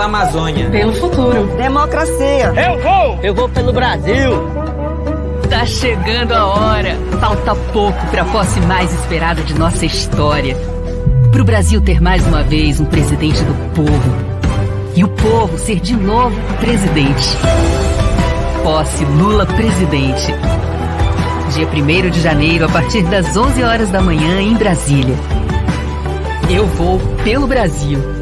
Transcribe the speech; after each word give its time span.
pela 0.00 0.04
Amazônia. 0.04 0.70
Pelo 0.70 0.94
futuro. 0.94 1.46
Democracia. 1.56 2.52
Eu 2.56 2.80
vou. 2.80 3.18
Eu 3.22 3.34
vou 3.34 3.48
pelo 3.50 3.72
Brasil. 3.72 4.30
Tá 5.50 5.66
chegando 5.66 6.32
a 6.32 6.46
hora. 6.46 6.96
Falta 7.20 7.54
pouco 7.72 8.06
para 8.06 8.22
a 8.22 8.24
posse 8.24 8.60
mais 8.60 8.92
esperada 8.94 9.42
de 9.42 9.58
nossa 9.58 9.84
história. 9.84 10.56
Para 11.30 11.42
o 11.42 11.44
Brasil 11.44 11.80
ter 11.82 12.00
mais 12.00 12.26
uma 12.26 12.42
vez 12.42 12.80
um 12.80 12.86
presidente 12.86 13.42
do 13.44 13.54
povo. 13.74 14.30
E 14.96 15.04
o 15.04 15.08
povo 15.08 15.58
ser 15.58 15.80
de 15.80 15.94
novo 15.94 16.36
presidente. 16.58 17.28
Posse 18.62 19.04
Lula 19.04 19.44
presidente. 19.44 20.32
Dia 21.52 21.66
1 21.66 22.10
de 22.10 22.20
janeiro, 22.20 22.64
a 22.64 22.68
partir 22.68 23.02
das 23.02 23.36
11 23.36 23.62
horas 23.62 23.90
da 23.90 24.00
manhã, 24.00 24.40
em 24.40 24.54
Brasília. 24.54 25.16
Eu 26.48 26.66
vou 26.66 26.98
pelo 27.22 27.46
Brasil. 27.46 28.19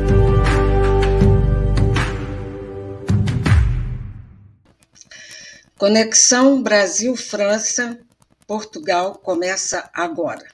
Conexão 5.78 6.60
Brasil-França, 6.60 8.00
Portugal 8.48 9.14
começa 9.14 9.88
agora. 9.94 10.44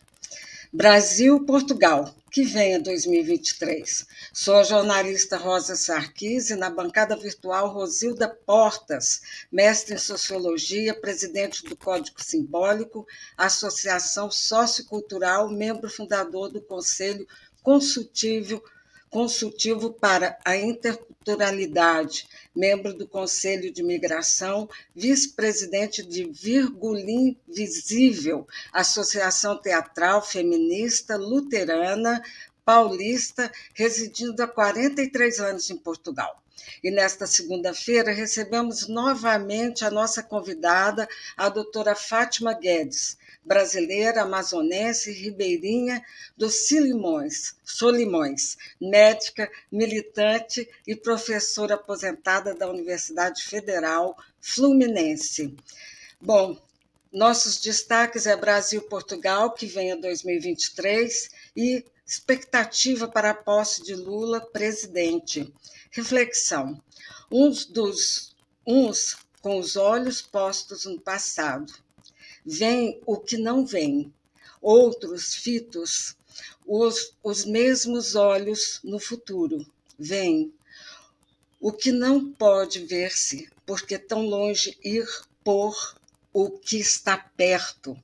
Brasil-Portugal, 0.70 2.14
que 2.30 2.44
venha 2.44 2.78
2023. 2.78 4.06
Sou 4.34 4.56
a 4.56 4.62
jornalista 4.62 5.38
Rosa 5.38 5.76
Sarquis 5.76 6.50
e 6.50 6.56
na 6.56 6.68
bancada 6.68 7.16
virtual 7.16 7.68
Rosilda 7.70 8.28
Portas, 8.28 9.22
mestre 9.50 9.94
em 9.94 9.98
Sociologia, 9.98 10.92
presidente 10.92 11.64
do 11.64 11.74
Código 11.74 12.22
Simbólico, 12.22 13.06
Associação 13.34 14.30
Sociocultural, 14.30 15.48
membro 15.48 15.88
fundador 15.88 16.50
do 16.50 16.60
Conselho 16.60 17.26
Consultivo 17.62 18.62
consultivo 19.14 19.92
para 19.92 20.36
a 20.44 20.56
interculturalidade, 20.56 22.26
membro 22.52 22.92
do 22.92 23.06
Conselho 23.06 23.72
de 23.72 23.80
Migração, 23.80 24.68
vice-presidente 24.92 26.04
de 26.04 26.24
Virgulim 26.24 27.36
Visível, 27.46 28.44
Associação 28.72 29.56
Teatral 29.56 30.20
Feminista 30.20 31.16
Luterana 31.16 32.20
Paulista, 32.64 33.52
residindo 33.72 34.42
há 34.42 34.48
43 34.48 35.38
anos 35.38 35.70
em 35.70 35.76
Portugal. 35.76 36.42
E 36.82 36.90
nesta 36.90 37.24
segunda-feira 37.24 38.10
recebemos 38.12 38.88
novamente 38.88 39.84
a 39.84 39.92
nossa 39.92 40.24
convidada, 40.24 41.08
a 41.36 41.48
doutora 41.48 41.94
Fátima 41.94 42.52
Guedes, 42.52 43.16
brasileira, 43.44 44.22
amazonense, 44.22 45.12
ribeirinha 45.12 46.04
dos 46.36 46.66
Silimões, 46.66 47.54
Solimões, 47.64 48.56
médica, 48.80 49.50
militante 49.70 50.68
e 50.86 50.96
professora 50.96 51.74
aposentada 51.74 52.54
da 52.54 52.68
Universidade 52.68 53.42
Federal 53.42 54.16
Fluminense. 54.40 55.54
Bom, 56.20 56.58
nossos 57.12 57.60
destaques 57.60 58.26
é 58.26 58.36
Brasil-Portugal, 58.36 59.52
que 59.52 59.66
vem 59.66 59.92
a 59.92 59.96
2023, 59.96 61.30
e 61.56 61.84
expectativa 62.06 63.06
para 63.06 63.30
a 63.30 63.34
posse 63.34 63.82
de 63.82 63.94
Lula 63.94 64.40
presidente. 64.40 65.52
Reflexão. 65.90 66.82
Uns 67.30 67.64
dos 67.64 68.34
uns 68.66 69.16
com 69.40 69.58
os 69.58 69.76
olhos 69.76 70.22
postos 70.22 70.86
no 70.86 70.98
passado, 70.98 71.72
vem 72.44 73.00
o 73.06 73.16
que 73.16 73.36
não 73.36 73.64
vem. 73.64 74.12
Outros 74.60 75.34
fitos, 75.34 76.16
os, 76.66 77.14
os 77.22 77.44
mesmos 77.44 78.14
olhos 78.14 78.80
no 78.82 78.98
futuro, 78.98 79.66
vem 79.98 80.52
o 81.60 81.72
que 81.72 81.92
não 81.92 82.32
pode 82.32 82.80
ver-se, 82.80 83.48
porque 83.64 83.98
tão 83.98 84.26
longe 84.26 84.76
ir 84.84 85.06
por 85.42 85.74
o 86.32 86.50
que 86.50 86.78
está 86.78 87.16
perto. 87.16 87.96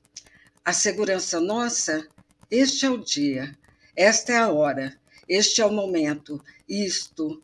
A 0.63 0.73
segurança 0.73 1.39
nossa, 1.39 2.07
este 2.49 2.85
é 2.85 2.89
o 2.89 2.97
dia, 2.97 3.57
esta 3.95 4.33
é 4.33 4.37
a 4.37 4.51
hora, 4.51 4.99
este 5.27 5.61
é 5.61 5.65
o 5.65 5.71
momento, 5.71 6.43
isto 6.67 7.41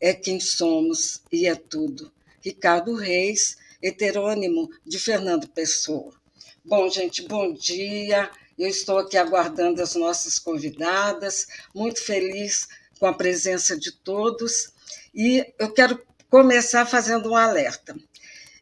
é 0.00 0.14
quem 0.14 0.40
somos 0.40 1.22
e 1.30 1.46
é 1.46 1.54
tudo. 1.54 2.10
Ricardo 2.40 2.94
Reis, 2.94 3.58
heterônimo 3.82 4.70
de 4.84 4.98
Fernando 4.98 5.48
Pessoa. 5.48 6.19
Bom, 6.62 6.90
gente, 6.90 7.22
bom 7.22 7.54
dia. 7.54 8.30
Eu 8.58 8.68
estou 8.68 8.98
aqui 8.98 9.16
aguardando 9.16 9.82
as 9.82 9.94
nossas 9.94 10.38
convidadas, 10.38 11.46
muito 11.74 12.04
feliz 12.04 12.68
com 12.98 13.06
a 13.06 13.14
presença 13.14 13.78
de 13.78 13.90
todos. 13.90 14.70
E 15.14 15.54
eu 15.58 15.72
quero 15.72 15.98
começar 16.28 16.84
fazendo 16.84 17.30
um 17.30 17.36
alerta. 17.36 17.96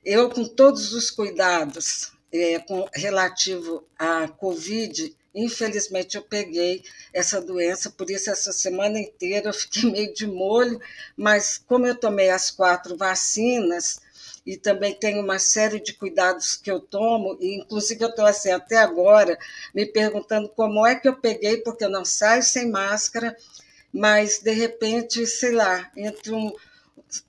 Eu, 0.04 0.30
com 0.30 0.44
todos 0.44 0.94
os 0.94 1.10
cuidados 1.10 2.12
é, 2.32 2.60
com, 2.60 2.88
relativo 2.94 3.84
à 3.98 4.28
Covid, 4.28 5.12
infelizmente 5.34 6.16
eu 6.16 6.22
peguei 6.22 6.84
essa 7.12 7.40
doença, 7.40 7.90
por 7.90 8.08
isso 8.08 8.30
essa 8.30 8.52
semana 8.52 9.00
inteira 9.00 9.48
eu 9.48 9.52
fiquei 9.54 9.90
meio 9.90 10.14
de 10.14 10.26
molho, 10.26 10.80
mas 11.16 11.58
como 11.58 11.84
eu 11.84 11.96
tomei 11.96 12.30
as 12.30 12.48
quatro 12.48 12.96
vacinas, 12.96 14.00
e 14.48 14.56
também 14.56 14.94
tenho 14.94 15.22
uma 15.22 15.38
série 15.38 15.78
de 15.78 15.92
cuidados 15.92 16.56
que 16.56 16.70
eu 16.70 16.80
tomo, 16.80 17.36
e 17.38 17.54
inclusive 17.56 18.02
eu 18.02 18.08
estou 18.08 18.24
assim 18.24 18.50
até 18.50 18.78
agora 18.78 19.38
me 19.74 19.84
perguntando 19.84 20.48
como 20.48 20.86
é 20.86 20.94
que 20.94 21.06
eu 21.06 21.14
peguei, 21.14 21.58
porque 21.58 21.84
eu 21.84 21.90
não 21.90 22.02
saio 22.02 22.42
sem 22.42 22.70
máscara, 22.70 23.36
mas 23.92 24.38
de 24.38 24.50
repente, 24.52 25.26
sei 25.26 25.52
lá, 25.52 25.90
entre 25.94 26.32
um, 26.32 26.50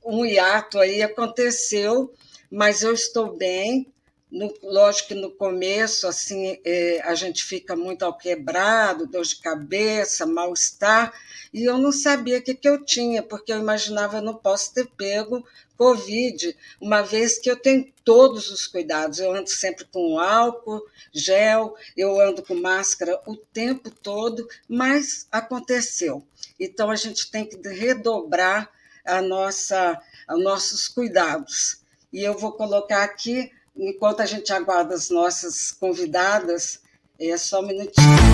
um 0.06 0.26
hiato 0.26 0.80
aí 0.80 1.02
aconteceu, 1.02 2.10
mas 2.50 2.84
eu 2.84 2.94
estou 2.94 3.36
bem, 3.36 3.92
no, 4.32 4.54
lógico 4.62 5.10
que 5.10 5.16
no 5.16 5.32
começo, 5.32 6.08
assim, 6.08 6.60
é, 6.64 7.02
a 7.04 7.16
gente 7.16 7.44
fica 7.44 7.76
muito 7.76 8.04
ao 8.04 8.18
quebrado, 8.18 9.08
dor 9.08 9.24
de 9.24 9.38
cabeça, 9.38 10.26
mal-estar, 10.26 11.14
e 11.54 11.64
eu 11.64 11.78
não 11.78 11.92
sabia 11.92 12.38
o 12.38 12.42
que, 12.42 12.54
que 12.54 12.70
eu 12.70 12.84
tinha, 12.84 13.24
porque 13.24 13.52
eu 13.52 13.60
imaginava 13.60 14.18
eu 14.18 14.22
não 14.22 14.36
posso 14.36 14.74
ter 14.74 14.88
pego 14.98 15.44
Covid, 15.80 16.58
uma 16.82 17.02
vez 17.02 17.40
que 17.40 17.50
eu 17.50 17.56
tenho 17.56 17.90
todos 18.04 18.52
os 18.52 18.68
cuidados. 18.68 19.18
Eu 19.18 19.34
ando 19.34 19.50
sempre 19.50 19.86
com 19.86 20.20
álcool, 20.20 20.86
gel, 21.14 21.74
eu 21.96 22.20
ando 22.20 22.44
com 22.44 22.54
máscara 22.54 23.22
o 23.26 23.38
tempo 23.38 23.90
todo, 23.90 24.46
mas 24.68 25.26
aconteceu. 25.32 26.22
Então 26.60 26.92
a 26.92 26.98
gente 26.98 27.32
tem 27.32 27.46
que 27.46 27.56
redobrar 27.70 28.70
a 29.06 29.22
nossa, 29.22 29.98
os 30.30 30.44
nossos 30.44 30.90
cuidados. 30.90 31.80
E 32.12 32.24
eu 32.24 32.38
vou 32.38 32.52
colocar 32.52 33.04
aqui 33.04 33.50
enquanto 33.80 34.22
a 34.22 34.26
gente 34.26 34.52
aguarda 34.52 34.94
as 34.94 35.10
nossas 35.10 35.72
convidadas, 35.72 36.82
é 37.20 37.38
só 37.38 37.62
um 37.62 37.68
minutinho. 37.68 38.29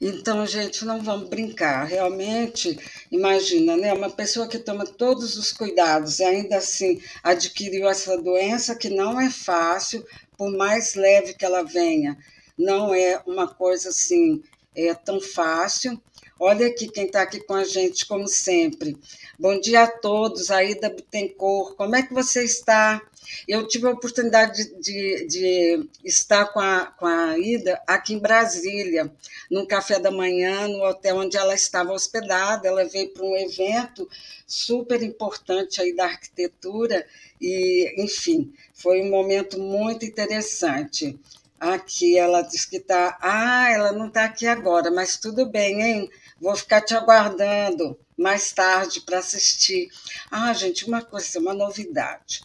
Então, 0.00 0.46
gente, 0.46 0.84
não 0.84 1.02
vamos 1.02 1.28
brincar. 1.28 1.84
Realmente, 1.84 2.78
imagina, 3.10 3.76
né? 3.76 3.92
Uma 3.92 4.08
pessoa 4.10 4.48
que 4.48 4.58
toma 4.58 4.86
todos 4.86 5.36
os 5.36 5.52
cuidados 5.52 6.20
e 6.20 6.24
ainda 6.24 6.56
assim 6.56 7.02
adquiriu 7.22 7.88
essa 7.88 8.16
doença 8.16 8.74
que 8.74 8.88
não 8.88 9.20
é 9.20 9.28
fácil, 9.30 10.04
por 10.38 10.50
mais 10.56 10.94
leve 10.94 11.34
que 11.34 11.44
ela 11.44 11.62
venha, 11.62 12.16
não 12.56 12.94
é 12.94 13.20
uma 13.26 13.46
coisa 13.46 13.90
assim 13.90 14.42
é 14.74 14.94
tão 14.94 15.20
fácil. 15.20 16.00
Olha 16.38 16.68
aqui 16.68 16.88
quem 16.88 17.04
está 17.04 17.20
aqui 17.20 17.38
com 17.40 17.54
a 17.54 17.64
gente, 17.64 18.06
como 18.06 18.26
sempre. 18.26 18.96
Bom 19.38 19.60
dia 19.60 19.82
a 19.82 19.86
todos, 19.86 20.50
Aida 20.50 20.88
Bittencourt. 20.88 21.76
Como 21.76 21.94
é 21.94 22.02
que 22.02 22.14
você 22.14 22.42
está? 22.42 23.02
Eu 23.46 23.68
tive 23.68 23.86
a 23.86 23.90
oportunidade 23.90 24.64
de, 24.80 24.80
de, 24.80 25.26
de, 25.26 25.88
estar 26.02 26.46
com 26.46 26.58
a, 26.58 26.86
com 26.86 27.06
a 27.06 27.38
Ida 27.38 27.80
aqui 27.86 28.14
em 28.14 28.18
Brasília, 28.18 29.12
num 29.50 29.66
café 29.66 29.98
da 29.98 30.10
manhã, 30.10 30.66
no 30.66 30.82
hotel 30.82 31.16
onde 31.16 31.36
ela 31.36 31.54
estava 31.54 31.92
hospedada. 31.92 32.66
Ela 32.66 32.84
veio 32.86 33.10
para 33.10 33.24
um 33.24 33.36
evento 33.36 34.08
super 34.46 35.02
importante 35.02 35.80
aí 35.80 35.94
da 35.94 36.06
arquitetura 36.06 37.06
e, 37.40 38.02
enfim, 38.02 38.52
foi 38.72 39.02
um 39.02 39.10
momento 39.10 39.60
muito 39.60 40.06
interessante. 40.06 41.18
Aqui 41.60 42.16
ela 42.16 42.40
diz 42.40 42.64
que 42.64 42.78
está. 42.78 43.18
Ah, 43.20 43.70
ela 43.70 43.92
não 43.92 44.08
está 44.08 44.24
aqui 44.24 44.46
agora, 44.46 44.90
mas 44.90 45.18
tudo 45.18 45.44
bem, 45.44 45.82
hein? 45.82 46.10
Vou 46.40 46.56
ficar 46.56 46.80
te 46.80 46.94
aguardando 46.94 47.98
mais 48.16 48.50
tarde 48.50 49.02
para 49.02 49.18
assistir. 49.18 49.90
Ah, 50.30 50.54
gente, 50.54 50.86
uma 50.86 51.02
coisa, 51.02 51.38
uma 51.38 51.52
novidade. 51.52 52.40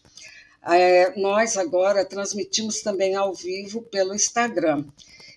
É, 0.67 1.17
nós 1.17 1.55
agora 1.55 2.03
transmitimos 2.03 2.81
também 2.81 3.15
ao 3.15 3.33
vivo 3.33 3.83
pelo 3.83 4.13
Instagram. 4.13 4.83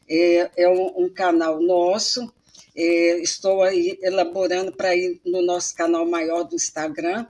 É, 0.09 0.51
é 0.57 0.69
um, 0.69 1.05
um, 1.05 1.09
canal 1.09 1.61
nosso. 1.61 2.33
É, 2.75 3.19
estou 3.21 3.63
aí 3.63 3.97
elaborando 4.03 4.73
para 4.73 4.97
ir 4.97 5.21
no 5.25 5.41
nosso 5.41 5.77
canal 5.77 6.05
maior 6.05 6.43
do 6.43 6.57
Instagram. 6.57 7.27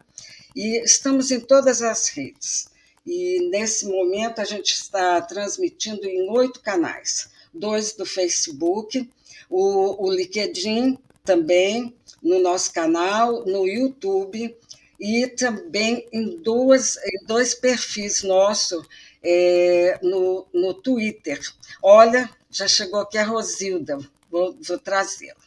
E 0.57 0.83
estamos 0.83 1.31
em 1.31 1.41
todas 1.41 1.83
as 1.83 2.09
redes. 2.09 2.69
E 3.11 3.49
nesse 3.49 3.87
momento 3.87 4.39
a 4.39 4.45
gente 4.45 4.75
está 4.75 5.19
transmitindo 5.23 6.07
em 6.07 6.29
oito 6.29 6.61
canais: 6.61 7.31
dois 7.55 7.95
do 7.95 8.05
Facebook, 8.05 9.11
o, 9.49 10.07
o 10.07 10.13
LinkedIn 10.13 10.99
também, 11.25 11.97
no 12.23 12.39
nosso 12.39 12.71
canal, 12.71 13.47
no 13.47 13.67
YouTube 13.67 14.55
e 15.01 15.27
também 15.27 16.07
em, 16.13 16.37
duas, 16.43 16.99
em 16.99 17.25
dois 17.25 17.55
perfis 17.55 18.23
nossos 18.23 18.87
é, 19.23 19.99
no, 20.03 20.47
no 20.53 20.75
Twitter. 20.75 21.41
Olha, 21.83 22.29
já 22.51 22.69
chegou 22.69 23.01
aqui 23.01 23.17
a 23.17 23.25
Rosilda, 23.25 23.99
vou, 24.31 24.55
vou 24.61 24.79
trazê-la. 24.79 25.41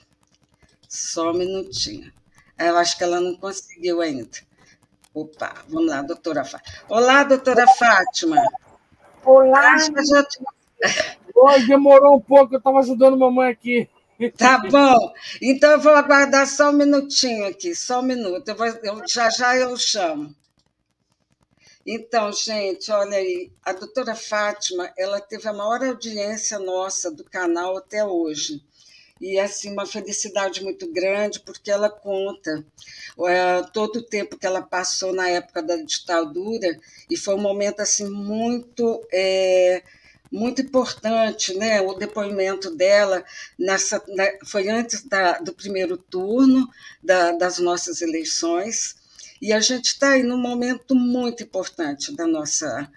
Só 0.89 1.29
um 1.29 1.37
minutinho. 1.37 2.11
Eu 2.57 2.75
acho 2.77 2.97
que 2.97 3.03
ela 3.03 3.21
não 3.21 3.37
conseguiu 3.37 4.01
ainda. 4.01 4.50
Opa, 5.13 5.53
vamos 5.67 5.89
lá, 5.89 6.01
doutora 6.01 6.45
Fátima. 6.45 6.85
Olá, 6.87 7.23
doutora 7.23 7.67
Fátima. 7.67 8.37
Olá. 9.25 9.77
Já... 9.77 10.25
Oi, 11.35 11.67
demorou 11.67 12.15
um 12.15 12.21
pouco, 12.21 12.53
eu 12.53 12.59
estava 12.59 12.79
ajudando 12.79 13.15
a 13.15 13.17
mamãe 13.17 13.51
aqui. 13.51 13.89
Tá 14.37 14.59
bom. 14.59 15.13
Então 15.41 15.71
eu 15.71 15.81
vou 15.81 15.93
aguardar 15.93 16.47
só 16.47 16.69
um 16.69 16.73
minutinho 16.73 17.45
aqui, 17.45 17.75
só 17.75 17.99
um 17.99 18.03
minuto. 18.03 18.47
Eu 18.47 18.55
vou, 18.55 18.67
eu, 18.67 19.01
já 19.05 19.29
já 19.29 19.57
eu 19.57 19.75
chamo. 19.75 20.33
Então, 21.85 22.31
gente, 22.31 22.89
olha 22.91 23.17
aí, 23.17 23.51
a 23.65 23.73
doutora 23.73 24.15
Fátima, 24.15 24.93
ela 24.97 25.19
teve 25.19 25.45
a 25.49 25.53
maior 25.53 25.83
audiência 25.83 26.57
nossa 26.57 27.11
do 27.11 27.25
canal 27.25 27.75
até 27.75 28.05
hoje. 28.05 28.63
E, 29.21 29.39
assim, 29.39 29.71
uma 29.71 29.85
felicidade 29.85 30.63
muito 30.63 30.91
grande, 30.91 31.39
porque 31.39 31.69
ela 31.69 31.89
conta 31.89 32.65
é, 33.27 33.61
todo 33.71 33.97
o 33.97 34.03
tempo 34.03 34.37
que 34.37 34.47
ela 34.47 34.61
passou 34.61 35.13
na 35.13 35.29
época 35.29 35.61
da 35.61 35.75
ditadura, 35.77 36.79
e 37.09 37.15
foi 37.15 37.35
um 37.35 37.41
momento, 37.41 37.81
assim, 37.81 38.09
muito... 38.09 39.07
É, 39.13 39.83
muito 40.31 40.61
importante, 40.61 41.53
né? 41.55 41.81
O 41.81 41.93
depoimento 41.93 42.73
dela 42.73 43.21
nessa, 43.59 44.01
foi 44.45 44.69
antes 44.69 45.03
da, 45.03 45.39
do 45.39 45.53
primeiro 45.53 45.97
turno 45.97 46.69
da, 47.03 47.33
das 47.33 47.59
nossas 47.59 48.01
eleições. 48.01 48.95
E 49.41 49.51
a 49.51 49.59
gente 49.59 49.87
está 49.87 50.11
aí 50.11 50.23
num 50.23 50.37
momento 50.37 50.95
muito 50.95 51.43
importante 51.43 52.15
da 52.15 52.25
nossa, 52.25 52.89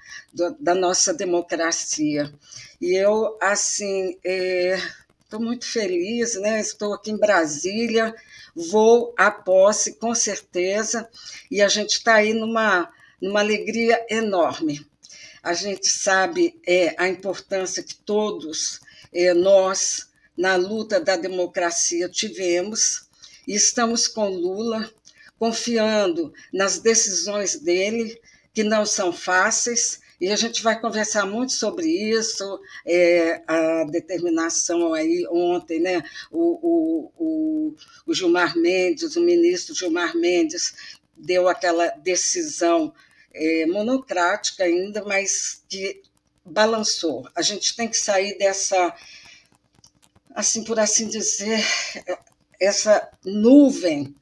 da 0.60 0.74
nossa 0.74 1.12
democracia. 1.12 2.32
E 2.80 2.94
eu, 2.94 3.36
assim, 3.40 4.16
estou 5.24 5.40
muito 5.40 5.66
feliz, 5.66 6.34
né? 6.36 6.60
estou 6.60 6.94
aqui 6.94 7.10
em 7.10 7.18
Brasília, 7.18 8.14
vou 8.54 9.12
à 9.16 9.30
posse, 9.30 9.94
com 9.94 10.14
certeza, 10.14 11.08
e 11.50 11.60
a 11.60 11.68
gente 11.68 11.98
está 11.98 12.14
aí 12.14 12.32
numa, 12.32 12.88
numa 13.20 13.40
alegria 13.40 14.04
enorme 14.08 14.86
a 15.44 15.52
gente 15.52 15.86
sabe 15.88 16.58
é, 16.66 16.94
a 16.96 17.06
importância 17.06 17.82
que 17.82 17.94
todos 17.94 18.80
é, 19.12 19.34
nós, 19.34 20.08
na 20.34 20.56
luta 20.56 20.98
da 20.98 21.16
democracia, 21.16 22.08
tivemos, 22.08 23.10
e 23.46 23.54
estamos 23.54 24.08
com 24.08 24.26
Lula, 24.26 24.90
confiando 25.38 26.32
nas 26.50 26.78
decisões 26.78 27.60
dele, 27.60 28.18
que 28.54 28.64
não 28.64 28.86
são 28.86 29.12
fáceis, 29.12 30.00
e 30.20 30.30
a 30.30 30.36
gente 30.36 30.62
vai 30.62 30.80
conversar 30.80 31.26
muito 31.26 31.52
sobre 31.52 31.86
isso, 31.86 32.60
é, 32.86 33.42
a 33.46 33.84
determinação 33.84 34.94
aí 34.94 35.26
ontem, 35.30 35.80
né? 35.80 36.02
O, 36.30 36.58
o, 36.62 37.12
o, 37.18 37.76
o 38.06 38.14
Gilmar 38.14 38.56
Mendes, 38.56 39.16
o 39.16 39.20
ministro 39.20 39.74
Gilmar 39.74 40.16
Mendes, 40.16 40.98
deu 41.16 41.48
aquela 41.48 41.88
decisão 41.88 42.92
é, 43.32 43.66
monocrática 43.66 44.64
ainda, 44.64 45.04
mas 45.04 45.62
que 45.68 46.02
balançou. 46.44 47.28
A 47.34 47.42
gente 47.42 47.74
tem 47.74 47.88
que 47.88 47.96
sair 47.96 48.38
dessa, 48.38 48.94
assim 50.34 50.62
por 50.64 50.78
assim 50.78 51.08
dizer, 51.08 51.64
essa 52.60 53.10
nuvem 53.24 54.14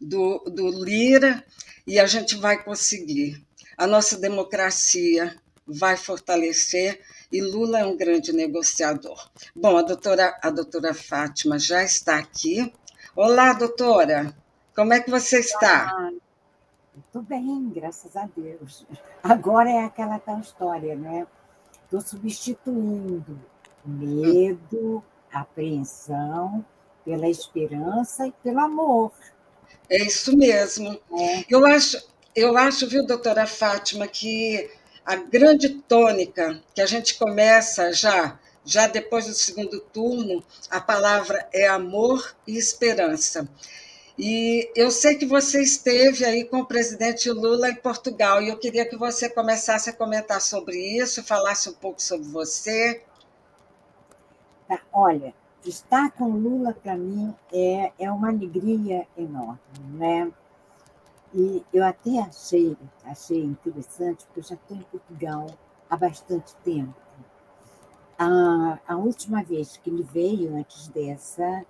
do, 0.00 0.38
do 0.46 0.68
Lira 0.84 1.44
e 1.86 1.98
a 1.98 2.06
gente 2.06 2.36
vai 2.36 2.62
conseguir. 2.62 3.44
A 3.80 3.86
nossa 3.86 4.18
democracia 4.18 5.34
vai 5.66 5.96
fortalecer 5.96 7.00
e 7.32 7.40
Lula 7.40 7.78
é 7.78 7.84
um 7.86 7.96
grande 7.96 8.30
negociador. 8.30 9.30
Bom, 9.56 9.78
a 9.78 9.80
doutora, 9.80 10.38
a 10.42 10.50
doutora 10.50 10.92
Fátima 10.92 11.58
já 11.58 11.82
está 11.82 12.18
aqui. 12.18 12.74
Olá, 13.16 13.54
doutora, 13.54 14.36
como 14.76 14.92
é 14.92 15.00
que 15.00 15.10
você 15.10 15.38
está? 15.38 15.88
Ah, 15.88 16.10
muito 16.94 17.26
bem, 17.26 17.70
graças 17.70 18.14
a 18.18 18.28
Deus. 18.36 18.84
Agora 19.22 19.70
é 19.70 19.82
aquela 19.82 20.18
tal 20.18 20.40
história, 20.40 20.94
né? 20.94 21.26
Estou 21.84 22.02
substituindo 22.02 23.40
medo, 23.82 25.02
apreensão 25.32 26.62
pela 27.02 27.30
esperança 27.30 28.26
e 28.26 28.32
pelo 28.42 28.60
amor. 28.60 29.10
É 29.88 30.04
isso 30.04 30.36
mesmo. 30.36 31.00
É. 31.18 31.46
Eu 31.48 31.64
acho, 31.64 31.96
eu 32.34 32.56
acho, 32.56 32.88
viu, 32.88 33.04
doutora 33.04 33.46
Fátima, 33.46 34.06
que 34.06 34.70
a 35.04 35.16
grande 35.16 35.68
tônica 35.68 36.62
que 36.74 36.80
a 36.80 36.86
gente 36.86 37.18
começa 37.18 37.92
já, 37.92 38.38
já 38.64 38.86
depois 38.86 39.26
do 39.26 39.34
segundo 39.34 39.80
turno, 39.80 40.42
a 40.70 40.80
palavra 40.80 41.48
é 41.52 41.66
amor 41.66 42.34
e 42.46 42.56
esperança. 42.56 43.48
E 44.18 44.70
eu 44.76 44.90
sei 44.90 45.16
que 45.16 45.24
você 45.24 45.62
esteve 45.62 46.24
aí 46.24 46.44
com 46.44 46.58
o 46.58 46.66
presidente 46.66 47.30
Lula 47.30 47.70
em 47.70 47.74
Portugal, 47.74 48.42
e 48.42 48.48
eu 48.48 48.58
queria 48.58 48.84
que 48.84 48.96
você 48.96 49.28
começasse 49.28 49.88
a 49.88 49.94
comentar 49.94 50.40
sobre 50.40 50.76
isso, 50.76 51.24
falasse 51.24 51.70
um 51.70 51.74
pouco 51.74 52.02
sobre 52.02 52.28
você. 52.28 53.02
Tá, 54.68 54.80
olha, 54.92 55.34
estar 55.64 56.10
com 56.12 56.28
Lula 56.28 56.76
para 56.82 56.96
mim 56.96 57.34
é, 57.52 57.92
é 57.98 58.10
uma 58.10 58.28
alegria 58.28 59.06
enorme, 59.16 59.58
né? 59.94 60.30
E 61.32 61.64
eu 61.72 61.84
até 61.84 62.18
achei, 62.18 62.76
achei 63.04 63.42
interessante, 63.42 64.24
porque 64.26 64.40
eu 64.40 64.44
já 64.44 64.54
estou 64.54 64.76
em 64.76 64.82
Portugal 64.82 65.46
há 65.88 65.96
bastante 65.96 66.54
tempo. 66.64 66.94
A, 68.18 68.78
a 68.86 68.96
última 68.96 69.42
vez 69.42 69.76
que 69.76 69.90
ele 69.90 70.02
veio, 70.02 70.56
antes 70.56 70.88
dessa, 70.88 71.64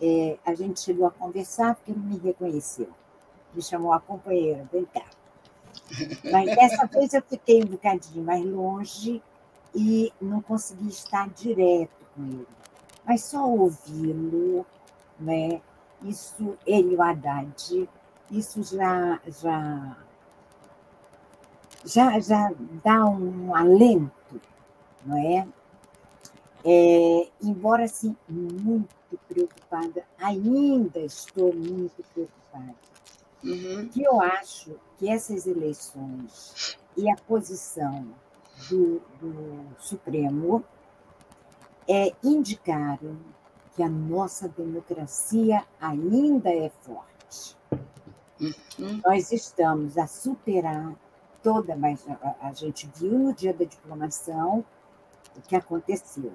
é, 0.00 0.38
a 0.44 0.54
gente 0.54 0.80
chegou 0.80 1.06
a 1.06 1.10
conversar 1.10 1.74
porque 1.76 1.92
ele 1.92 2.00
me 2.00 2.18
reconheceu. 2.18 2.88
Me 3.54 3.62
chamou 3.62 3.92
a 3.92 4.00
companheira, 4.00 4.68
vem 4.72 4.84
cá. 4.84 5.04
Mas 6.30 6.46
dessa 6.56 6.86
vez 6.86 7.14
eu 7.14 7.22
fiquei 7.22 7.62
um 7.62 7.66
bocadinho 7.66 8.24
mais 8.24 8.44
longe 8.44 9.22
e 9.74 10.12
não 10.20 10.40
consegui 10.42 10.88
estar 10.88 11.28
direto 11.28 11.90
com 12.14 12.24
ele. 12.24 12.48
Mas 13.04 13.22
só 13.24 13.48
ouvi-lo, 13.48 14.66
né? 15.18 15.60
isso, 16.02 16.56
ele 16.66 16.96
o 16.96 17.02
Haddad, 17.02 17.88
isso 18.30 18.62
já, 18.62 19.20
já, 19.26 19.96
já, 21.84 22.20
já 22.20 22.52
dá 22.84 23.04
um 23.06 23.54
alento, 23.54 24.40
não 25.04 25.16
é? 25.16 25.48
é 26.64 27.28
embora, 27.42 27.84
assim, 27.84 28.16
muito 28.28 29.00
muito 29.10 29.18
preocupada, 29.28 30.04
ainda 30.18 31.00
estou 31.00 31.52
muito 31.52 32.02
preocupada. 32.14 32.74
Uhum. 33.42 33.88
Que 33.88 34.02
eu 34.02 34.20
acho 34.20 34.76
que 34.98 35.08
essas 35.08 35.46
eleições 35.46 36.78
e 36.96 37.10
a 37.10 37.16
posição 37.16 38.06
do, 38.68 39.00
do 39.20 39.66
Supremo 39.78 40.62
é, 41.88 42.12
indicaram 42.22 43.16
que 43.74 43.82
a 43.82 43.88
nossa 43.88 44.48
democracia 44.48 45.64
ainda 45.80 46.50
é 46.50 46.70
forte. 46.82 47.56
Uhum. 48.40 49.00
Nós 49.04 49.30
estamos 49.32 49.98
a 49.98 50.06
superar 50.06 50.94
toda, 51.42 51.76
mas 51.76 52.04
a, 52.08 52.48
a 52.48 52.52
gente 52.52 52.88
viu 52.94 53.18
no 53.18 53.34
dia 53.34 53.52
da 53.52 53.64
diplomação 53.64 54.64
o 55.36 55.40
que 55.42 55.54
aconteceu. 55.54 56.32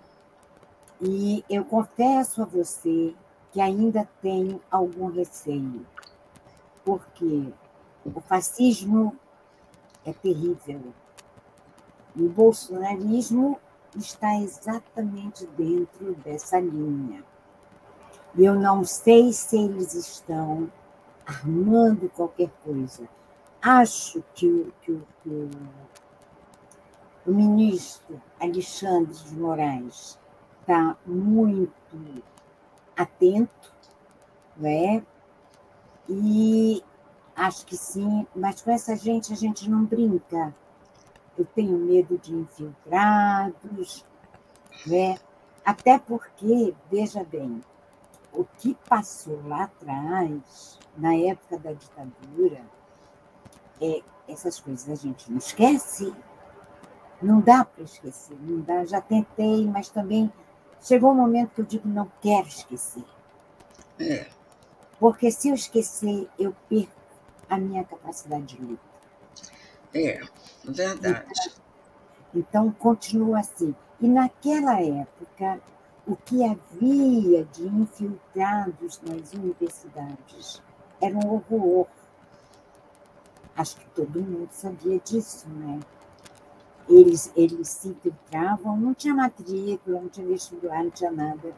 E 1.01 1.43
eu 1.49 1.65
confesso 1.65 2.41
a 2.41 2.45
você 2.45 3.13
que 3.51 3.59
ainda 3.59 4.07
tenho 4.21 4.61
algum 4.69 5.07
receio, 5.07 5.85
porque 6.83 7.51
o 8.05 8.21
fascismo 8.21 9.17
é 10.05 10.13
terrível. 10.13 10.81
E 12.15 12.23
o 12.23 12.29
bolsonarismo 12.29 13.59
está 13.95 14.35
exatamente 14.35 15.45
dentro 15.57 16.13
dessa 16.15 16.59
linha. 16.59 17.23
E 18.35 18.45
eu 18.45 18.55
não 18.55 18.83
sei 18.83 19.31
se 19.33 19.57
eles 19.57 19.93
estão 19.93 20.69
armando 21.25 22.09
qualquer 22.09 22.49
coisa. 22.63 23.07
acho 23.61 24.23
que 24.33 24.47
o, 24.47 24.73
que 24.81 25.01
que 25.23 25.49
o, 27.25 27.31
ministro 27.31 28.21
Alexandre 28.39 29.13
de 29.13 29.35
Moraes 29.35 30.19
está 30.61 30.95
muito 31.05 31.71
atento, 32.95 33.73
não 34.57 34.69
é? 34.69 35.03
E 36.07 36.83
acho 37.35 37.65
que 37.65 37.75
sim, 37.75 38.27
mas 38.35 38.61
com 38.61 38.71
essa 38.71 38.95
gente 38.95 39.33
a 39.33 39.35
gente 39.35 39.69
não 39.69 39.83
brinca. 39.83 40.53
Eu 41.37 41.45
tenho 41.45 41.77
medo 41.77 42.17
de 42.17 42.33
infiltrados, 42.33 44.05
né? 44.85 45.17
até 45.65 45.97
porque, 45.97 46.75
veja 46.91 47.23
bem, 47.23 47.61
o 48.35 48.45
que 48.57 48.75
passou 48.87 49.41
lá 49.47 49.63
atrás, 49.63 50.79
na 50.97 51.15
época 51.15 51.57
da 51.59 51.71
ditadura, 51.73 52.61
é, 53.81 54.01
essas 54.27 54.59
coisas 54.59 54.89
a 54.89 54.95
gente 54.95 55.31
não 55.31 55.37
esquece. 55.37 56.13
Não 57.21 57.39
dá 57.39 57.63
para 57.63 57.83
esquecer, 57.83 58.37
não 58.41 58.61
dá. 58.61 58.85
Já 58.85 59.01
tentei, 59.01 59.65
mas 59.65 59.89
também 59.89 60.31
chegou 60.81 61.11
um 61.11 61.15
momento 61.15 61.51
que 61.55 61.61
eu 61.61 61.65
digo 61.65 61.87
não 61.87 62.11
quero 62.21 62.47
esquecer. 62.47 63.05
É. 63.99 64.27
Porque 64.99 65.31
se 65.31 65.49
eu 65.49 65.55
esquecer, 65.55 66.29
eu 66.37 66.55
perco 66.69 66.91
a 67.49 67.57
minha 67.57 67.83
capacidade 67.83 68.55
de 68.55 68.61
luta. 68.61 68.83
É, 69.93 70.19
verdade. 70.63 71.25
Então, 72.33 72.65
então 72.65 72.71
continua 72.71 73.39
assim. 73.39 73.73
E 74.01 74.07
naquela 74.07 74.81
época, 74.81 75.61
o 76.07 76.15
que 76.15 76.43
havia 76.43 77.45
de 77.45 77.65
infiltrados 77.65 79.01
nas 79.01 79.33
universidades 79.33 80.61
era 81.01 81.15
um 81.15 81.33
horror. 81.33 81.87
Acho 83.57 83.77
que 83.77 83.87
todo 83.89 84.21
mundo 84.21 84.49
sabia 84.51 84.99
disso, 84.99 85.47
né? 85.49 85.79
Eles, 86.87 87.31
eles 87.35 87.69
se 87.69 87.87
infiltravam, 87.89 88.77
não 88.77 88.93
tinha 88.93 89.15
matrícula, 89.15 90.01
não 90.01 90.09
tinha 90.09 90.27
vestibular, 90.27 90.83
não 90.83 90.91
tinha 90.91 91.11
nada. 91.11 91.53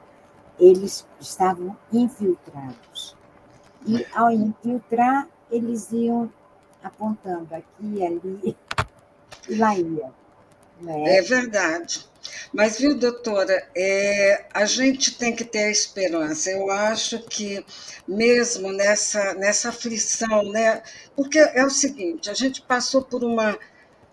Eles 0.57 1.05
estavam 1.19 1.75
infiltrados. 1.91 3.15
E 3.85 4.05
ao 4.13 4.31
infiltrar, 4.31 5.27
eles 5.51 5.91
iam 5.91 6.31
apontando 6.81 7.53
aqui 7.53 8.05
ali, 8.05 8.55
e 9.47 9.55
lá 9.57 9.75
ia. 9.75 10.11
Né? 10.79 11.17
É 11.17 11.21
verdade. 11.21 12.07
Mas, 12.53 12.79
viu, 12.79 12.95
doutora, 12.95 13.67
é, 13.75 14.45
a 14.53 14.65
gente 14.65 15.17
tem 15.17 15.35
que 15.35 15.43
ter 15.43 15.65
a 15.65 15.71
esperança. 15.71 16.49
Eu 16.49 16.71
acho 16.71 17.19
que, 17.27 17.63
mesmo 18.07 18.71
nessa, 18.71 19.33
nessa 19.33 19.69
aflição, 19.69 20.43
né? 20.51 20.81
Porque 21.15 21.39
é 21.39 21.65
o 21.65 21.69
seguinte: 21.69 22.29
a 22.29 22.33
gente 22.33 22.61
passou 22.61 23.01
por 23.01 23.23
uma, 23.23 23.57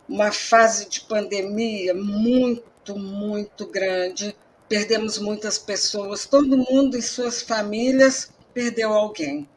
uma 0.09 0.33
fase 0.33 0.88
de 0.88 1.00
pandemia 1.03 1.95
muito, 1.95 2.97
muito 2.97 3.67
grande, 3.67 4.37
perdemos 4.69 5.19
muitas 5.19 5.59
pessoas, 5.59 6.26
todo 6.26 6.59
mundo 6.59 6.97
e 6.97 7.03
suas 7.03 7.43
famílias 7.43 8.31
perdeu 8.53 8.93
alguém. 8.93 9.49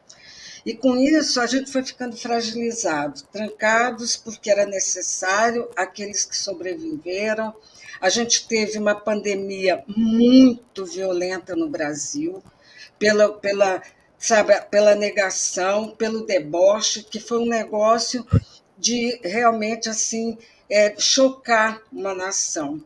E 0.68 0.76
com 0.76 0.96
isso 0.96 1.40
a 1.40 1.46
gente 1.46 1.72
foi 1.72 1.82
ficando 1.82 2.16
fragilizado, 2.16 3.22
trancados, 3.32 4.16
porque 4.16 4.50
era 4.50 4.66
necessário, 4.66 5.68
aqueles 5.74 6.24
que 6.24 6.36
sobreviveram 6.36 7.54
a 8.00 8.08
gente 8.08 8.46
teve 8.46 8.78
uma 8.78 8.94
pandemia 8.94 9.82
muito 9.86 10.86
violenta 10.86 11.56
no 11.56 11.68
Brasil, 11.68 12.42
pela, 12.98 13.32
pela, 13.32 13.82
sabe, 14.16 14.60
pela 14.70 14.94
negação, 14.94 15.90
pelo 15.90 16.24
deboche, 16.24 17.02
que 17.02 17.18
foi 17.18 17.38
um 17.38 17.48
negócio 17.48 18.26
de 18.76 19.20
realmente 19.24 19.88
assim 19.88 20.38
é, 20.70 20.94
chocar 20.98 21.82
uma 21.92 22.14
nação. 22.14 22.82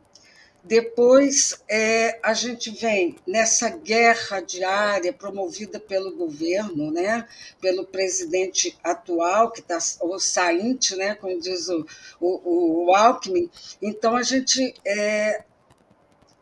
Depois, 0.64 1.60
é, 1.68 2.20
a 2.22 2.34
gente 2.34 2.70
vem 2.70 3.16
nessa 3.26 3.68
guerra 3.68 4.40
diária 4.40 5.12
promovida 5.12 5.80
pelo 5.80 6.16
governo, 6.16 6.92
né, 6.92 7.26
pelo 7.60 7.84
presidente 7.84 8.78
atual, 8.82 9.50
que 9.50 9.60
está, 9.60 9.78
o 10.02 10.18
sainte, 10.20 10.94
né, 10.94 11.16
como 11.16 11.40
diz 11.40 11.68
o, 11.68 11.84
o, 12.20 12.86
o 12.86 12.94
Alckmin. 12.94 13.50
Então, 13.80 14.14
a 14.14 14.22
gente. 14.22 14.74
É, 14.86 15.44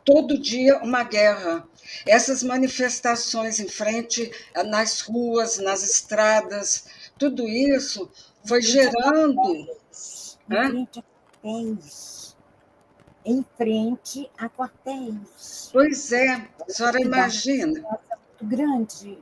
todo 0.05 0.39
dia 0.39 0.79
uma 0.79 1.03
guerra. 1.03 1.67
Essas 2.07 2.43
manifestações 2.43 3.59
em 3.59 3.69
frente, 3.69 4.31
nas 4.67 5.01
ruas, 5.01 5.59
nas 5.59 5.83
estradas, 5.83 6.87
tudo 7.19 7.49
isso 7.49 8.09
foi 8.45 8.63
gerando. 8.63 9.67
Frente 10.47 11.03
em 13.25 13.45
frente 13.57 14.31
a 14.37 14.49
quartéis. 14.49 15.71
Pois 15.73 16.13
é, 16.13 16.49
a 16.69 16.73
senhora 16.73 17.01
imagina. 17.01 17.81
Muito 17.81 18.57
grande, 18.57 19.19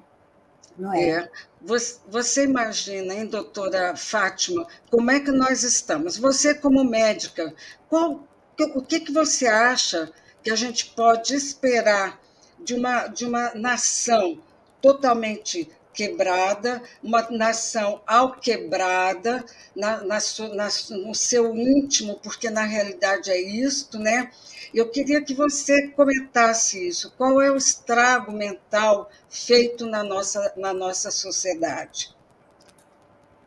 não 0.79 0.93
é? 0.95 1.09
é. 1.09 1.31
Você, 1.61 1.99
você 2.09 2.45
imagina, 2.45 3.15
hein, 3.15 3.27
doutora 3.27 3.97
Fátima, 3.97 4.67
como 4.91 5.11
é 5.11 5.19
que 5.19 5.33
nós 5.33 5.65
estamos? 5.65 6.17
Você, 6.17 6.55
como 6.55 6.85
médica, 6.85 7.53
qual, 7.89 8.27
o 8.75 8.83
que, 8.83 9.01
que 9.01 9.13
você 9.13 9.47
acha 9.47 10.13
que 10.43 10.51
a 10.51 10.57
gente 10.57 10.87
pode 10.95 11.35
esperar 11.35 12.21
de 12.61 12.75
uma, 12.75 13.09
de 13.09 13.25
uma 13.25 13.53
nação 13.55 14.41
totalmente 14.81 15.69
quebrada, 15.99 16.81
uma 17.03 17.29
nação 17.29 18.01
alquebrada 18.07 19.45
na, 19.75 19.97
na, 20.05 20.19
na, 20.55 20.69
no 21.05 21.13
seu 21.13 21.57
íntimo, 21.57 22.21
porque 22.23 22.49
na 22.49 22.63
realidade 22.63 23.33
é 23.33 23.41
isto, 23.41 23.99
né? 23.99 24.31
Eu 24.73 24.89
queria 24.91 25.21
que 25.25 25.35
você 25.35 25.89
comentasse 25.89 26.87
isso. 26.87 27.13
Qual 27.19 27.43
é 27.43 27.51
o 27.51 27.57
estrago 27.57 28.31
mental 28.31 29.11
feito 29.29 29.87
na 29.87 30.05
nossa, 30.05 30.53
na 30.57 30.73
nossa 30.73 31.11
sociedade? 31.11 32.15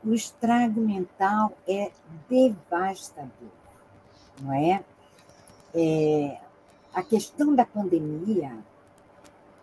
O 0.04 0.14
estrago 0.14 0.82
mental 0.82 1.58
é 1.66 1.90
devastador, 2.30 3.32
não 4.42 4.54
é? 4.54 4.84
é 5.74 6.38
a 6.94 7.02
questão 7.02 7.56
da 7.56 7.64
pandemia 7.64 8.52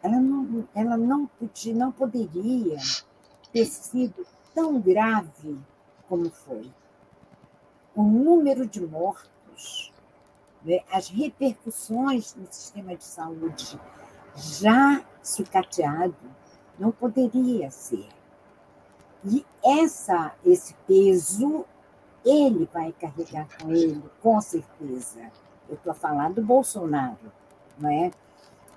ela 0.03 0.21
não, 0.21 0.69
ela 0.75 0.97
não, 0.97 1.27
podia, 1.27 1.75
não 1.75 1.91
poderia 1.91 2.79
ter 3.53 3.65
sido 3.65 4.27
tão 4.55 4.81
grave 4.81 5.59
como 6.09 6.31
foi. 6.31 6.71
O 7.95 8.03
número 8.03 8.67
de 8.67 8.81
mortos, 8.81 9.93
né, 10.65 10.81
as 10.91 11.09
repercussões 11.09 12.35
no 12.35 12.47
sistema 12.51 12.97
de 12.97 13.05
saúde 13.05 13.79
já 14.37 15.05
sucateado, 15.23 16.17
não 16.79 16.93
poderia 16.93 17.71
ser. 17.71 18.09
E 19.25 19.45
essa, 19.65 20.33
esse 20.45 20.75
peso, 20.87 21.65
ele 22.25 22.69
vai 22.73 22.93
carregar 22.93 23.49
com 23.59 23.73
ele, 23.73 24.03
com 24.23 24.41
certeza. 24.41 25.33
Eu 25.69 25.75
estou 25.75 25.93
falando 25.93 26.37
do 26.37 26.43
Bolsonaro, 26.43 27.33
não 27.77 27.91
é? 27.91 28.13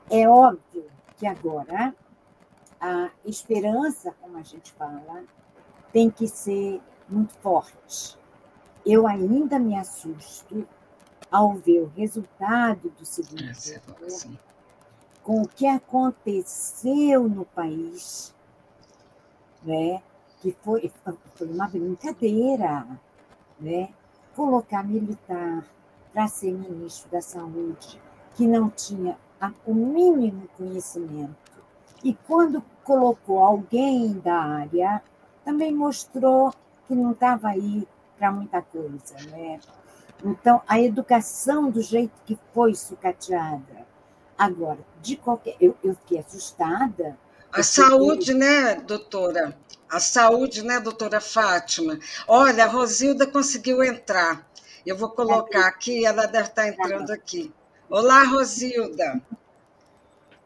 É 0.09 0.27
óbvio 0.27 0.89
que 1.21 1.27
agora 1.27 1.95
a 2.79 3.11
esperança, 3.23 4.11
como 4.19 4.39
a 4.39 4.41
gente 4.41 4.71
fala, 4.71 5.23
tem 5.93 6.09
que 6.09 6.27
ser 6.27 6.81
muito 7.07 7.35
forte. 7.35 8.17
Eu 8.83 9.05
ainda 9.05 9.59
me 9.59 9.77
assusto 9.77 10.67
ao 11.31 11.53
ver 11.53 11.81
o 11.83 11.91
resultado 11.95 12.89
do 12.89 13.05
segundo 13.05 13.43
é, 13.43 13.79
turno, 13.79 14.39
com 15.21 15.43
o 15.43 15.47
que 15.47 15.67
aconteceu 15.67 17.29
no 17.29 17.45
país, 17.45 18.33
né? 19.61 20.01
que 20.39 20.57
foi, 20.63 20.91
foi 21.35 21.47
uma 21.47 21.67
brincadeira, 21.67 22.99
né? 23.59 23.93
colocar 24.35 24.83
militar 24.83 25.63
para 26.11 26.27
ser 26.27 26.51
ministro 26.51 27.11
da 27.11 27.21
Saúde, 27.21 28.01
que 28.33 28.47
não 28.47 28.71
tinha 28.71 29.15
o 29.65 29.73
mínimo 29.73 30.47
conhecimento. 30.57 31.35
E 32.03 32.13
quando 32.27 32.63
colocou 32.83 33.39
alguém 33.39 34.13
da 34.19 34.35
área, 34.35 35.01
também 35.45 35.73
mostrou 35.73 36.53
que 36.87 36.95
não 36.95 37.11
estava 37.11 37.49
aí 37.49 37.87
para 38.17 38.31
muita 38.31 38.61
coisa. 38.61 39.15
Né? 39.29 39.59
Então, 40.23 40.61
a 40.67 40.79
educação 40.79 41.69
do 41.69 41.81
jeito 41.81 42.13
que 42.25 42.37
foi 42.53 42.75
sucateada. 42.75 43.89
Agora, 44.37 44.79
de 45.01 45.15
qualquer. 45.15 45.55
Eu, 45.59 45.75
eu 45.83 45.95
fiquei 45.95 46.19
assustada. 46.19 47.17
A 47.51 47.63
saúde, 47.63 48.33
né, 48.33 48.75
doutora? 48.75 49.57
A 49.89 49.99
saúde, 49.99 50.63
né, 50.63 50.79
doutora 50.79 51.19
Fátima? 51.19 51.99
Olha, 52.27 52.63
a 52.63 52.67
Rosilda 52.67 53.27
conseguiu 53.27 53.83
entrar. 53.83 54.47
Eu 54.85 54.97
vou 54.97 55.09
colocar 55.09 55.67
aqui, 55.67 56.05
ela 56.05 56.25
deve 56.25 56.47
estar 56.47 56.67
entrando 56.67 57.11
aqui. 57.11 57.53
Olá, 57.91 58.23
Rosilda. 58.23 59.21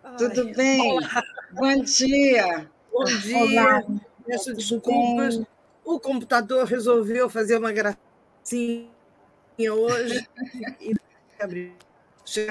Ai, 0.03 0.17
Tudo 0.17 0.51
bem? 0.55 0.93
Olá. 0.93 1.23
Bom 1.51 1.83
dia. 1.83 2.71
Bom 2.91 3.03
dia. 3.03 3.37
Olá. 3.37 3.83
Peço 4.25 4.51
desculpas. 4.55 5.39
o 5.83 5.99
computador 5.99 6.65
resolveu 6.65 7.29
fazer 7.29 7.57
uma 7.57 7.71
gracinha 7.71 8.89
hoje 9.59 10.27
e. 10.81 10.95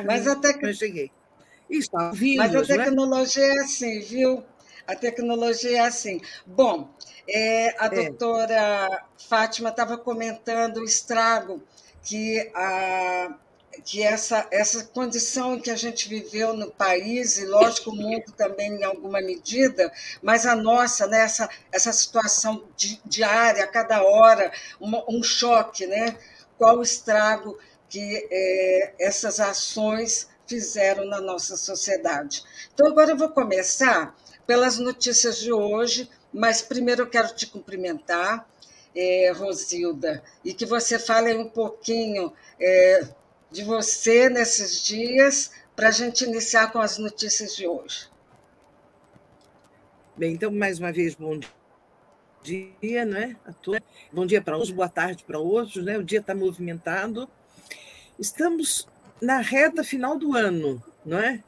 Mas 0.07 0.29
a 0.29 0.37
tec... 0.37 0.73
cheguei. 0.73 1.11
Está 1.69 2.13
vindo, 2.13 2.39
Mas 2.39 2.55
a 2.55 2.61
é? 2.61 2.65
tecnologia 2.65 3.43
é? 3.43 3.49
é 3.49 3.61
assim, 3.63 3.99
viu? 3.99 4.45
A 4.87 4.95
tecnologia 4.95 5.79
é 5.79 5.81
assim. 5.81 6.21
Bom, 6.47 6.89
é, 7.29 7.75
a 7.81 7.87
é. 7.87 8.11
doutora 8.11 9.07
Fátima 9.29 9.71
estava 9.71 9.99
comentando 9.99 10.77
o 10.77 10.85
estrago 10.85 11.61
que 12.01 12.49
a, 12.55 13.35
que 13.85 14.03
essa, 14.03 14.47
essa 14.51 14.85
condição 14.85 15.59
que 15.59 15.71
a 15.71 15.77
gente 15.77 16.09
viveu 16.09 16.55
no 16.55 16.71
país, 16.71 17.39
e 17.39 17.47
lógico, 17.47 17.91
o 17.91 17.97
mundo 17.97 18.33
também 18.37 18.73
em 18.73 18.85
alguma 18.85 19.21
medida, 19.21 19.93
mas 20.23 20.47
a 20.47 20.55
nossa, 20.55 21.07
né, 21.07 21.21
essa, 21.21 21.49
essa 21.73 21.93
situação 21.93 22.65
di, 22.77 23.01
diária, 23.05 23.65
a 23.65 23.69
cada 23.69 24.03
hora, 24.03 24.53
uma, 24.81 25.05
um 25.09 25.23
choque, 25.23 25.87
né? 25.87 26.17
qual 26.59 26.79
o 26.79 26.83
estrago 26.83 27.59
que 27.89 28.29
é, 28.31 28.95
essas 28.99 29.41
ações 29.41 30.29
fizeram 30.47 31.07
na 31.07 31.21
nossa 31.21 31.57
sociedade. 31.57 32.43
Então, 32.73 32.89
agora 32.89 33.13
eu 33.13 33.17
vou 33.17 33.31
começar 33.31 34.17
pelas 34.47 34.79
notícias 34.79 35.39
de 35.39 35.53
hoje, 35.53 36.09
mas 36.33 36.61
primeiro 36.61 37.03
eu 37.03 37.07
quero 37.07 37.35
te 37.35 37.47
cumprimentar, 37.47 38.49
é, 38.95 39.33
Rosilda, 39.33 40.23
e 40.45 40.53
que 40.53 40.67
você 40.67 40.99
fale 40.99 41.35
um 41.35 41.49
pouquinho 41.49 42.33
é, 42.61 43.09
de 43.55 43.63
você 43.63 44.29
nesses 44.29 44.85
dias, 44.85 45.53
para 45.77 45.87
a 45.87 45.93
gente 45.93 46.25
iniciar 46.25 46.73
com 46.73 46.81
as 46.81 46.99
notícias 46.99 47.55
de 47.55 47.69
hoje. 47.69 48.09
Bem, 50.17 50.35
então, 50.35 50.51
mais 50.51 50.81
uma 50.81 50.93
vez, 50.93 51.15
bom 51.15 51.39
dia, 52.43 53.05
né? 53.05 53.37
A 53.47 53.53
todos. 53.53 53.81
Bom 54.13 54.27
dia 54.27 54.43
para 54.43 54.59
uns, 54.59 54.73
boa 54.73 54.89
tarde 54.89 55.23
para 55.23 55.39
outros, 55.39 55.85
né? 55.85 55.97
O 55.97 56.03
dia 56.03 56.19
está 56.19 56.35
movimentado. 56.35 57.31
Estamos 58.19 58.89
na 59.23 59.39
reta 59.39 59.85
final 59.85 60.19
do 60.19 60.37
ano, 60.37 60.83
não 61.07 61.19
é? 61.19 61.41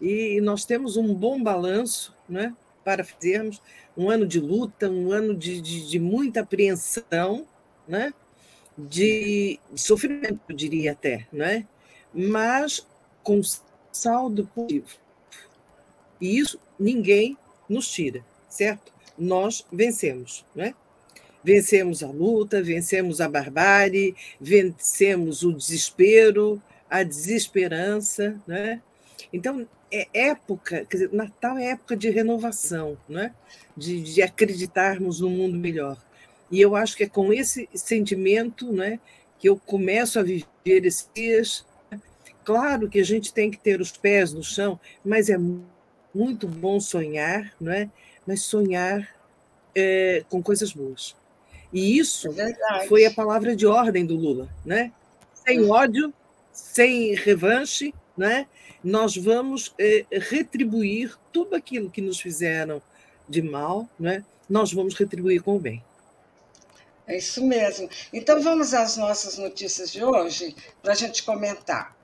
E 0.00 0.40
nós 0.40 0.64
temos 0.64 0.96
um 0.96 1.14
bom 1.14 1.40
balanço, 1.40 2.12
né? 2.28 2.56
Para 2.84 3.04
fazermos 3.04 3.62
um 3.96 4.10
ano 4.10 4.26
de 4.26 4.40
luta, 4.40 4.90
um 4.90 5.12
ano 5.12 5.32
de, 5.32 5.60
de, 5.60 5.88
de 5.88 5.98
muita 6.00 6.40
apreensão, 6.40 7.46
né? 7.86 8.12
De, 8.76 9.58
sofrimento, 9.74 10.40
eu 10.48 10.56
diria 10.56 10.92
até, 10.92 11.26
não 11.32 11.44
é? 11.44 11.66
mas 12.12 12.86
com 13.22 13.40
saldo 13.90 14.48
positivo. 14.54 14.86
E 16.20 16.38
isso 16.38 16.58
ninguém 16.78 17.36
nos 17.68 17.90
tira, 17.90 18.24
certo? 18.48 18.92
Nós 19.18 19.66
vencemos, 19.72 20.44
não 20.54 20.64
é? 20.64 20.74
Vencemos 21.44 22.02
a 22.02 22.08
luta, 22.08 22.62
vencemos 22.62 23.20
a 23.20 23.28
barbárie, 23.28 24.14
vencemos 24.40 25.42
o 25.42 25.52
desespero, 25.52 26.62
a 26.88 27.02
desesperança, 27.02 28.40
né? 28.46 28.80
Então, 29.32 29.66
é 29.90 30.08
época, 30.14 30.86
quer 30.86 30.96
dizer, 30.96 31.12
Natal 31.12 31.58
é 31.58 31.70
época 31.70 31.96
de 31.96 32.08
renovação, 32.10 32.96
né? 33.08 33.34
de, 33.76 34.02
de 34.02 34.22
acreditarmos 34.22 35.20
no 35.20 35.28
mundo 35.28 35.58
melhor. 35.58 35.98
E 36.52 36.60
eu 36.60 36.76
acho 36.76 36.96
que 36.96 37.04
é 37.04 37.08
com 37.08 37.32
esse 37.32 37.68
sentimento 37.74 38.70
né, 38.70 39.00
que 39.38 39.48
eu 39.48 39.56
começo 39.56 40.20
a 40.20 40.22
viver 40.22 40.84
esses 40.84 41.08
dias. 41.12 41.66
Claro 42.44 42.88
que 42.88 43.00
a 43.00 43.04
gente 43.04 43.32
tem 43.32 43.50
que 43.50 43.58
ter 43.58 43.80
os 43.80 43.90
pés 43.90 44.32
no 44.32 44.44
chão, 44.44 44.78
mas 45.04 45.28
é 45.30 45.38
muito 46.14 46.46
bom 46.46 46.78
sonhar, 46.78 47.52
não 47.58 47.72
é? 47.72 47.90
mas 48.26 48.42
sonhar 48.42 49.08
é, 49.74 50.24
com 50.28 50.42
coisas 50.42 50.72
boas. 50.72 51.16
E 51.72 51.98
isso 51.98 52.28
é 52.38 52.86
foi 52.86 53.06
a 53.06 53.10
palavra 53.10 53.56
de 53.56 53.66
ordem 53.66 54.04
do 54.04 54.14
Lula, 54.14 54.48
né? 54.64 54.92
Sem 55.34 55.68
ódio, 55.70 56.12
sem 56.52 57.14
revanche, 57.14 57.94
né? 58.16 58.46
Nós 58.84 59.16
vamos 59.16 59.74
é, 59.78 60.04
retribuir 60.10 61.16
tudo 61.32 61.56
aquilo 61.56 61.90
que 61.90 62.02
nos 62.02 62.20
fizeram 62.20 62.82
de 63.28 63.40
mal, 63.40 63.88
né? 63.98 64.24
Nós 64.48 64.72
vamos 64.72 64.94
retribuir 64.94 65.42
com 65.42 65.56
o 65.56 65.60
bem. 65.60 65.82
É 67.06 67.16
isso 67.16 67.44
mesmo. 67.44 67.88
Então 68.12 68.40
vamos 68.40 68.72
às 68.74 68.96
nossas 68.96 69.36
notícias 69.38 69.90
de 69.90 70.04
hoje 70.04 70.54
para 70.82 70.92
a 70.92 70.96
gente 70.96 71.22
comentar. 71.22 71.96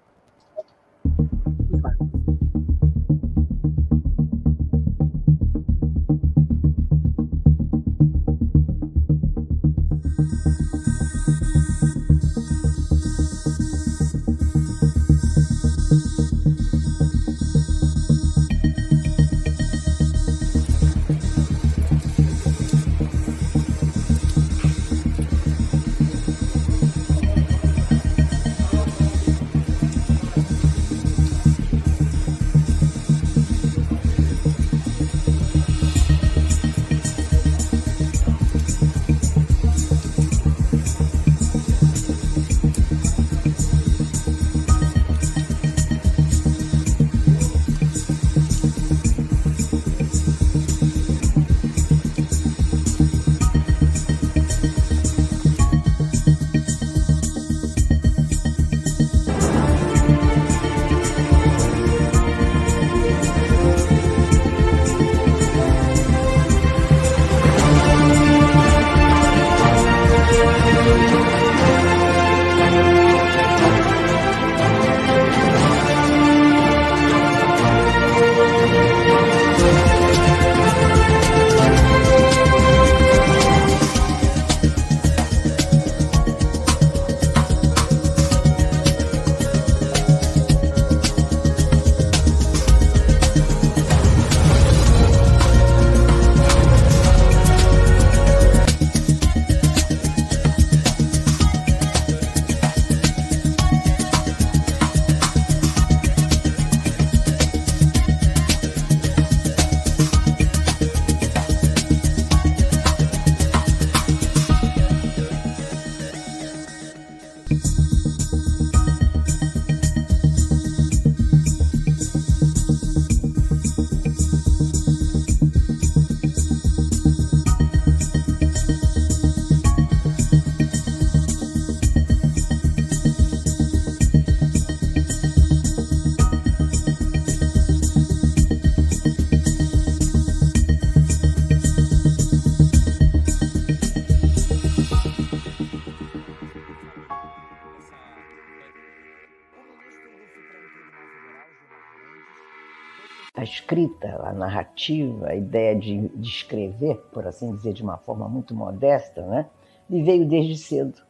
A 155.24 155.34
ideia 155.34 155.74
de, 155.74 156.08
de 156.08 156.28
escrever, 156.28 156.96
por 157.12 157.26
assim 157.26 157.54
dizer, 157.54 157.72
de 157.72 157.82
uma 157.82 157.96
forma 157.96 158.28
muito 158.28 158.54
modesta, 158.54 159.22
né? 159.22 159.46
me 159.88 160.02
veio 160.02 160.26
desde 160.26 160.56
cedo. 160.56 161.02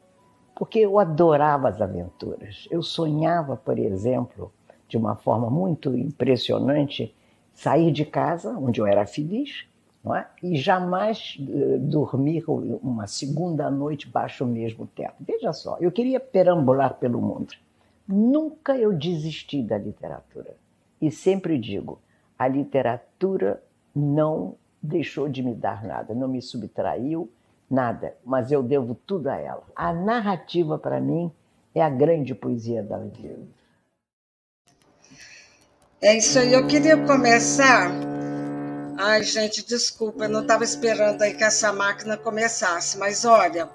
Porque 0.55 0.81
eu 0.81 0.99
adorava 0.99 1.69
as 1.69 1.81
aventuras. 1.81 2.67
Eu 2.71 2.83
sonhava, 2.83 3.57
por 3.57 3.79
exemplo, 3.79 4.53
de 4.89 4.97
uma 4.97 5.15
forma 5.15 5.51
muito 5.51 5.97
impressionante, 5.97 7.15
sair 7.53 7.93
de 7.93 8.05
casa, 8.05 8.51
onde 8.59 8.81
eu 8.81 8.87
era 8.87 9.07
feliz, 9.07 9.67
é? 10.17 10.25
e 10.43 10.57
jamais 10.57 11.37
uh, 11.41 11.79
dormir 11.79 12.45
uma 12.83 13.07
segunda 13.07 13.71
noite 13.71 14.09
baixo 14.09 14.45
o 14.45 14.47
mesmo 14.47 14.87
teto. 14.87 15.17
Veja 15.21 15.53
só, 15.53 15.77
eu 15.81 15.93
queria 15.93 16.19
perambular 16.19 16.95
pelo 16.95 17.21
mundo. 17.21 17.53
Nunca 18.07 18.77
eu 18.77 18.93
desisti 18.93 19.63
da 19.63 19.77
literatura. 19.77 20.57
E 21.01 21.11
sempre 21.11 21.59
digo, 21.59 22.01
a 22.39 22.49
literatura 22.49 23.63
não 23.99 24.57
deixou 24.83 25.29
de 25.29 25.43
me 25.43 25.55
dar 25.55 25.85
nada, 25.85 26.15
não 26.15 26.29
me 26.29 26.41
subtraiu 26.41 27.31
nada, 27.71 28.17
mas 28.25 28.51
eu 28.51 28.63
devo 28.63 28.95
tudo 28.95 29.29
a 29.29 29.37
ela. 29.37 29.65
A 29.75 29.93
narrativa, 29.93 30.79
para 30.79 31.01
mim, 31.01 31.31
é 31.75 31.83
a 31.83 31.91
grande 31.91 32.35
poesia 32.35 32.83
da 32.83 32.99
vida. 32.99 33.39
É 36.01 36.17
isso 36.17 36.39
aí. 36.39 36.53
Eu 36.53 36.67
queria 36.67 36.97
começar. 37.07 37.91
Ai, 38.97 39.23
gente, 39.23 39.67
desculpa, 39.67 40.25
eu 40.25 40.29
não 40.29 40.43
estava 40.43 40.65
esperando 40.65 41.23
aí 41.23 41.35
que 41.35 41.45
essa 41.45 41.73
máquina 41.73 42.17
começasse, 42.17 42.99
mas 42.99 43.25
olha, 43.25 43.69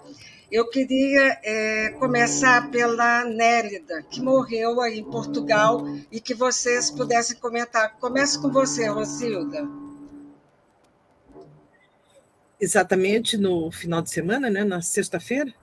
eu 0.51 0.69
queria 0.69 1.39
é, 1.43 1.89
começar 1.99 2.69
pela 2.71 3.23
Nélida, 3.23 4.03
que 4.03 4.21
morreu 4.21 4.81
aí 4.81 4.99
em 4.99 5.03
Portugal, 5.03 5.85
e 6.11 6.19
que 6.19 6.33
vocês 6.33 6.91
pudessem 6.91 7.37
comentar. 7.37 7.97
Começo 7.99 8.41
com 8.41 8.51
você, 8.51 8.87
Rosilda. 8.87 9.82
Exatamente 12.63 13.37
no 13.37 13.69
final 13.71 14.01
de 14.01 14.09
semana, 14.09 14.49
né, 14.49 14.63
na 14.63 14.81
sexta-feira, 14.81 15.53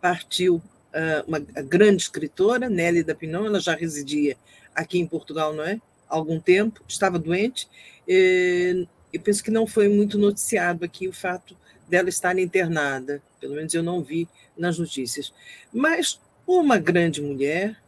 partiu 0.00 0.56
uh, 0.56 1.24
uma 1.24 1.38
grande 1.38 2.02
escritora, 2.02 2.68
Nélida 2.68 3.14
Pinon, 3.14 3.46
ela 3.46 3.60
já 3.60 3.76
residia 3.76 4.36
aqui 4.74 4.98
em 4.98 5.06
Portugal, 5.06 5.54
não 5.54 5.62
é? 5.62 5.80
Há 6.08 6.16
algum 6.16 6.40
tempo, 6.40 6.82
estava 6.88 7.16
doente. 7.16 7.68
E, 8.08 8.88
eu 9.12 9.20
penso 9.20 9.40
que 9.44 9.52
não 9.52 9.68
foi 9.68 9.88
muito 9.88 10.18
noticiado 10.18 10.84
aqui 10.84 11.06
o 11.06 11.12
fato 11.12 11.56
dela 11.88 12.08
estar 12.08 12.36
internada, 12.40 13.22
pelo 13.40 13.54
menos 13.54 13.72
eu 13.72 13.84
não 13.84 14.02
vi 14.02 14.28
nas 14.58 14.80
notícias. 14.80 15.32
Mas 15.72 16.20
uma 16.44 16.76
grande 16.76 17.22
mulher, 17.22 17.80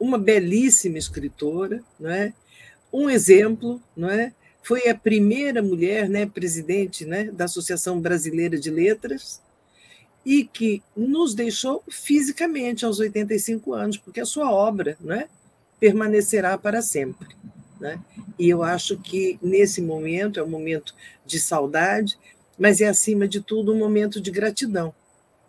uma 0.00 0.18
belíssima 0.18 0.98
escritora, 0.98 1.84
não 2.00 2.10
é? 2.10 2.34
Um 2.92 3.08
exemplo, 3.08 3.80
não 3.96 4.10
é? 4.10 4.34
Foi 4.66 4.88
a 4.88 4.94
primeira 4.96 5.62
mulher, 5.62 6.08
né, 6.08 6.26
presidente, 6.26 7.04
né, 7.04 7.30
da 7.30 7.44
Associação 7.44 8.00
Brasileira 8.00 8.58
de 8.58 8.68
Letras 8.68 9.40
e 10.24 10.44
que 10.44 10.82
nos 10.96 11.36
deixou 11.36 11.84
fisicamente 11.88 12.84
aos 12.84 12.98
85 12.98 13.72
anos, 13.72 13.96
porque 13.96 14.20
a 14.20 14.26
sua 14.26 14.50
obra, 14.50 14.96
não 15.00 15.14
é? 15.14 15.28
permanecerá 15.78 16.58
para 16.58 16.82
sempre. 16.82 17.28
Né? 17.78 18.00
E 18.36 18.48
eu 18.48 18.64
acho 18.64 18.98
que 18.98 19.38
nesse 19.40 19.80
momento 19.80 20.40
é 20.40 20.42
um 20.42 20.48
momento 20.48 20.96
de 21.24 21.38
saudade, 21.38 22.18
mas 22.58 22.80
é 22.80 22.88
acima 22.88 23.28
de 23.28 23.40
tudo 23.40 23.72
um 23.72 23.78
momento 23.78 24.20
de 24.20 24.32
gratidão 24.32 24.92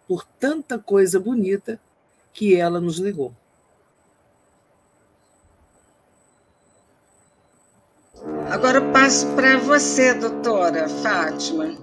por 0.08 0.28
tanta 0.40 0.78
coisa 0.78 1.20
bonita 1.20 1.80
que 2.32 2.56
ela 2.56 2.80
nos 2.80 3.00
legou. 3.00 3.34
Agora 8.52 8.78
eu 8.80 8.92
passo 8.92 9.28
para 9.36 9.58
você, 9.60 10.14
doutora 10.14 10.90
Fátima. 10.90 11.78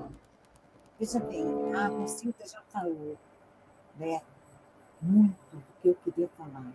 Veja 0.98 1.20
bem, 1.20 1.44
a 1.74 1.86
Rosilda 1.86 2.46
já 2.46 2.60
falou 2.72 3.16
né, 3.96 4.20
muito 5.00 5.36
do 5.52 5.62
que 5.80 5.88
eu 5.88 5.94
queria 6.04 6.28
falar 6.36 6.72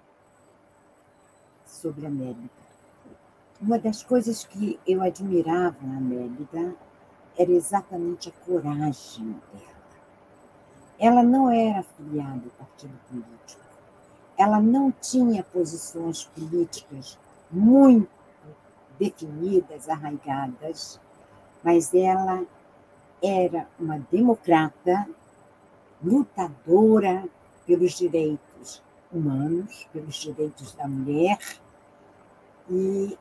sobre 1.65 2.05
a 2.05 2.09
Mélida. 2.09 2.49
Uma 3.59 3.77
das 3.77 4.01
coisas 4.03 4.45
que 4.45 4.79
eu 4.87 5.01
admirava 5.01 5.77
na 5.81 5.99
Mélida 5.99 6.75
era 7.37 7.51
exatamente 7.51 8.29
a 8.29 8.45
coragem 8.45 9.35
dela. 9.51 9.79
Ela 10.97 11.23
não 11.23 11.49
era 11.49 11.79
afiliada 11.79 12.43
ao 12.45 12.65
partido 12.65 12.97
político. 13.09 13.63
Ela 14.37 14.61
não 14.61 14.91
tinha 14.91 15.43
posições 15.43 16.25
políticas 16.25 17.17
muito 17.51 18.18
definidas, 18.99 19.87
arraigadas, 19.87 20.99
mas 21.63 21.93
ela 21.93 22.43
era 23.23 23.67
uma 23.79 23.99
democrata, 24.11 25.07
lutadora 26.03 27.25
pelos 27.65 27.93
direitos 27.93 28.83
humanos, 29.11 29.87
pelos 29.91 30.15
direitos 30.15 30.73
da 30.73 30.87
mulher, 30.87 31.37
e, 32.69 33.17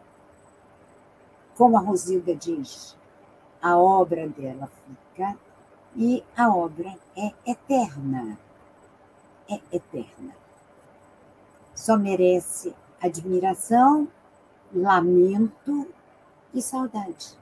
como 1.57 1.77
a 1.77 1.81
Rosilda 1.81 2.35
diz, 2.35 2.97
a 3.61 3.77
obra 3.77 4.29
dela 4.29 4.69
fica 4.87 5.37
e 5.97 6.23
a 6.37 6.55
obra 6.55 6.95
é 7.17 7.33
eterna. 7.47 8.39
É 9.51 9.61
eterna. 9.73 10.37
Só 11.75 11.97
merece 11.97 12.75
admiração, 13.01 14.07
lamento 14.75 15.87
e 16.55 16.63
saudade. 16.63 17.39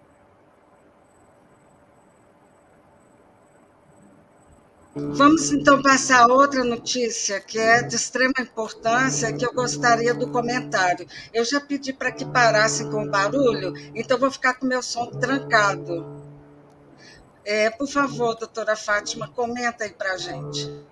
Vamos 4.99 5.53
então 5.53 5.83
passar 5.83 6.23
a 6.23 6.33
outra 6.33 6.65
notícia 6.65 7.39
que 7.39 7.59
é 7.59 7.83
de 7.83 7.95
extrema 7.95 8.33
importância, 8.41 9.31
que 9.31 9.45
eu 9.45 9.53
gostaria 9.53 10.15
do 10.15 10.31
comentário. 10.31 11.07
Eu 11.35 11.45
já 11.45 11.61
pedi 11.61 11.93
para 11.93 12.11
que 12.11 12.25
parassem 12.25 12.91
com 12.91 13.05
o 13.05 13.11
barulho, 13.11 13.75
então 13.95 14.19
vou 14.19 14.31
ficar 14.31 14.55
com 14.55 14.65
meu 14.65 14.83
som 14.83 15.05
trancado. 15.11 16.25
É, 17.45 17.69
por 17.69 17.87
favor, 17.87 18.37
doutora 18.37 18.75
Fátima, 18.75 19.29
comenta 19.29 19.85
aí 19.85 19.93
para 19.93 20.15
a 20.15 20.17
gente. 20.17 20.83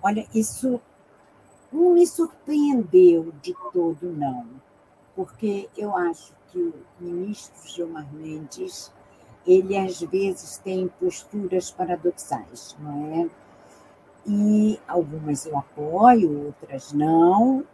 Olha, 0.00 0.24
isso 0.32 0.80
não 1.72 1.92
me 1.94 2.06
surpreendeu 2.06 3.32
de 3.42 3.52
todo, 3.72 4.12
não, 4.12 4.46
porque 5.16 5.68
eu 5.76 5.96
acho 5.96 6.32
que 6.52 6.58
o 6.58 6.74
ministro 7.00 7.66
Gilmar 7.66 8.06
Mendes 8.12 8.92
ele 9.46 9.76
às 9.78 10.00
vezes 10.00 10.58
tem 10.58 10.88
posturas 11.00 11.70
paradoxais, 11.70 12.76
não 12.80 13.06
é? 13.22 13.30
E 14.26 14.80
algumas 14.88 15.46
eu 15.46 15.56
apoio, 15.56 16.46
outras 16.46 16.92
não, 16.92 17.64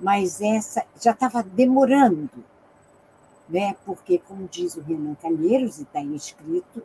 mas 0.00 0.40
essa 0.40 0.84
já 1.00 1.10
estava 1.10 1.42
demorando, 1.42 2.44
né? 3.48 3.74
Porque, 3.84 4.18
como 4.18 4.48
diz 4.48 4.76
o 4.76 4.80
Renan 4.80 5.14
Calheiros, 5.16 5.78
e 5.78 5.82
está 5.82 6.00
escrito, 6.02 6.82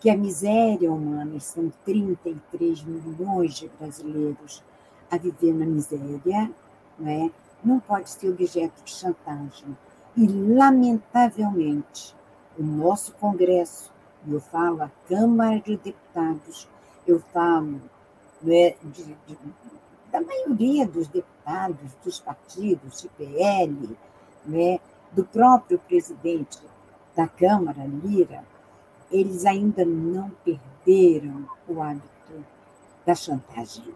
que 0.00 0.10
a 0.10 0.16
miséria 0.16 0.92
humana 0.92 1.40
são 1.40 1.72
33 1.84 2.82
milhões 2.84 3.54
de 3.54 3.68
brasileiros 3.68 4.62
a 5.10 5.16
viver 5.16 5.54
na 5.54 5.64
miséria, 5.64 6.50
não 6.98 7.08
é? 7.08 7.30
Não 7.66 7.80
pode 7.80 8.08
ser 8.08 8.28
objeto 8.28 8.80
de 8.84 8.92
chantagem. 8.92 9.76
E, 10.16 10.24
lamentavelmente, 10.28 12.14
o 12.56 12.62
nosso 12.62 13.12
Congresso, 13.14 13.92
eu 14.24 14.40
falo 14.40 14.84
a 14.84 14.90
Câmara 15.08 15.58
de 15.58 15.76
Deputados, 15.76 16.68
eu 17.04 17.18
falo 17.32 17.80
né, 18.40 18.76
de, 18.84 19.04
de, 19.26 19.38
da 20.12 20.20
maioria 20.20 20.86
dos 20.86 21.08
deputados, 21.08 21.90
dos 22.04 22.20
partidos, 22.20 23.02
de 23.02 23.08
PL, 23.08 23.98
né, 24.44 24.78
do 25.10 25.24
próprio 25.24 25.80
presidente 25.80 26.60
da 27.16 27.26
Câmara, 27.26 27.84
Lira, 27.84 28.44
eles 29.10 29.44
ainda 29.44 29.84
não 29.84 30.30
perderam 30.44 31.48
o 31.66 31.82
hábito 31.82 32.44
da 33.04 33.16
chantagem. 33.16 33.92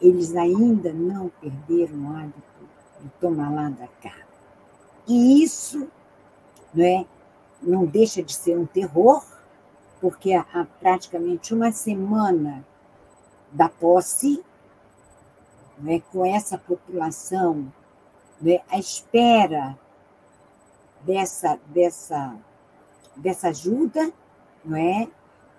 Eles 0.00 0.36
ainda 0.36 0.92
não 0.92 1.30
perderam 1.40 1.98
o 1.98 2.16
hábito 2.16 2.51
de 3.02 3.08
tomar 3.20 3.52
lá 3.52 3.68
da 3.68 3.88
cara. 4.02 4.26
E 5.06 5.42
isso 5.42 5.88
né, 6.72 7.04
não 7.60 7.84
deixa 7.84 8.22
de 8.22 8.32
ser 8.34 8.56
um 8.56 8.66
terror, 8.66 9.24
porque 10.00 10.32
há 10.32 10.66
praticamente 10.80 11.52
uma 11.52 11.72
semana 11.72 12.64
da 13.50 13.68
posse, 13.68 14.42
né, 15.78 16.02
com 16.12 16.24
essa 16.24 16.56
população 16.56 17.72
né, 18.40 18.60
à 18.70 18.78
espera 18.78 19.78
dessa, 21.02 21.58
dessa, 21.66 22.36
dessa 23.16 23.48
ajuda, 23.48 24.12
não 24.64 24.76
é? 24.76 25.08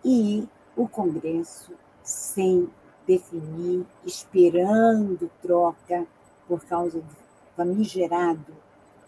e 0.04 0.48
o 0.76 0.88
Congresso 0.88 1.72
sem 2.04 2.70
definir, 3.08 3.86
esperando 4.06 5.30
troca 5.42 6.06
por 6.48 6.64
causa 6.66 7.00
do 7.00 7.23
famigerado 7.56 8.54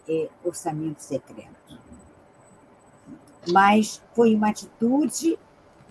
é, 0.08 0.28
orçamento 0.44 1.02
secreto. 1.02 1.78
Mas 3.52 4.02
foi 4.14 4.34
uma 4.34 4.50
atitude, 4.50 5.38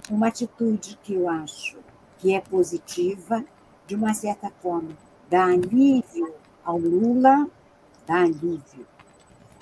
uma 0.10 0.28
atitude 0.28 1.00
que 1.04 1.14
eu 1.14 1.30
acho 1.30 1.78
que 2.18 2.34
é 2.34 2.42
positiva, 2.42 3.44
de 3.88 3.96
uma 3.96 4.14
certa 4.14 4.50
forma, 4.62 4.98
dá 5.30 5.46
alívio 5.46 6.34
ao 6.64 6.78
Lula, 6.78 7.48
dá 8.06 8.24
alívio. 8.24 8.86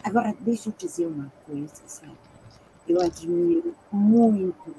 Agora, 0.03 0.35
deixa 0.39 0.69
eu 0.69 0.73
dizer 0.77 1.07
uma 1.07 1.31
coisa, 1.45 1.81
sabe? 1.87 2.17
Eu 2.87 3.01
admiro 3.01 3.73
muito, 3.91 4.75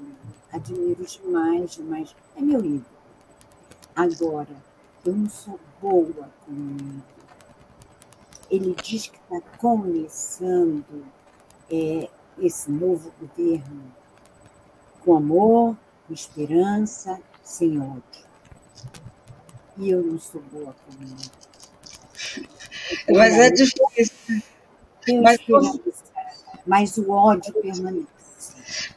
admiro 0.51 1.03
demais, 1.05 1.71
demais. 1.71 2.15
É 2.35 2.41
meu 2.41 2.59
ídolo. 2.59 2.85
Agora, 3.95 4.55
eu 5.05 5.15
não 5.15 5.29
sou 5.29 5.59
boa 5.81 6.29
com 6.45 6.51
ele. 6.51 7.14
Ele 8.49 8.75
diz 8.83 9.07
que 9.07 9.17
está 9.17 9.41
começando 9.57 11.05
é, 11.71 12.09
esse 12.39 12.69
novo 12.71 13.11
governo 13.19 13.83
com 15.03 15.15
amor, 15.15 15.77
com 16.07 16.13
esperança, 16.13 17.19
sem 17.43 17.79
ódio. 17.79 18.25
E 19.77 19.89
eu 19.89 20.01
não 20.01 20.19
sou 20.19 20.41
boa 20.51 20.75
com 20.85 21.03
ele. 21.03 21.15
Mas 23.17 23.33
é 23.33 23.49
difícil. 23.49 24.43
Mas, 25.21 25.39
mas 26.65 26.97
o 26.97 27.11
ódio 27.11 27.53
permanece. 27.53 28.07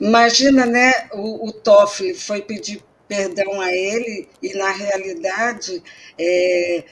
Imagina, 0.00 0.64
né? 0.64 1.08
O, 1.12 1.48
o 1.48 1.52
Toffoli 1.52 2.14
foi 2.14 2.42
pedir 2.42 2.82
perdão 3.06 3.61
a 3.61 3.72
ele 3.72 4.28
e, 4.42 4.54
na 4.54 4.70
realidade, 4.70 5.82
é, 6.18 6.84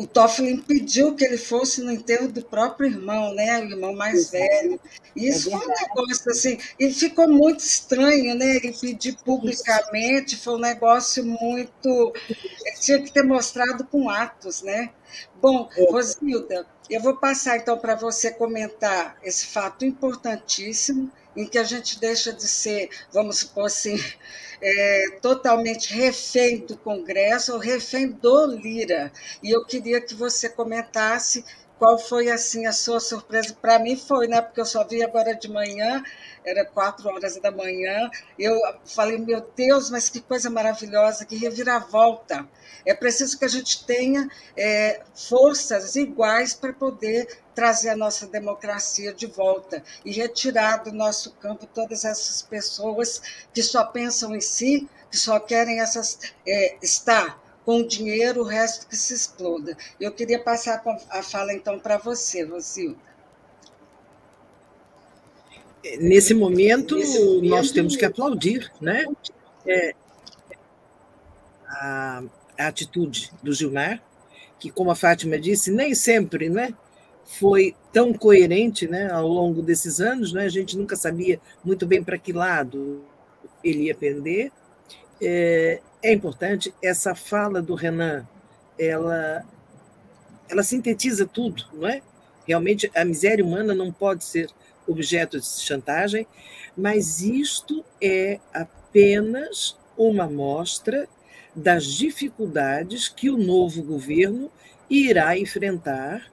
o 0.00 0.06
Toffoli 0.06 0.52
impediu 0.52 1.14
que 1.14 1.22
ele 1.22 1.36
fosse 1.36 1.82
no 1.82 1.92
enterro 1.92 2.26
do 2.26 2.42
próprio 2.42 2.88
irmão, 2.88 3.34
né? 3.34 3.60
O 3.60 3.64
irmão 3.64 3.94
mais 3.94 4.30
velho. 4.30 4.80
E 5.14 5.28
isso 5.28 5.50
é 5.50 5.52
foi 5.52 5.66
um 5.66 5.68
negócio 5.68 6.30
assim, 6.30 6.58
e 6.78 6.90
ficou 6.90 7.28
muito 7.28 7.60
estranho, 7.60 8.34
né? 8.34 8.56
Ele 8.56 8.72
pedir 8.72 9.18
publicamente, 9.22 10.38
foi 10.38 10.54
um 10.54 10.58
negócio 10.58 11.22
muito. 11.22 12.14
Ele 12.64 12.76
tinha 12.80 13.02
que 13.02 13.12
ter 13.12 13.22
mostrado 13.22 13.84
com 13.84 14.08
atos, 14.08 14.62
né? 14.62 14.88
Bom, 15.38 15.68
é. 15.76 15.90
Rosilda, 15.90 16.66
eu 16.88 17.02
vou 17.02 17.18
passar 17.18 17.58
então 17.58 17.76
para 17.76 17.94
você 17.94 18.30
comentar 18.30 19.18
esse 19.22 19.44
fato 19.44 19.84
importantíssimo 19.84 21.12
em 21.36 21.46
que 21.46 21.58
a 21.58 21.64
gente 21.64 21.98
deixa 22.00 22.32
de 22.32 22.46
ser, 22.46 22.90
vamos 23.12 23.38
supor 23.38 23.66
assim, 23.66 23.96
é, 24.60 25.18
totalmente 25.22 25.94
refém 25.94 26.58
do 26.58 26.76
Congresso 26.76 27.52
ou 27.52 27.58
refém 27.58 28.08
do 28.08 28.46
Lira. 28.46 29.12
E 29.42 29.50
eu 29.54 29.64
queria 29.64 30.00
que 30.00 30.14
você 30.14 30.48
comentasse 30.48 31.44
qual 31.80 31.98
foi 31.98 32.30
assim 32.30 32.66
a 32.66 32.72
sua 32.72 33.00
surpresa. 33.00 33.56
Para 33.58 33.78
mim 33.78 33.96
foi, 33.96 34.28
né? 34.28 34.42
Porque 34.42 34.60
eu 34.60 34.66
só 34.66 34.86
vi 34.86 35.02
agora 35.02 35.34
de 35.34 35.50
manhã, 35.50 36.02
era 36.44 36.62
quatro 36.62 37.08
horas 37.08 37.40
da 37.40 37.50
manhã. 37.50 38.10
Eu 38.38 38.54
falei, 38.84 39.16
meu 39.16 39.40
Deus, 39.56 39.88
mas 39.88 40.10
que 40.10 40.20
coisa 40.20 40.50
maravilhosa, 40.50 41.24
que 41.24 41.36
reviravolta. 41.36 42.46
É 42.84 42.92
preciso 42.92 43.38
que 43.38 43.46
a 43.46 43.48
gente 43.48 43.86
tenha 43.86 44.28
é, 44.54 45.00
forças 45.14 45.96
iguais 45.96 46.52
para 46.52 46.74
poder 46.74 47.26
trazer 47.54 47.88
a 47.88 47.96
nossa 47.96 48.26
democracia 48.26 49.14
de 49.14 49.26
volta 49.26 49.82
e 50.04 50.12
retirar 50.12 50.84
do 50.84 50.92
nosso 50.92 51.32
campo 51.32 51.66
todas 51.66 52.04
essas 52.04 52.42
pessoas 52.42 53.22
que 53.54 53.62
só 53.62 53.86
pensam 53.86 54.36
em 54.36 54.40
si, 54.40 54.86
que 55.10 55.16
só 55.16 55.40
querem 55.40 55.80
essas, 55.80 56.18
é, 56.46 56.76
estar 56.82 57.40
com 57.70 57.82
o 57.82 57.86
dinheiro, 57.86 58.40
o 58.40 58.44
resto 58.44 58.88
que 58.88 58.96
se 58.96 59.14
exploda. 59.14 59.76
Eu 60.00 60.10
queria 60.10 60.42
passar 60.42 60.82
a 61.08 61.22
fala 61.22 61.52
então 61.52 61.78
para 61.78 61.98
você, 61.98 62.42
Rosilda. 62.42 62.98
Nesse 66.00 66.34
momento, 66.34 66.96
Nesse 66.96 67.24
momento, 67.24 67.48
nós 67.48 67.70
temos 67.70 67.94
que 67.94 68.04
aplaudir 68.04 68.72
né? 68.80 69.04
É, 69.64 69.94
a, 71.68 72.24
a 72.58 72.66
atitude 72.66 73.30
do 73.40 73.52
Gilmar, 73.52 74.02
que, 74.58 74.68
como 74.68 74.90
a 74.90 74.96
Fátima 74.96 75.38
disse, 75.38 75.70
nem 75.70 75.94
sempre 75.94 76.48
né, 76.50 76.74
foi 77.24 77.76
tão 77.92 78.12
coerente 78.12 78.88
né, 78.88 79.12
ao 79.12 79.28
longo 79.28 79.62
desses 79.62 80.00
anos, 80.00 80.32
né, 80.32 80.44
a 80.44 80.48
gente 80.48 80.76
nunca 80.76 80.96
sabia 80.96 81.40
muito 81.64 81.86
bem 81.86 82.02
para 82.02 82.18
que 82.18 82.32
lado 82.32 83.04
ele 83.62 83.84
ia 83.84 83.94
pender. 83.94 84.50
É, 85.22 85.80
é, 86.02 86.12
importante 86.12 86.72
essa 86.82 87.14
fala 87.14 87.60
do 87.60 87.74
Renan, 87.74 88.26
ela, 88.78 89.44
ela 90.48 90.62
sintetiza 90.62 91.26
tudo, 91.26 91.64
não 91.72 91.88
é? 91.88 92.02
Realmente, 92.46 92.90
a 92.94 93.04
miséria 93.04 93.44
humana 93.44 93.74
não 93.74 93.92
pode 93.92 94.24
ser 94.24 94.48
objeto 94.86 95.38
de 95.38 95.46
chantagem, 95.46 96.26
mas 96.76 97.20
isto 97.20 97.84
é 98.02 98.40
apenas 98.52 99.76
uma 99.96 100.28
mostra 100.28 101.06
das 101.54 101.84
dificuldades 101.84 103.08
que 103.08 103.28
o 103.28 103.36
novo 103.36 103.82
governo 103.82 104.50
irá 104.88 105.36
enfrentar 105.38 106.32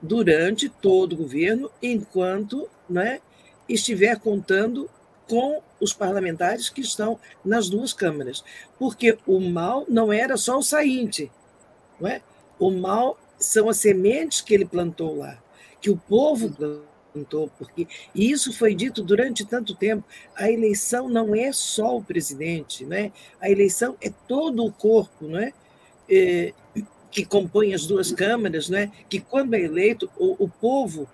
durante 0.00 0.68
todo 0.68 1.14
o 1.14 1.16
governo, 1.16 1.70
enquanto 1.82 2.68
né, 2.88 3.20
estiver 3.68 4.18
contando 4.18 4.88
com 5.28 5.62
os 5.80 5.92
parlamentares 5.92 6.68
que 6.68 6.80
estão 6.80 7.18
nas 7.44 7.68
duas 7.68 7.92
câmaras. 7.92 8.42
Porque 8.78 9.18
o 9.26 9.38
mal 9.40 9.84
não 9.88 10.12
era 10.12 10.36
só 10.36 10.58
o 10.58 10.62
sainte, 10.62 11.30
não 12.00 12.08
é? 12.08 12.22
o 12.58 12.70
mal 12.70 13.18
são 13.38 13.68
as 13.68 13.76
sementes 13.76 14.40
que 14.40 14.52
ele 14.52 14.64
plantou 14.64 15.16
lá, 15.16 15.38
que 15.80 15.90
o 15.90 15.96
povo 15.96 16.50
plantou, 17.12 17.50
porque 17.56 17.86
e 18.14 18.30
isso 18.30 18.52
foi 18.52 18.74
dito 18.74 19.02
durante 19.02 19.44
tanto 19.44 19.74
tempo. 19.74 20.04
A 20.34 20.50
eleição 20.50 21.08
não 21.08 21.34
é 21.34 21.52
só 21.52 21.96
o 21.96 22.02
presidente, 22.02 22.84
né? 22.84 23.12
a 23.40 23.48
eleição 23.48 23.96
é 24.00 24.10
todo 24.26 24.64
o 24.64 24.72
corpo, 24.72 25.26
não 25.26 25.38
é? 25.38 25.52
é 26.10 26.52
que 27.10 27.24
compõe 27.24 27.72
as 27.72 27.86
duas 27.86 28.12
câmaras, 28.12 28.68
né? 28.68 28.92
que 29.08 29.20
quando 29.20 29.54
é 29.54 29.60
eleito, 29.60 30.10
o, 30.16 30.44
o 30.44 30.48
povo, 30.48 31.08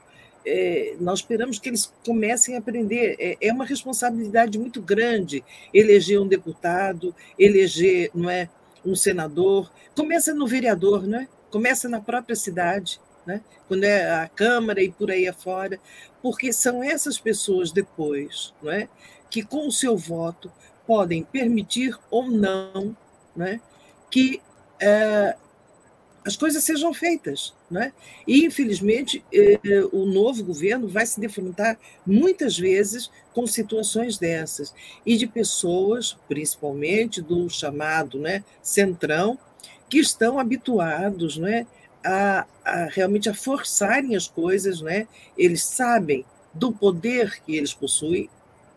é, 0.47 0.97
nós 1.01 1.21
esperamos 1.21 1.59
que 1.59 1.69
eles 1.69 1.93
comecem 2.05 2.55
a 2.55 2.59
aprender. 2.59 3.17
É, 3.19 3.37
é, 3.41 3.53
uma 3.53 3.65
responsabilidade 3.65 4.59
muito 4.59 4.81
grande 4.83 5.45
eleger 5.73 6.21
um 6.21 6.29
deputado, 6.29 7.15
eleger 7.39 8.11
não 8.15 8.29
é, 8.29 8.49
um 8.85 8.95
senador. 8.95 9.71
Começa 9.97 10.35
no 10.35 10.47
vereador, 10.47 11.07
não 11.07 11.21
é? 11.21 11.29
começa 11.51 11.89
na 11.89 12.01
própria 12.01 12.35
cidade, 12.35 13.01
né? 13.25 13.41
quando 13.69 13.85
é 13.85 14.11
a 14.11 14.29
Câmara 14.29 14.83
e 14.83 14.91
por 14.91 15.11
aí 15.11 15.29
afora, 15.29 15.79
porque 16.21 16.53
são 16.53 16.83
essas 16.83 17.19
pessoas 17.19 17.71
depois 17.71 18.53
não 18.61 18.73
é? 18.73 18.89
que, 19.31 19.43
com 19.43 19.69
o 19.69 19.73
seu 19.73 19.97
voto, 19.97 20.51
podem 20.87 21.23
permitir 21.23 21.97
ou 22.11 22.29
não 22.29 22.97
né? 23.37 23.61
que 24.11 24.43
é, 24.81 25.37
as 26.25 26.37
coisas 26.37 26.65
sejam 26.65 26.93
feitas. 26.95 27.55
Né? 27.71 27.93
E, 28.27 28.45
infelizmente, 28.45 29.25
eh, 29.33 29.59
o 29.93 30.07
novo 30.07 30.43
governo 30.43 30.89
vai 30.89 31.05
se 31.07 31.21
defrontar 31.21 31.79
muitas 32.07 32.59
vezes 32.59 33.11
com 33.33 33.47
situações 33.47 34.17
dessas, 34.17 34.73
e 35.05 35.17
de 35.17 35.27
pessoas, 35.27 36.17
principalmente 36.29 37.21
do 37.21 37.49
chamado 37.51 38.19
né, 38.19 38.45
centrão, 38.63 39.39
que 39.89 39.99
estão 39.99 40.39
habituados 40.39 41.37
né, 41.37 41.67
a, 42.03 42.47
a 42.65 42.85
realmente 42.87 43.29
a 43.29 43.35
forçarem 43.35 44.15
as 44.15 44.29
coisas, 44.29 44.81
né? 44.81 45.09
eles 45.37 45.65
sabem 45.65 46.25
do 46.53 46.73
poder 46.73 47.43
que 47.45 47.57
eles 47.57 47.75
possuem, 47.75 48.31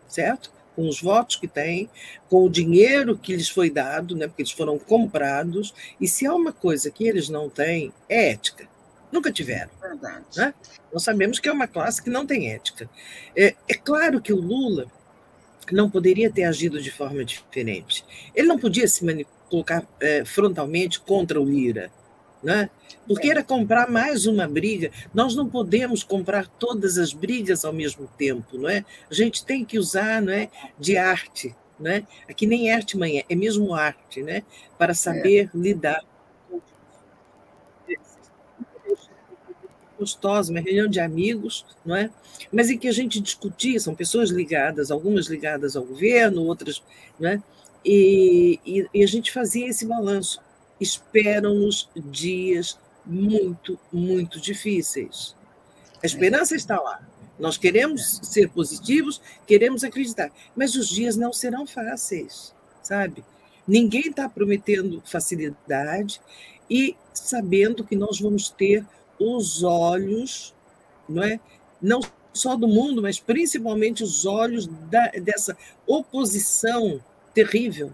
certo? 0.08 0.50
Com 0.78 0.88
os 0.88 1.02
votos 1.02 1.34
que 1.34 1.48
têm, 1.48 1.90
com 2.30 2.44
o 2.44 2.48
dinheiro 2.48 3.18
que 3.18 3.34
lhes 3.34 3.48
foi 3.48 3.68
dado, 3.68 4.14
né, 4.14 4.28
porque 4.28 4.42
eles 4.42 4.52
foram 4.52 4.78
comprados, 4.78 5.74
e 6.00 6.06
se 6.06 6.24
há 6.24 6.32
uma 6.32 6.52
coisa 6.52 6.88
que 6.88 7.04
eles 7.04 7.28
não 7.28 7.50
têm, 7.50 7.92
é 8.08 8.30
ética. 8.30 8.68
Nunca 9.10 9.32
tiveram. 9.32 9.70
Verdade. 9.82 10.24
Né? 10.36 10.54
Nós 10.92 11.02
sabemos 11.02 11.40
que 11.40 11.48
é 11.48 11.52
uma 11.52 11.66
classe 11.66 12.00
que 12.00 12.08
não 12.08 12.24
tem 12.24 12.52
ética. 12.52 12.88
É, 13.34 13.56
é 13.66 13.74
claro 13.74 14.20
que 14.20 14.32
o 14.32 14.40
Lula 14.40 14.86
não 15.72 15.90
poderia 15.90 16.30
ter 16.30 16.44
agido 16.44 16.80
de 16.80 16.92
forma 16.92 17.24
diferente. 17.24 18.04
Ele 18.32 18.46
não 18.46 18.56
podia 18.56 18.86
se 18.86 19.04
colocar 19.50 19.84
é, 19.98 20.24
frontalmente 20.24 21.00
contra 21.00 21.40
o 21.40 21.44
Lira 21.44 21.90
né? 22.42 22.70
porque 23.08 23.30
era 23.30 23.42
comprar 23.42 23.90
mais 23.90 24.26
uma 24.26 24.46
briga. 24.46 24.92
Nós 25.14 25.34
não 25.34 25.48
podemos 25.48 26.04
comprar 26.04 26.46
todas 26.46 26.98
as 26.98 27.14
brigas 27.14 27.64
ao 27.64 27.72
mesmo 27.72 28.06
tempo, 28.18 28.58
não 28.58 28.68
é? 28.68 28.84
A 29.10 29.14
gente 29.14 29.44
tem 29.44 29.64
que 29.64 29.78
usar, 29.78 30.20
não 30.20 30.32
é, 30.32 30.50
de 30.78 30.98
arte, 30.98 31.56
né? 31.80 32.06
Aqui 32.28 32.46
nem 32.46 32.70
arte 32.70 32.98
manhã, 32.98 33.22
é 33.28 33.34
mesmo 33.34 33.74
arte, 33.74 34.22
né? 34.22 34.42
Para 34.76 34.92
saber 34.92 35.50
é. 35.54 35.58
lidar 35.58 36.04
gostosa, 39.98 40.52
uma 40.52 40.60
reunião 40.60 40.86
de 40.86 41.00
amigos, 41.00 41.66
não 41.84 41.96
é? 41.96 42.08
Mas 42.52 42.70
em 42.70 42.78
que 42.78 42.86
a 42.86 42.92
gente 42.92 43.18
discutia, 43.20 43.80
são 43.80 43.96
pessoas 43.96 44.30
ligadas, 44.30 44.92
algumas 44.92 45.26
ligadas 45.26 45.74
ao 45.74 45.84
governo, 45.84 46.44
outras, 46.44 46.80
né? 47.18 47.42
E, 47.84 48.60
e, 48.64 48.86
e 48.94 49.02
a 49.02 49.06
gente 49.08 49.32
fazia 49.32 49.66
esse 49.66 49.86
balanço 49.86 50.40
esperam-nos 50.80 51.88
dias 51.96 52.78
muito, 53.04 53.78
muito 53.92 54.40
difíceis. 54.40 55.34
A 56.02 56.06
esperança 56.06 56.54
está 56.54 56.80
lá, 56.80 57.02
Nós 57.38 57.56
queremos 57.56 58.20
ser 58.24 58.48
positivos, 58.48 59.20
queremos 59.46 59.84
acreditar, 59.84 60.32
mas 60.56 60.74
os 60.74 60.88
dias 60.88 61.16
não 61.16 61.32
serão 61.32 61.66
fáceis, 61.66 62.52
sabe? 62.82 63.24
Ninguém 63.66 64.08
está 64.08 64.28
prometendo 64.28 65.02
facilidade 65.04 66.20
e 66.68 66.96
sabendo 67.14 67.84
que 67.84 67.94
nós 67.94 68.20
vamos 68.20 68.50
ter 68.50 68.84
os 69.20 69.62
olhos, 69.62 70.54
não 71.08 71.22
é? 71.22 71.38
Não 71.80 72.00
só 72.32 72.56
do 72.56 72.68
mundo, 72.68 73.02
mas 73.02 73.18
principalmente 73.20 74.02
os 74.02 74.26
olhos 74.26 74.66
da, 74.66 75.08
dessa 75.10 75.56
oposição 75.86 77.02
terrível, 77.34 77.92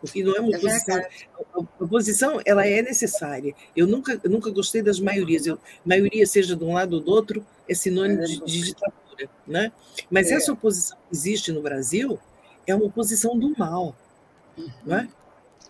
porque 0.00 0.24
não 0.24 0.34
é 0.34 0.40
uma 0.40 0.54
é 0.54 0.56
oposição. 0.56 1.02
a 1.54 1.58
oposição 1.84 2.40
ela 2.44 2.66
é 2.66 2.82
necessária. 2.82 3.54
Eu 3.76 3.86
nunca, 3.86 4.20
eu 4.22 4.30
nunca 4.30 4.50
gostei 4.50 4.82
das 4.82 4.98
maiorias. 4.98 5.46
Eu, 5.46 5.58
maioria 5.84 6.26
seja 6.26 6.56
de 6.56 6.64
um 6.64 6.74
lado 6.74 6.94
ou 6.94 7.00
do 7.00 7.10
outro 7.10 7.44
é 7.68 7.74
sinônimo 7.74 8.22
é 8.22 8.26
de, 8.26 8.44
de 8.44 8.62
ditadura, 8.62 9.28
né? 9.46 9.72
Mas 10.10 10.30
é. 10.30 10.34
essa 10.34 10.52
oposição 10.52 10.96
que 11.08 11.16
existe 11.16 11.52
no 11.52 11.62
Brasil 11.62 12.18
é 12.66 12.74
uma 12.74 12.86
oposição 12.86 13.38
do 13.38 13.56
mal, 13.58 13.94
não 14.84 14.96
é? 14.96 15.08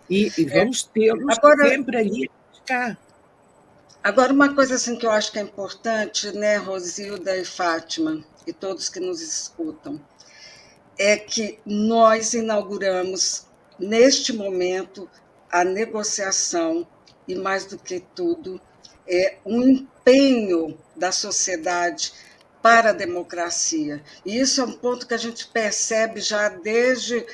E, 0.08 0.30
e 0.38 0.44
é. 0.44 0.58
vamos 0.58 0.82
tê-los 0.82 1.36
sempre 1.68 1.96
ali 1.96 2.30
a. 2.70 2.96
Agora, 4.02 4.32
uma 4.32 4.54
coisa 4.54 4.76
assim 4.76 4.96
que 4.96 5.04
eu 5.04 5.10
acho 5.10 5.30
que 5.30 5.38
é 5.38 5.42
importante, 5.42 6.32
né, 6.32 6.56
Rosilda 6.56 7.36
e 7.36 7.44
Fátima, 7.44 8.24
e 8.46 8.52
todos 8.52 8.88
que 8.88 8.98
nos 8.98 9.20
escutam, 9.20 10.00
é 10.98 11.18
que 11.18 11.58
nós 11.66 12.32
inauguramos, 12.32 13.46
neste 13.80 14.32
momento, 14.32 15.08
a 15.50 15.64
negociação 15.64 16.86
e, 17.26 17.34
mais 17.34 17.64
do 17.64 17.78
que 17.78 18.00
tudo, 18.14 18.60
é 19.06 19.38
um 19.44 19.62
empenho 19.62 20.78
da 20.94 21.10
sociedade 21.10 22.12
para 22.62 22.90
a 22.90 22.94
democracia. 22.94 24.02
E 24.24 24.38
isso 24.38 24.60
é 24.60 24.64
um 24.64 24.72
ponto 24.72 25.06
que 25.06 25.14
a 25.14 25.18
gente 25.18 25.46
percebe 25.48 26.20
já 26.20 26.48
desde 26.48 27.26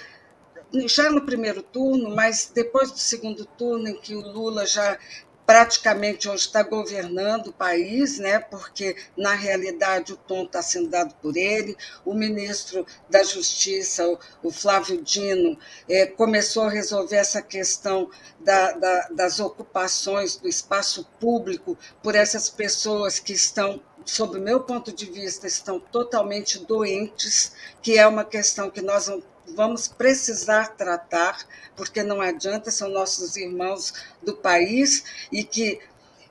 já 0.86 1.10
no 1.10 1.24
primeiro 1.24 1.62
turno, 1.62 2.14
mas 2.14 2.50
depois 2.52 2.90
do 2.90 2.98
segundo 2.98 3.44
turno, 3.44 3.88
em 3.88 4.00
que 4.00 4.14
o 4.14 4.20
Lula 4.20 4.66
já 4.66 4.98
praticamente 5.46 6.28
hoje 6.28 6.46
está 6.46 6.62
governando 6.64 7.48
o 7.48 7.52
país, 7.52 8.18
né? 8.18 8.40
porque, 8.40 8.96
na 9.16 9.32
realidade, 9.32 10.12
o 10.12 10.16
tom 10.16 10.42
está 10.42 10.60
sendo 10.60 10.88
dado 10.88 11.14
por 11.22 11.36
ele. 11.36 11.76
O 12.04 12.12
ministro 12.12 12.84
da 13.08 13.22
Justiça, 13.22 14.04
o 14.42 14.50
Flávio 14.50 15.00
Dino, 15.00 15.56
é, 15.88 16.04
começou 16.04 16.64
a 16.64 16.70
resolver 16.70 17.16
essa 17.16 17.40
questão 17.40 18.10
da, 18.40 18.72
da, 18.72 19.08
das 19.10 19.38
ocupações 19.38 20.36
do 20.36 20.48
espaço 20.48 21.08
público 21.20 21.78
por 22.02 22.16
essas 22.16 22.50
pessoas 22.50 23.20
que 23.20 23.32
estão 23.32 23.80
sob 24.04 24.38
o 24.38 24.40
meu 24.40 24.60
ponto 24.60 24.92
de 24.92 25.06
vista, 25.06 25.48
estão 25.48 25.80
totalmente 25.80 26.60
doentes, 26.64 27.52
que 27.82 27.98
é 27.98 28.06
uma 28.06 28.24
questão 28.24 28.70
que 28.70 28.80
nós 28.80 29.08
vamos 29.56 29.88
precisar 29.88 30.76
tratar, 30.76 31.38
porque 31.74 32.02
não 32.02 32.20
adianta, 32.20 32.70
são 32.70 32.88
nossos 32.90 33.36
irmãos 33.36 33.94
do 34.22 34.36
país 34.36 35.02
e 35.32 35.42
que 35.42 35.80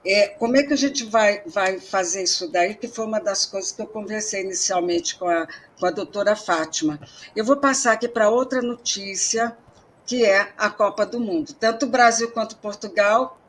é, 0.05 0.27
como 0.27 0.55
é 0.55 0.61
que 0.61 0.73
a 0.73 0.77
gente 0.77 1.03
vai, 1.03 1.41
vai 1.47 1.79
fazer 1.79 2.21
isso 2.21 2.47
daí? 2.51 2.75
Que 2.75 2.87
foi 2.87 3.05
uma 3.05 3.19
das 3.19 3.45
coisas 3.47 3.71
que 3.71 3.81
eu 3.81 3.87
conversei 3.87 4.43
inicialmente 4.43 5.17
com 5.17 5.27
a, 5.27 5.47
com 5.79 5.87
a 5.87 5.91
doutora 5.91 6.35
Fátima. 6.35 6.99
Eu 7.35 7.43
vou 7.43 7.57
passar 7.57 7.93
aqui 7.93 8.07
para 8.07 8.29
outra 8.29 8.61
notícia, 8.61 9.57
que 10.05 10.23
é 10.23 10.53
a 10.55 10.69
Copa 10.69 11.07
do 11.07 11.19
Mundo. 11.19 11.53
Tanto 11.53 11.87
o 11.87 11.89
Brasil 11.89 12.29
quanto 12.29 12.55
Portugal 12.57 13.39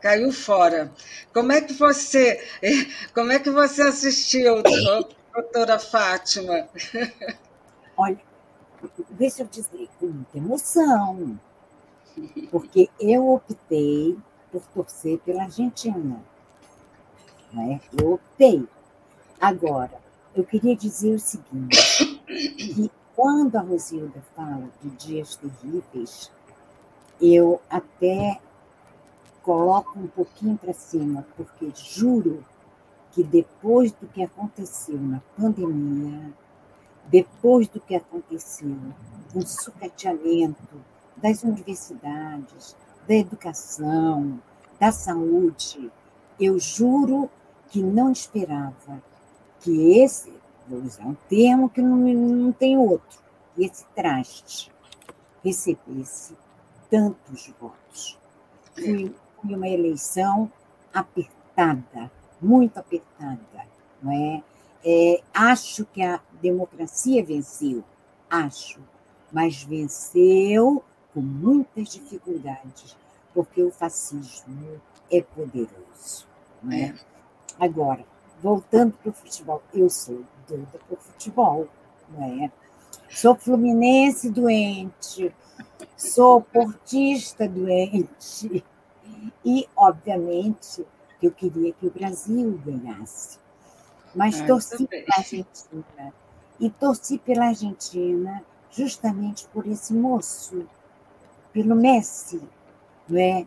caiu 0.00 0.32
fora. 0.32 0.90
Como 1.34 1.52
é 1.52 1.60
que 1.60 1.74
você, 1.74 2.42
como 3.12 3.32
é 3.32 3.38
que 3.38 3.50
você 3.50 3.82
assistiu, 3.82 4.62
doutora 5.34 5.78
Fátima? 5.78 6.66
Olha, 7.94 8.18
deixa 9.10 9.42
eu 9.42 9.46
dizer, 9.46 9.88
com 9.98 10.06
muita 10.06 10.38
emoção, 10.38 11.38
porque 12.50 12.88
eu 12.98 13.32
optei 13.32 14.16
por 14.50 14.62
torcer 14.68 15.18
pela 15.20 15.44
Argentina. 15.44 16.20
Né? 17.52 17.80
Eu 17.98 18.14
optei. 18.14 18.66
Agora, 19.40 20.00
eu 20.34 20.44
queria 20.44 20.74
dizer 20.74 21.14
o 21.14 21.18
seguinte, 21.18 22.22
que 22.26 22.90
quando 23.14 23.56
a 23.56 23.60
Rosilda 23.60 24.22
fala 24.34 24.68
de 24.82 24.90
dias 24.90 25.36
terríveis, 25.36 26.30
eu 27.20 27.60
até 27.70 28.40
coloco 29.42 29.98
um 29.98 30.08
pouquinho 30.08 30.56
para 30.56 30.72
cima, 30.72 31.26
porque 31.36 31.70
juro 31.74 32.44
que 33.12 33.22
depois 33.22 33.92
do 33.92 34.06
que 34.08 34.22
aconteceu 34.22 34.98
na 34.98 35.20
pandemia, 35.36 36.32
depois 37.08 37.68
do 37.68 37.80
que 37.80 37.94
aconteceu, 37.94 38.76
o 39.34 39.42
sucateamento 39.42 40.80
das 41.16 41.42
universidades, 41.42 42.76
da 43.06 43.14
educação, 43.14 44.40
da 44.78 44.92
saúde, 44.92 45.90
eu 46.38 46.58
juro 46.58 47.30
que 47.68 47.82
não 47.82 48.12
esperava 48.12 49.02
que 49.60 50.00
esse, 50.00 50.32
vou 50.68 50.80
usar 50.80 51.06
um 51.06 51.16
termo 51.28 51.68
que 51.68 51.80
não, 51.80 51.96
não 51.96 52.52
tem 52.52 52.76
outro, 52.76 53.18
que 53.54 53.64
esse 53.64 53.84
traste 53.94 54.70
recebesse 55.42 56.36
tantos 56.90 57.52
votos. 57.60 58.18
Foi, 58.74 59.14
foi 59.40 59.54
uma 59.54 59.68
eleição 59.68 60.50
apertada, 60.92 62.10
muito 62.40 62.78
apertada, 62.78 63.40
não 64.02 64.12
é? 64.12 64.42
É, 64.88 65.20
acho 65.34 65.84
que 65.86 66.00
a 66.00 66.20
democracia 66.40 67.24
venceu, 67.24 67.82
acho, 68.30 68.78
mas 69.32 69.64
venceu 69.64 70.80
com 71.12 71.20
muitas 71.20 71.88
dificuldades, 71.88 72.96
porque 73.34 73.64
o 73.64 73.72
fascismo 73.72 74.80
é 75.10 75.20
poderoso. 75.20 76.28
Não 76.62 76.72
é? 76.72 76.94
Agora, 77.58 78.06
voltando 78.40 78.92
para 78.92 79.10
o 79.10 79.12
futebol, 79.12 79.60
eu 79.74 79.90
sou 79.90 80.22
doida 80.46 80.78
por 80.88 80.98
futebol, 80.98 81.66
não 82.08 82.44
é? 82.44 82.52
Sou 83.10 83.34
fluminense 83.34 84.30
doente, 84.30 85.34
sou 85.96 86.42
portista 86.42 87.48
doente, 87.48 88.64
e, 89.44 89.68
obviamente, 89.76 90.86
eu 91.20 91.32
queria 91.32 91.72
que 91.72 91.86
o 91.86 91.90
Brasil 91.90 92.60
ganhasse. 92.64 93.44
Mas 94.16 94.40
ah, 94.40 94.46
torci 94.46 94.86
pela 94.86 95.16
Argentina. 95.16 96.14
E 96.58 96.70
torci 96.70 97.18
pela 97.18 97.46
Argentina 97.46 98.42
justamente 98.70 99.46
por 99.48 99.66
esse 99.66 99.94
moço, 99.94 100.66
pelo 101.52 101.76
Messi, 101.76 102.42
não 103.08 103.20
é? 103.20 103.46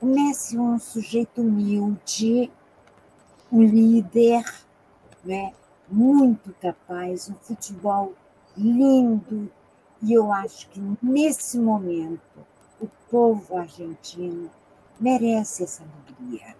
O 0.00 0.06
Messi 0.06 0.56
é 0.56 0.60
um 0.60 0.78
sujeito 0.78 1.40
humilde, 1.40 2.50
um 3.50 3.62
líder, 3.62 4.44
não 5.24 5.34
é? 5.34 5.52
muito 5.88 6.54
capaz, 6.60 7.28
um 7.28 7.34
futebol 7.34 8.14
lindo. 8.56 9.50
E 10.02 10.12
eu 10.12 10.32
acho 10.32 10.68
que 10.68 10.80
nesse 11.02 11.58
momento 11.58 12.20
o 12.80 12.88
povo 13.10 13.56
argentino 13.56 14.50
merece 15.00 15.64
essa 15.64 15.82
alegria. 15.82 16.56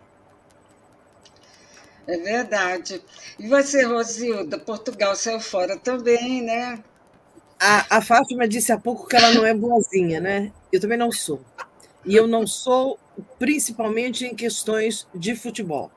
É 2.06 2.18
verdade. 2.18 3.02
E 3.38 3.48
você, 3.48 3.84
Rosilda, 3.84 4.58
Portugal 4.58 5.16
saiu 5.16 5.40
fora 5.40 5.78
também, 5.78 6.42
né? 6.42 6.82
A, 7.58 7.98
a 7.98 8.02
Fátima 8.02 8.46
disse 8.46 8.72
há 8.72 8.78
pouco 8.78 9.06
que 9.06 9.16
ela 9.16 9.32
não 9.32 9.44
é 9.44 9.54
boazinha, 9.54 10.20
né? 10.20 10.52
Eu 10.72 10.80
também 10.80 10.98
não 10.98 11.10
sou. 11.10 11.40
E 12.04 12.14
eu 12.14 12.26
não 12.26 12.46
sou, 12.46 12.98
principalmente 13.38 14.26
em 14.26 14.34
questões 14.34 15.08
de 15.14 15.34
futebol. 15.34 15.90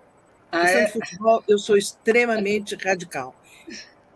Ah, 0.51 0.61
questão 0.61 0.81
é? 0.81 0.85
de 0.85 0.91
futebol, 0.93 1.43
eu 1.47 1.57
sou 1.57 1.75
extremamente 1.75 2.75
radical. 2.75 3.35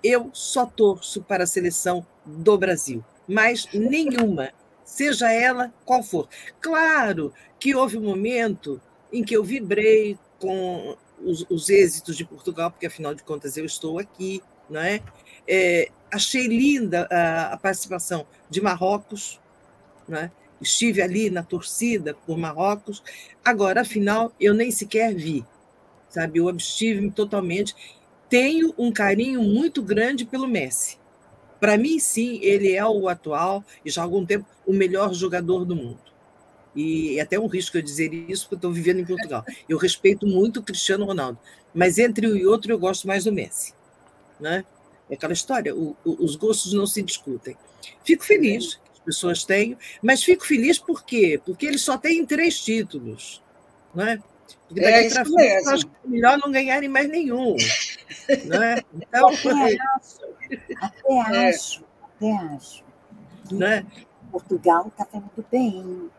Eu 0.04 0.30
só 0.34 0.66
torço 0.66 1.22
para 1.22 1.44
a 1.44 1.48
seleção 1.48 2.06
do 2.26 2.58
Brasil, 2.58 3.04
mas 3.28 3.68
nenhuma, 3.74 4.52
seja 4.86 5.32
ela 5.32 5.74
qual 5.86 6.02
for. 6.02 6.30
Claro 6.60 7.34
que 7.60 7.76
houve 7.76 7.98
um 7.98 8.04
momento 8.04 8.82
em 9.12 9.24
que 9.24 9.36
eu 9.36 9.44
vibrei 9.44 10.18
com 10.40 10.96
os, 11.24 11.46
os, 11.50 11.70
êxitos 11.70 12.16
de 12.18 12.26
Portugal, 12.26 12.72
porque 12.72 12.86
afinal 12.86 13.14
de 13.14 13.24
contas 13.24 13.58
eu 13.58 13.66
estou 13.66 14.00
aqui, 14.00 14.42
não 14.70 14.82
é? 14.82 15.02
é 15.48 15.90
achei 16.12 16.48
linda 16.48 17.08
a, 17.10 17.54
a, 17.54 17.58
participação 17.58 18.26
de 18.50 18.62
Marrocos, 18.62 19.40
é? 20.10 20.30
estive 20.62 21.02
ali 21.02 21.30
na 21.30 21.44
torcida 21.44 22.14
por 22.26 22.38
Marrocos. 22.38 23.02
Agora, 23.44 23.82
afinal, 23.82 24.34
eu 24.40 24.54
nem 24.54 24.72
sequer 24.72 25.14
vi, 25.16 25.46
sabe? 26.10 26.40
Eu 26.40 26.50
abstive-me 26.50 27.12
totalmente. 27.12 27.74
Tenho 28.30 28.74
um 28.78 28.92
carinho 28.92 29.42
muito 29.42 29.82
grande 29.82 30.26
pelo 30.26 30.48
Messi. 30.48 31.00
Para 31.60 31.78
mim, 31.78 32.00
sim, 32.00 32.40
ele 32.42 32.74
é 32.74 32.86
o 32.86 33.08
atual 33.08 33.64
e 33.86 33.90
já 33.90 34.02
há 34.02 34.04
algum 34.04 34.26
tempo 34.26 34.46
o 34.66 34.74
melhor 34.74 35.14
jogador 35.14 35.64
do 35.66 35.76
mundo 35.76 36.11
e 36.76 37.18
é 37.20 37.22
até 37.22 37.40
um 37.40 37.48
risco 37.48 37.78
eu 37.78 37.82
dizer 37.82 38.14
isso, 38.14 38.44
porque 38.44 38.56
estou 38.56 38.72
vivendo 38.72 39.00
em 39.00 39.06
Portugal. 39.06 39.44
Eu 39.68 39.78
respeito 39.78 40.26
muito 40.26 40.60
o 40.60 40.64
Cristiano 40.64 41.06
Ronaldo, 41.06 41.38
mas 41.74 41.98
entre 41.98 42.28
um 42.28 42.36
e 42.36 42.46
outro 42.46 42.72
eu 42.72 42.80
gosto 42.80 43.08
mais 43.08 43.26
do 43.26 43.32
Messi. 43.34 43.74
né? 44.40 44.64
É 45.10 45.16
aquela 45.16 45.34
história, 45.34 45.76
o, 45.76 45.96
o, 46.06 46.24
os 46.24 46.36
gostos 46.36 46.74
não 46.74 46.86
se 46.88 47.02
discutem. 47.02 47.58
Fico 48.06 48.24
feliz 48.24 48.76
que 48.76 48.92
as 48.94 49.00
pessoas 49.00 49.44
tenham, 49.44 49.78
mas 50.02 50.24
fico 50.24 50.46
feliz 50.46 50.80
por 50.80 51.04
quê? 51.04 51.40
Porque 51.46 51.66
eles 51.66 51.82
só 51.82 51.98
têm 51.98 52.26
três 52.26 52.60
títulos, 52.60 53.42
né? 53.94 54.22
Porque 54.68 54.82
daqui 54.82 55.08
É 55.08 55.10
para 55.10 55.26
frente, 55.26 55.68
acho 55.68 55.86
que 55.86 55.92
é 56.06 56.10
melhor 56.10 56.38
não 56.38 56.52
ganharem 56.52 56.88
mais 56.88 57.10
nenhum. 57.10 57.56
né? 58.46 58.78
Então, 58.94 59.28
Até 59.36 59.78
acho, 59.96 60.22
até 60.82 61.14
É. 61.14 61.50
acho, 61.50 61.84
até 62.02 62.32
acho 62.32 62.84
né? 63.52 63.86
Portugal 64.32 64.88
está 64.88 65.06
fazendo 65.06 65.46
bem. 65.52 66.10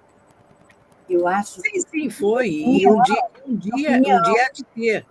Eu 1.08 1.26
acho 1.26 1.60
Sim, 1.60 1.80
sim, 1.80 2.10
foi. 2.10 2.48
E 2.48 2.88
um 2.88 3.02
dia, 3.02 3.24
um 3.46 3.56
dia, 3.56 3.90
um 3.98 4.02
dia 4.02 4.46
há 4.46 4.52
de 4.52 4.64
ter. 4.64 5.06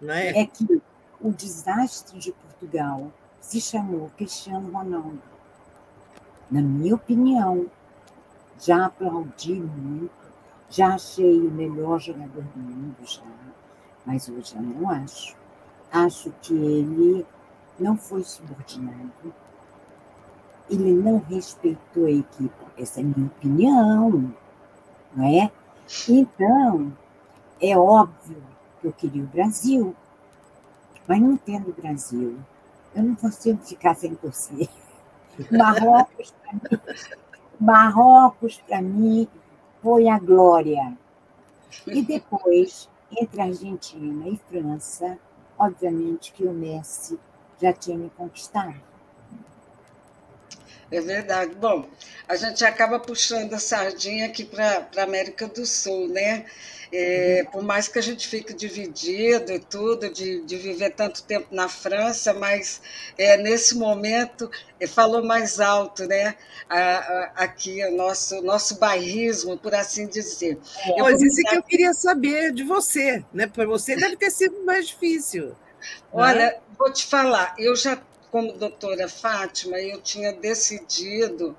Né? 0.00 0.28
é 0.30 0.46
que 0.46 0.80
o 1.20 1.30
desastre 1.30 2.18
de 2.18 2.32
Portugal 2.32 3.12
se 3.38 3.60
chamou 3.60 4.10
Cristiano 4.16 4.70
Ronaldo. 4.72 5.20
Na 6.50 6.62
minha 6.62 6.94
opinião, 6.94 7.66
já 8.58 8.86
aplaudi 8.86 9.54
muito, 9.54 10.10
já 10.68 10.94
achei 10.94 11.38
o 11.38 11.50
melhor 11.50 12.00
jogador 12.00 12.42
do 12.42 12.58
mundo, 12.58 12.96
já, 13.02 13.22
mas 14.04 14.28
hoje 14.28 14.54
eu 14.56 14.62
não 14.62 14.90
acho. 14.90 15.36
Acho 15.92 16.32
que 16.42 16.54
ele 16.54 17.26
não 17.78 17.96
foi 17.96 18.22
subordinado, 18.24 19.34
ele 20.68 20.92
não 20.92 21.18
respeitou 21.18 22.06
a 22.06 22.10
equipe. 22.10 22.54
Essa 22.78 23.00
é 23.00 23.02
a 23.02 23.06
minha 23.06 23.26
opinião, 23.26 24.34
não 25.14 25.26
é? 25.26 25.50
Então, 26.08 26.92
é 27.60 27.76
óbvio 27.76 28.42
que 28.80 28.86
eu 28.86 28.92
queria 28.92 29.22
o 29.22 29.26
Brasil, 29.26 29.94
mas 31.06 31.20
não 31.20 31.36
tendo 31.36 31.70
o 31.70 31.74
Brasil, 31.74 32.38
eu 32.94 33.02
não 33.02 33.14
consigo 33.14 33.60
ficar 33.64 33.94
sem 33.94 34.14
torcer. 34.14 34.68
Marrocos, 35.50 36.34
para 36.42 36.52
mim, 36.52 36.82
Marrocos, 37.60 38.58
para 38.66 38.82
mim, 38.82 39.28
foi 39.82 40.08
a 40.08 40.18
glória. 40.18 40.96
E 41.86 42.02
depois, 42.02 42.88
entre 43.10 43.40
Argentina 43.40 44.28
e 44.28 44.40
França, 44.48 45.18
obviamente 45.58 46.32
que 46.32 46.44
o 46.44 46.52
Messi 46.52 47.18
já 47.60 47.72
tinha 47.72 47.96
me 47.96 48.10
conquistado. 48.10 48.89
É 50.90 51.00
verdade. 51.00 51.54
Bom, 51.54 51.88
a 52.28 52.34
gente 52.36 52.64
acaba 52.64 52.98
puxando 52.98 53.54
a 53.54 53.58
sardinha 53.58 54.26
aqui 54.26 54.44
para 54.44 54.88
a 54.96 55.02
América 55.02 55.46
do 55.46 55.64
Sul, 55.64 56.08
né? 56.08 56.46
É, 56.92 57.44
por 57.52 57.62
mais 57.62 57.86
que 57.86 58.00
a 58.00 58.02
gente 58.02 58.26
fique 58.26 58.52
dividido 58.52 59.52
e 59.52 59.60
tudo, 59.60 60.10
de, 60.12 60.44
de 60.44 60.56
viver 60.56 60.90
tanto 60.90 61.22
tempo 61.22 61.46
na 61.54 61.68
França, 61.68 62.34
mas 62.34 62.80
é, 63.16 63.36
nesse 63.36 63.76
momento 63.76 64.50
é, 64.80 64.88
falou 64.88 65.24
mais 65.24 65.60
alto, 65.60 66.04
né? 66.06 66.34
A, 66.68 66.78
a, 66.78 67.24
aqui 67.44 67.84
o 67.86 67.96
nosso, 67.96 68.42
nosso 68.42 68.76
bairrismo, 68.80 69.56
por 69.56 69.72
assim 69.72 70.08
dizer. 70.08 70.58
Isso 70.84 70.94
é 70.98 71.02
mudar- 71.14 71.44
que 71.44 71.54
eu 71.56 71.62
queria 71.62 71.92
saber 71.94 72.52
de 72.52 72.64
você, 72.64 73.24
né? 73.32 73.46
Para 73.46 73.66
você 73.66 73.96
deve 73.96 74.16
ter 74.16 74.30
sido 74.30 74.64
mais 74.64 74.88
difícil. 74.88 75.54
Olha, 76.12 76.58
vou 76.78 76.92
te 76.92 77.06
falar, 77.06 77.54
eu 77.58 77.74
já, 77.76 78.00
como 78.30 78.52
doutora 78.52 79.08
Fátima, 79.08 79.78
eu 79.80 80.00
tinha 80.00 80.32
decidido, 80.32 81.56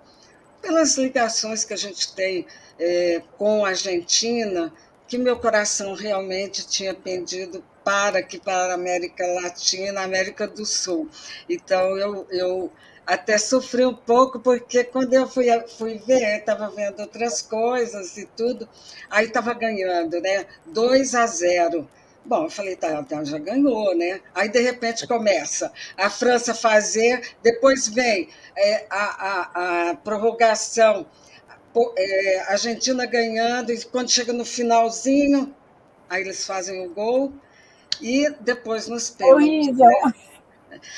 pelas 0.61 0.95
ligações 0.97 1.65
que 1.65 1.73
a 1.73 1.77
gente 1.77 2.13
tem 2.13 2.45
eh, 2.79 3.21
com 3.37 3.65
a 3.65 3.69
Argentina, 3.69 4.73
que 5.07 5.17
meu 5.17 5.37
coração 5.37 5.93
realmente 5.93 6.67
tinha 6.67 6.93
pendido 6.93 7.63
para 7.83 8.19
aqui, 8.19 8.39
para 8.39 8.71
a 8.71 8.75
América 8.75 9.25
Latina, 9.27 10.01
América 10.01 10.47
do 10.47 10.65
Sul. 10.65 11.09
Então, 11.49 11.97
eu, 11.97 12.27
eu 12.29 12.71
até 13.05 13.37
sofri 13.37 13.85
um 13.85 13.93
pouco, 13.93 14.39
porque 14.39 14.83
quando 14.83 15.13
eu 15.13 15.27
fui, 15.27 15.47
fui 15.77 15.97
ver, 15.97 16.39
estava 16.39 16.69
vendo 16.69 16.99
outras 17.01 17.41
coisas 17.41 18.17
e 18.17 18.25
tudo, 18.37 18.69
aí 19.09 19.25
estava 19.25 19.53
ganhando, 19.53 20.19
né? 20.21 20.45
2 20.65 21.15
a 21.15 21.25
0. 21.25 21.89
Bom, 22.23 22.43
eu 22.43 22.49
falei, 22.49 22.75
tá, 22.75 23.03
tá, 23.03 23.23
já 23.23 23.39
ganhou, 23.39 23.95
né? 23.95 24.21
Aí, 24.33 24.47
de 24.47 24.59
repente, 24.59 25.07
começa 25.07 25.71
a 25.97 26.09
França 26.09 26.53
fazer, 26.53 27.35
depois 27.41 27.87
vem 27.87 28.29
é, 28.55 28.85
a, 28.89 28.99
a, 28.99 29.89
a 29.89 29.95
prorrogação, 29.95 31.05
é, 31.97 32.39
a 32.41 32.51
Argentina 32.51 33.05
ganhando, 33.07 33.71
e 33.71 33.83
quando 33.85 34.09
chega 34.11 34.31
no 34.31 34.45
finalzinho, 34.45 35.53
aí 36.07 36.21
eles 36.21 36.45
fazem 36.45 36.85
o 36.85 36.93
gol, 36.93 37.33
e 37.99 38.29
depois 38.39 38.87
nos 38.87 39.09
pênaltis. 39.09 39.67
Horrível! 39.67 39.89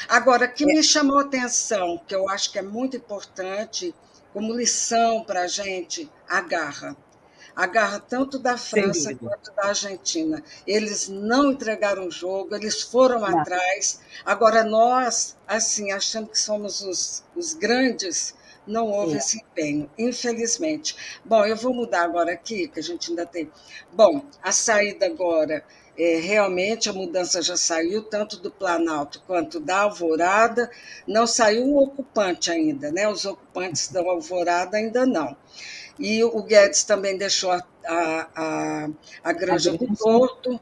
Agora, 0.08 0.46
o 0.46 0.54
que 0.54 0.66
me 0.66 0.84
chamou 0.84 1.20
a 1.20 1.24
atenção, 1.24 2.00
que 2.06 2.14
eu 2.14 2.30
acho 2.30 2.52
que 2.52 2.60
é 2.60 2.62
muito 2.62 2.98
importante, 2.98 3.96
como 4.34 4.54
lição 4.54 5.24
para 5.24 5.42
a 5.42 5.48
gente, 5.48 6.10
a 6.28 6.42
garra. 6.42 6.96
A 7.56 7.68
garra 7.68 8.00
tanto 8.00 8.40
da 8.40 8.58
França 8.58 9.14
quanto 9.16 9.52
da 9.54 9.66
Argentina. 9.68 10.44
Eles 10.66 11.08
não 11.08 11.52
entregaram 11.52 12.08
o 12.08 12.12
jogo, 12.12 12.56
eles 12.56 12.82
foram 12.82 13.20
Não. 13.20 13.40
atrás. 13.40 14.00
Agora, 14.26 14.64
nós, 14.64 15.38
assim, 15.48 15.92
achando 15.92 16.30
que 16.30 16.40
somos 16.40 16.82
os, 16.82 17.24
os 17.36 17.54
grandes, 17.54 18.34
não 18.66 18.88
houve 18.90 19.16
É. 19.16 19.18
esse 19.18 19.38
empenho, 19.38 19.90
infelizmente. 19.98 20.96
Bom, 21.24 21.46
eu 21.46 21.56
vou 21.56 21.74
mudar 21.74 22.04
agora 22.04 22.32
aqui, 22.34 22.68
que 22.68 22.80
a 22.80 22.84
gente 22.84 23.10
ainda 23.12 23.26
tem. 23.26 23.52
Bom, 23.92 24.26
a 24.42 24.52
saída 24.52 25.06
agora 25.06 25.64
é, 25.96 26.16
realmente 26.20 26.90
a 26.90 26.94
mudança 26.94 27.40
já 27.42 27.56
saiu, 27.56 28.02
tanto 28.04 28.38
do 28.38 28.50
Planalto 28.50 29.22
quanto 29.28 29.60
da 29.60 29.82
Alvorada. 29.82 30.72
Não 31.08 31.28
saiu 31.28 31.66
o 31.68 31.84
ocupante 31.84 32.50
ainda, 32.50 32.92
né? 32.92 33.08
Os 33.08 33.26
ocupantes 33.26 33.90
da 33.90 34.00
Alvorada 34.00 34.78
ainda 34.78 35.06
não. 35.06 35.38
E 36.00 36.24
o 36.24 36.42
Guedes 36.42 36.84
também 36.84 37.18
deixou 37.18 37.52
a, 37.52 37.64
a, 37.86 38.28
a, 38.36 38.90
a 39.24 39.34
Granja 39.34 39.72
do. 39.72 39.96
Porto, 39.96 40.60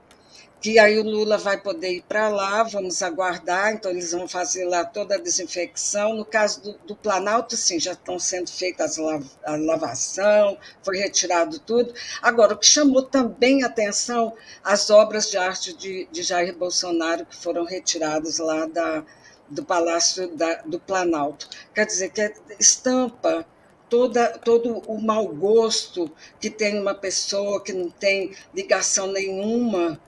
que 0.61 0.77
aí 0.77 0.99
o 0.99 1.03
Lula 1.03 1.39
vai 1.39 1.59
poder 1.59 1.89
ir 1.89 2.03
para 2.03 2.29
lá, 2.29 2.61
vamos 2.61 3.01
aguardar, 3.01 3.73
então 3.73 3.89
eles 3.89 4.11
vão 4.11 4.27
fazer 4.27 4.65
lá 4.65 4.85
toda 4.85 5.15
a 5.15 5.17
desinfecção. 5.17 6.13
No 6.13 6.23
caso 6.23 6.61
do, 6.61 6.77
do 6.85 6.95
Planalto, 6.95 7.57
sim, 7.57 7.79
já 7.79 7.93
estão 7.93 8.19
sendo 8.19 8.51
feitas 8.51 8.99
a, 8.99 9.19
a 9.43 9.55
lavação, 9.55 10.57
foi 10.83 10.97
retirado 10.97 11.57
tudo. 11.59 11.91
Agora, 12.21 12.53
o 12.53 12.57
que 12.57 12.67
chamou 12.67 13.01
também 13.01 13.63
atenção, 13.63 14.33
as 14.63 14.91
obras 14.91 15.31
de 15.31 15.37
arte 15.37 15.73
de, 15.73 16.07
de 16.11 16.21
Jair 16.21 16.55
Bolsonaro, 16.55 17.25
que 17.25 17.35
foram 17.35 17.65
retiradas 17.65 18.37
lá 18.37 18.67
da, 18.67 19.03
do 19.49 19.65
Palácio 19.65 20.27
da, 20.35 20.61
do 20.61 20.79
Planalto. 20.79 21.49
Quer 21.73 21.87
dizer, 21.87 22.11
que 22.11 22.21
é 22.21 22.33
estampa 22.59 23.47
toda, 23.91 24.29
todo 24.39 24.79
o 24.87 25.01
mau 25.01 25.27
gosto 25.27 26.09
que 26.39 26.49
tem 26.49 26.79
uma 26.79 26.95
pessoa 26.95 27.61
que 27.61 27.73
não 27.73 27.89
tem 27.89 28.31
ligação 28.55 29.11
nenhuma 29.11 29.99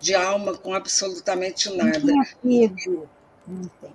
de 0.00 0.12
alma 0.12 0.58
com 0.58 0.74
absolutamente 0.74 1.70
Não 1.70 1.76
nada. 1.76 2.00
tinha 2.00 2.26
medo. 2.42 3.08
Não 3.46 3.62
tem. 3.80 3.92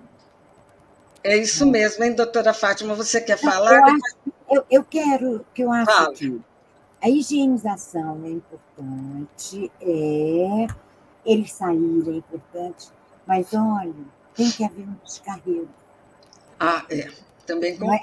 É 1.26 1.38
isso 1.38 1.66
mesmo, 1.66 2.04
hein, 2.04 2.14
doutora 2.14 2.54
Fátima? 2.54 2.96
Você 2.96 3.20
quer 3.20 3.38
Não, 3.44 3.52
falar? 3.52 3.78
Eu, 3.78 3.84
acho, 3.84 4.16
eu, 4.50 4.66
eu 4.72 4.84
quero, 4.84 5.46
que 5.54 5.62
eu 5.62 5.72
acho 5.72 5.92
Fala. 5.92 6.14
que 6.14 6.42
a 7.02 7.10
higienização 7.10 8.22
é 8.24 8.30
importante, 8.30 9.70
é, 9.82 10.68
eles 11.26 11.52
saírem 11.52 12.04
é 12.08 12.18
importante, 12.18 12.88
mas 13.28 13.48
olha, 13.54 13.94
tem 14.34 14.50
que 14.50 14.64
haver 14.64 14.88
um 14.88 14.96
descarrego. 15.04 15.68
Ah, 16.58 16.86
é. 16.90 17.10
Também 17.46 17.78
Não 17.78 17.94
é? 17.94 18.00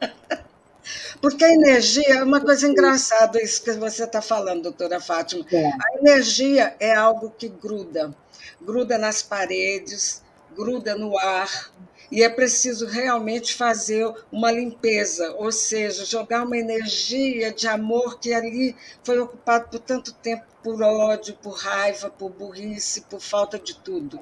Porque 1.20 1.44
a 1.44 1.54
energia 1.54 2.16
é 2.16 2.22
uma 2.22 2.40
coisa 2.40 2.68
engraçada, 2.68 3.40
isso 3.40 3.62
que 3.62 3.72
você 3.72 4.04
está 4.04 4.20
falando, 4.20 4.64
doutora 4.64 5.00
Fátima. 5.00 5.44
É. 5.50 5.66
A 5.66 5.98
energia 5.98 6.76
é 6.78 6.94
algo 6.94 7.30
que 7.30 7.48
gruda, 7.48 8.14
gruda 8.60 8.98
nas 8.98 9.22
paredes, 9.22 10.22
gruda 10.54 10.94
no 10.94 11.18
ar, 11.18 11.72
e 12.10 12.22
é 12.22 12.28
preciso 12.28 12.86
realmente 12.86 13.54
fazer 13.54 14.12
uma 14.30 14.52
limpeza, 14.52 15.34
ou 15.38 15.50
seja, 15.50 16.04
jogar 16.04 16.44
uma 16.44 16.56
energia 16.56 17.52
de 17.52 17.66
amor 17.66 18.18
que 18.18 18.32
ali 18.32 18.76
foi 19.02 19.18
ocupado 19.18 19.68
por 19.68 19.80
tanto 19.80 20.12
tempo 20.14 20.44
por 20.62 20.82
ódio, 20.82 21.34
por 21.42 21.54
raiva, 21.54 22.08
por 22.10 22.30
burrice, 22.30 23.00
por 23.02 23.20
falta 23.20 23.58
de 23.58 23.76
tudo. 23.80 24.20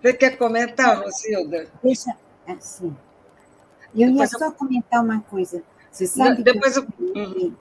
Você 0.00 0.12
quer 0.12 0.36
comentar, 0.36 1.02
Rosilda? 1.02 1.66
Deixa 1.82 2.16
assim. 2.46 2.94
Eu 3.94 4.00
ia 4.00 4.06
Depois 4.12 4.32
eu- 4.32 4.38
só 4.38 4.50
comentar 4.50 5.02
uma 5.04 5.20
coisa. 5.20 5.62
Você 5.90 6.06
sabe 6.06 6.42
Depois 6.42 6.78
que 6.78 6.80
eu- 6.80 7.14
eu 7.14 7.54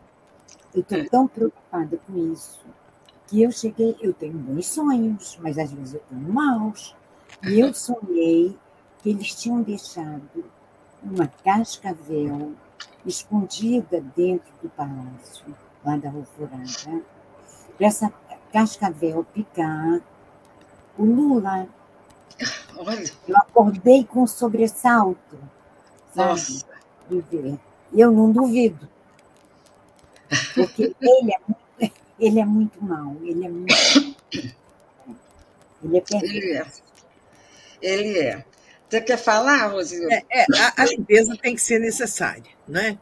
eu 0.74 0.82
estou 0.82 1.10
tão 1.10 1.28
preocupada 1.28 2.00
com 2.08 2.32
isso 2.32 2.62
que 3.28 3.42
eu 3.42 3.52
cheguei, 3.52 3.96
eu 4.02 4.14
tenho 4.14 4.38
bons 4.38 4.66
sonhos, 4.68 5.38
mas 5.42 5.58
às 5.58 5.72
vezes 5.72 5.94
eu 5.96 6.02
tenho 6.10 6.22
maus. 6.34 6.96
E 7.44 7.60
eu 7.60 7.74
sonhei 7.74 8.58
que 9.00 9.10
eles 9.10 9.34
tinham 9.36 9.62
deixado 9.62 10.44
uma 11.04 11.28
cascavel 11.44 12.54
escondida 13.06 14.02
dentro 14.16 14.52
do 14.62 14.70
palácio, 14.70 15.46
lá 15.84 15.98
da 15.98 16.10
Alvorada, 16.10 17.02
para 17.78 17.88
essa 17.88 18.14
cascavel 18.54 19.26
picar 19.34 20.02
o 20.98 21.04
Lula. 21.06 21.68
Olha. 22.78 23.04
Eu 23.28 23.38
acordei 23.38 24.04
com 24.06 24.24
um 24.24 24.28
sobressalto. 24.28 25.38
Nossa. 26.16 26.66
De 27.10 27.22
ver. 27.22 27.60
E 27.94 28.00
eu 28.00 28.12
não 28.12 28.32
duvido. 28.32 28.88
Porque 30.54 30.96
ele 31.02 31.34
é 31.34 31.40
muito, 31.48 31.94
ele 32.20 32.40
é 32.40 32.46
muito 32.46 32.84
mau. 32.84 33.18
Ele 33.22 33.46
é 33.46 33.50
muito. 33.50 34.22
Ele 35.84 35.98
é 35.98 36.02
perfeito. 36.02 36.36
Ele 36.36 36.58
é. 36.58 36.66
Ele 37.82 38.20
é. 38.20 38.46
Você 38.88 39.02
quer 39.02 39.18
falar, 39.18 39.68
Rosilda? 39.68 40.14
É, 40.14 40.42
é 40.42 40.46
a, 40.60 40.84
a, 40.84 40.86
limpeza 40.86 41.36
tem 41.42 41.56
que 41.56 41.62
ser 41.62 41.80
necessária, 41.80 42.44
né? 42.68 43.00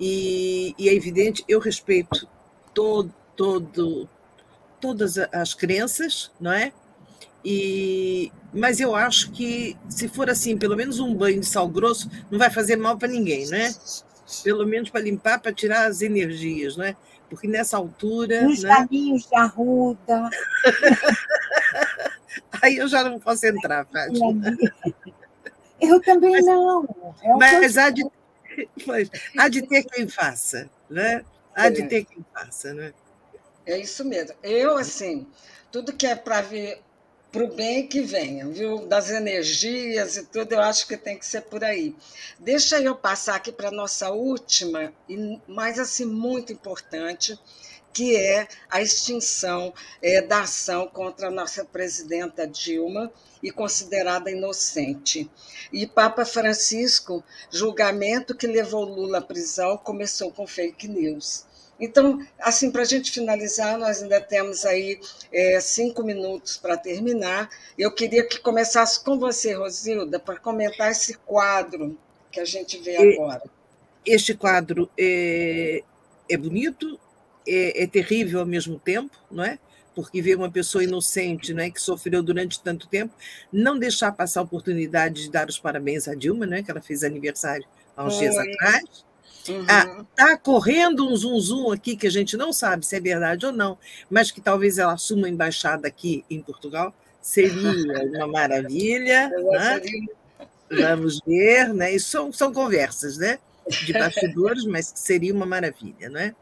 E, 0.00 0.74
e 0.78 0.88
é 0.88 0.94
evidente, 0.94 1.44
eu 1.48 1.58
respeito 1.60 2.28
todo, 2.72 3.12
todo, 3.36 4.08
todas 4.80 5.18
as 5.18 5.52
crenças, 5.52 6.30
não 6.40 6.52
é? 6.52 6.72
E, 7.44 8.30
mas 8.52 8.80
eu 8.80 8.94
acho 8.94 9.32
que 9.32 9.76
se 9.88 10.08
for 10.08 10.30
assim, 10.30 10.56
pelo 10.56 10.76
menos 10.76 11.00
um 11.00 11.14
banho 11.14 11.40
de 11.40 11.46
sal 11.46 11.68
grosso 11.68 12.08
não 12.30 12.38
vai 12.38 12.50
fazer 12.50 12.76
mal 12.76 12.96
para 12.96 13.08
ninguém, 13.08 13.46
né? 13.46 13.74
Pelo 14.44 14.66
menos 14.66 14.90
para 14.90 15.00
limpar, 15.00 15.40
para 15.40 15.52
tirar 15.52 15.86
as 15.86 16.02
energias, 16.02 16.76
né? 16.76 16.96
Porque 17.28 17.48
nessa 17.48 17.76
altura. 17.76 18.46
Os 18.46 18.62
né? 18.62 18.68
galinhos 18.68 19.26
de 19.26 19.36
arruda. 19.36 20.30
Aí 22.62 22.76
eu 22.76 22.86
já 22.86 23.02
não 23.02 23.18
posso 23.18 23.46
entrar, 23.46 23.86
Fátima. 23.86 24.56
Eu 25.80 26.00
também 26.00 26.30
mas, 26.30 26.46
não. 26.46 27.14
É 27.22 27.34
mas 27.34 27.76
há 27.76 27.90
de, 27.90 28.04
pois, 28.86 29.10
há 29.36 29.48
de 29.48 29.62
ter 29.62 29.82
quem 29.84 30.06
faça, 30.08 30.70
né? 30.88 31.24
Há 31.54 31.66
é. 31.66 31.70
de 31.70 31.88
ter 31.88 32.04
quem 32.04 32.24
faça, 32.32 32.72
né? 32.72 32.92
É 33.66 33.78
isso 33.78 34.04
mesmo. 34.04 34.36
Eu, 34.42 34.76
assim, 34.76 35.26
tudo 35.70 35.92
que 35.92 36.06
é 36.06 36.14
para 36.14 36.40
vir 36.42 36.78
para 37.32 37.44
o 37.44 37.54
bem 37.54 37.88
que 37.88 38.02
venha, 38.02 38.46
viu? 38.46 38.86
Das 38.86 39.10
energias 39.10 40.18
e 40.18 40.24
tudo, 40.26 40.52
eu 40.52 40.60
acho 40.60 40.86
que 40.86 40.98
tem 40.98 41.18
que 41.18 41.24
ser 41.24 41.40
por 41.40 41.64
aí. 41.64 41.96
Deixa 42.38 42.78
eu 42.78 42.94
passar 42.94 43.36
aqui 43.36 43.50
para 43.50 43.68
a 43.68 43.72
nossa 43.72 44.10
última, 44.10 44.92
e 45.08 45.40
mais 45.48 45.78
assim, 45.78 46.04
muito 46.04 46.52
importante, 46.52 47.38
que 47.90 48.14
é 48.16 48.46
a 48.70 48.82
extinção 48.82 49.72
é, 50.02 50.20
da 50.20 50.42
ação 50.42 50.86
contra 50.86 51.28
a 51.28 51.30
nossa 51.30 51.64
presidenta 51.64 52.46
Dilma 52.46 53.10
e 53.42 53.50
considerada 53.50 54.30
inocente. 54.30 55.30
E 55.72 55.86
Papa 55.86 56.26
Francisco, 56.26 57.24
julgamento 57.50 58.36
que 58.36 58.46
levou 58.46 58.84
Lula 58.84 59.18
à 59.18 59.22
prisão, 59.22 59.78
começou 59.78 60.30
com 60.30 60.46
fake 60.46 60.86
news. 60.86 61.46
Então, 61.82 62.24
assim, 62.38 62.70
para 62.70 62.82
a 62.82 62.84
gente 62.84 63.10
finalizar, 63.10 63.76
nós 63.76 64.00
ainda 64.00 64.20
temos 64.20 64.64
aí 64.64 65.00
é, 65.32 65.60
cinco 65.60 66.04
minutos 66.04 66.56
para 66.56 66.76
terminar. 66.76 67.50
Eu 67.76 67.92
queria 67.92 68.24
que 68.24 68.38
começasse 68.38 69.02
com 69.02 69.18
você, 69.18 69.52
Rosilda, 69.54 70.20
para 70.20 70.38
comentar 70.38 70.92
esse 70.92 71.14
quadro 71.14 71.98
que 72.30 72.38
a 72.38 72.44
gente 72.44 72.78
vê 72.78 72.96
agora. 72.96 73.42
Este 74.06 74.32
quadro 74.32 74.88
é, 74.96 75.82
é 76.30 76.36
bonito, 76.36 77.00
é, 77.44 77.82
é, 77.82 77.86
terrível 77.88 78.38
ao 78.38 78.46
mesmo 78.46 78.78
tempo, 78.78 79.16
não 79.28 79.42
é? 79.42 79.58
Porque 79.92 80.22
ver 80.22 80.36
uma 80.36 80.50
pessoa 80.50 80.84
inocente, 80.84 81.52
né, 81.52 81.68
que 81.68 81.82
sofreu 81.82 82.22
durante 82.22 82.62
tanto 82.62 82.86
tempo, 82.86 83.12
não 83.52 83.76
deixar 83.76 84.12
passar 84.12 84.38
a 84.38 84.44
oportunidade 84.44 85.24
de 85.24 85.30
dar 85.32 85.48
os 85.48 85.58
parabéns 85.58 86.06
à 86.06 86.14
Dilma, 86.14 86.46
né, 86.46 86.62
que 86.62 86.70
ela 86.70 86.80
fez 86.80 87.02
aniversário 87.02 87.66
há 87.96 88.04
uns 88.04 88.14
Foi. 88.14 88.28
dias 88.28 88.38
atrás. 88.38 89.11
Uhum. 89.48 89.66
Ah, 89.68 90.04
tá 90.14 90.36
correndo 90.36 91.08
um 91.08 91.16
zum 91.16 91.38
zum 91.40 91.72
aqui 91.72 91.96
que 91.96 92.06
a 92.06 92.10
gente 92.10 92.36
não 92.36 92.52
sabe 92.52 92.86
se 92.86 92.96
é 92.96 93.00
verdade 93.00 93.46
ou 93.46 93.52
não, 93.52 93.78
mas 94.08 94.30
que 94.30 94.40
talvez 94.40 94.78
ela 94.78 94.92
assuma 94.92 95.28
embaixada 95.28 95.88
aqui 95.88 96.24
em 96.30 96.40
Portugal 96.40 96.94
seria 97.20 97.72
uma 98.16 98.26
maravilha. 98.26 99.28
né? 99.50 99.80
Vamos 100.70 101.20
ver, 101.26 101.72
né? 101.74 101.92
Isso 101.92 102.10
são, 102.10 102.32
são 102.32 102.52
conversas, 102.52 103.18
né? 103.18 103.38
De 103.84 103.92
bastidores, 103.92 104.64
mas 104.64 104.92
seria 104.94 105.32
uma 105.32 105.46
maravilha, 105.46 106.08
não 106.08 106.20
é? 106.20 106.34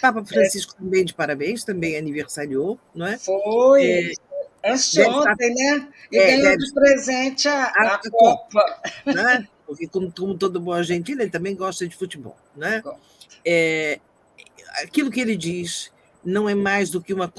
Papa 0.00 0.24
Francisco 0.24 0.74
é. 0.76 0.82
também 0.82 1.04
de 1.04 1.14
parabéns, 1.14 1.64
também 1.64 1.96
aniversariou, 1.96 2.78
não 2.94 3.06
é? 3.06 3.18
Foi. 3.18 4.14
É, 4.62 4.72
Anteontem, 4.72 5.54
né? 5.54 5.88
E 6.12 6.18
é, 6.18 6.36
ganhou 6.36 6.58
de 6.58 6.72
presente 6.72 7.48
a, 7.48 7.64
a, 7.64 7.94
a 7.94 8.10
Copa. 8.10 8.82
Né? 9.06 9.48
Porque, 9.68 9.86
como, 9.86 10.10
como 10.10 10.34
todo 10.34 10.58
bom 10.58 10.72
argentino, 10.72 11.20
ele 11.20 11.30
também 11.30 11.54
gosta 11.54 11.86
de 11.86 11.94
futebol. 11.94 12.34
Né? 12.56 12.82
É, 13.44 14.00
aquilo 14.82 15.10
que 15.10 15.20
ele 15.20 15.36
diz 15.36 15.92
não 16.24 16.48
é 16.48 16.54
mais 16.54 16.88
do 16.88 17.02
que 17.02 17.12
uma 17.12 17.30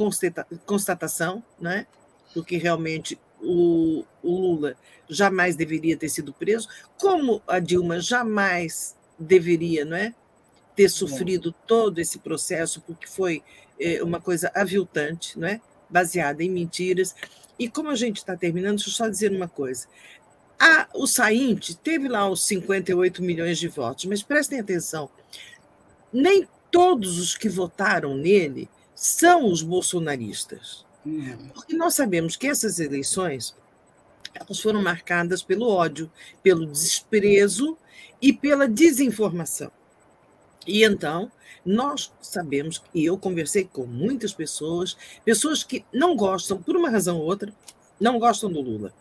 constatação, 0.65 1.43
né? 1.59 1.87
porque 2.31 2.55
realmente 2.57 3.19
o, 3.41 4.05
o 4.21 4.31
Lula 4.31 4.75
jamais 5.09 5.55
deveria 5.55 5.97
ter 5.97 6.07
sido 6.07 6.31
preso, 6.31 6.67
como 6.99 7.41
a 7.47 7.57
Dilma 7.57 7.99
jamais 7.99 8.95
deveria 9.17 9.83
não 9.83 9.97
é? 9.97 10.13
ter 10.75 10.87
sofrido 10.87 11.51
todo 11.65 11.97
esse 11.97 12.19
processo, 12.19 12.79
porque 12.81 13.07
foi 13.07 13.41
é, 13.79 14.03
uma 14.03 14.21
coisa 14.21 14.51
aviltante, 14.53 15.37
não 15.37 15.47
é? 15.47 15.59
baseada 15.89 16.43
em 16.43 16.49
mentiras. 16.49 17.15
E 17.57 17.67
como 17.67 17.89
a 17.89 17.95
gente 17.95 18.17
está 18.17 18.37
terminando, 18.37 18.75
deixa 18.75 18.89
eu 18.89 18.93
só 18.93 19.09
dizer 19.09 19.31
uma 19.31 19.47
coisa. 19.47 19.87
A, 20.59 20.87
o 20.93 21.07
Sainte 21.07 21.75
teve 21.75 22.07
lá 22.07 22.29
os 22.29 22.45
58 22.45 23.23
milhões 23.23 23.57
de 23.57 23.67
votos, 23.67 24.05
mas 24.05 24.21
prestem 24.21 24.59
atenção, 24.59 25.09
nem 26.11 26.47
todos 26.69 27.17
os 27.17 27.37
que 27.37 27.47
votaram 27.47 28.15
nele 28.15 28.69
são 28.93 29.49
os 29.49 29.61
bolsonaristas. 29.61 30.85
Uhum. 31.05 31.49
Porque 31.53 31.75
nós 31.75 31.93
sabemos 31.93 32.35
que 32.35 32.47
essas 32.47 32.79
eleições 32.79 33.55
elas 34.33 34.59
foram 34.59 34.81
marcadas 34.81 35.41
pelo 35.41 35.67
ódio, 35.67 36.11
pelo 36.43 36.65
desprezo 36.65 37.77
e 38.21 38.33
pela 38.33 38.67
desinformação. 38.67 39.71
E 40.67 40.83
então, 40.83 41.31
nós 41.65 42.11
sabemos, 42.21 42.81
e 42.93 43.05
eu 43.05 43.17
conversei 43.17 43.63
com 43.65 43.85
muitas 43.85 44.33
pessoas, 44.33 44.95
pessoas 45.25 45.63
que 45.63 45.85
não 45.93 46.15
gostam, 46.15 46.61
por 46.61 46.75
uma 46.75 46.89
razão 46.89 47.17
ou 47.17 47.25
outra, 47.25 47.53
não 47.99 48.19
gostam 48.19 48.51
do 48.51 48.61
Lula. 48.61 48.93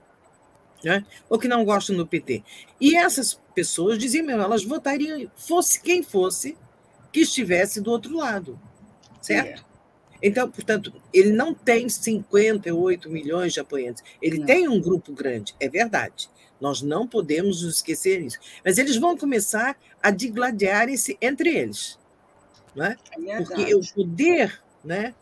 Né? 0.84 1.04
ou 1.28 1.38
que 1.38 1.48
não 1.48 1.64
gostam 1.64 1.96
do 1.96 2.06
PT. 2.06 2.44
E 2.80 2.96
essas 2.96 3.34
pessoas 3.52 3.98
diziam, 3.98 4.24
meu, 4.24 4.40
elas 4.40 4.62
votariam, 4.62 5.28
fosse 5.34 5.80
quem 5.80 6.04
fosse, 6.04 6.56
que 7.12 7.20
estivesse 7.20 7.80
do 7.80 7.90
outro 7.90 8.16
lado. 8.16 8.58
Certo? 9.20 9.60
É. 9.60 9.68
Então, 10.22 10.50
portanto, 10.50 10.92
ele 11.12 11.32
não 11.32 11.54
tem 11.54 11.88
58 11.88 13.10
milhões 13.10 13.52
de 13.52 13.60
apoiantes. 13.60 14.02
Ele 14.20 14.38
não. 14.38 14.46
tem 14.46 14.68
um 14.68 14.80
grupo 14.80 15.12
grande, 15.12 15.54
é 15.60 15.68
verdade. 15.68 16.28
Nós 16.60 16.82
não 16.82 17.06
podemos 17.06 17.62
nos 17.62 17.76
esquecer 17.76 18.22
disso. 18.22 18.38
Mas 18.64 18.78
eles 18.78 18.96
vão 18.96 19.16
começar 19.16 19.76
a 20.02 20.10
digladiarem-se 20.10 21.16
entre 21.20 21.56
eles. 21.56 21.98
Né? 22.74 22.96
É 23.26 23.36
Porque 23.38 23.74
o 23.74 23.80
poder 23.94 24.60
né, 24.84 25.14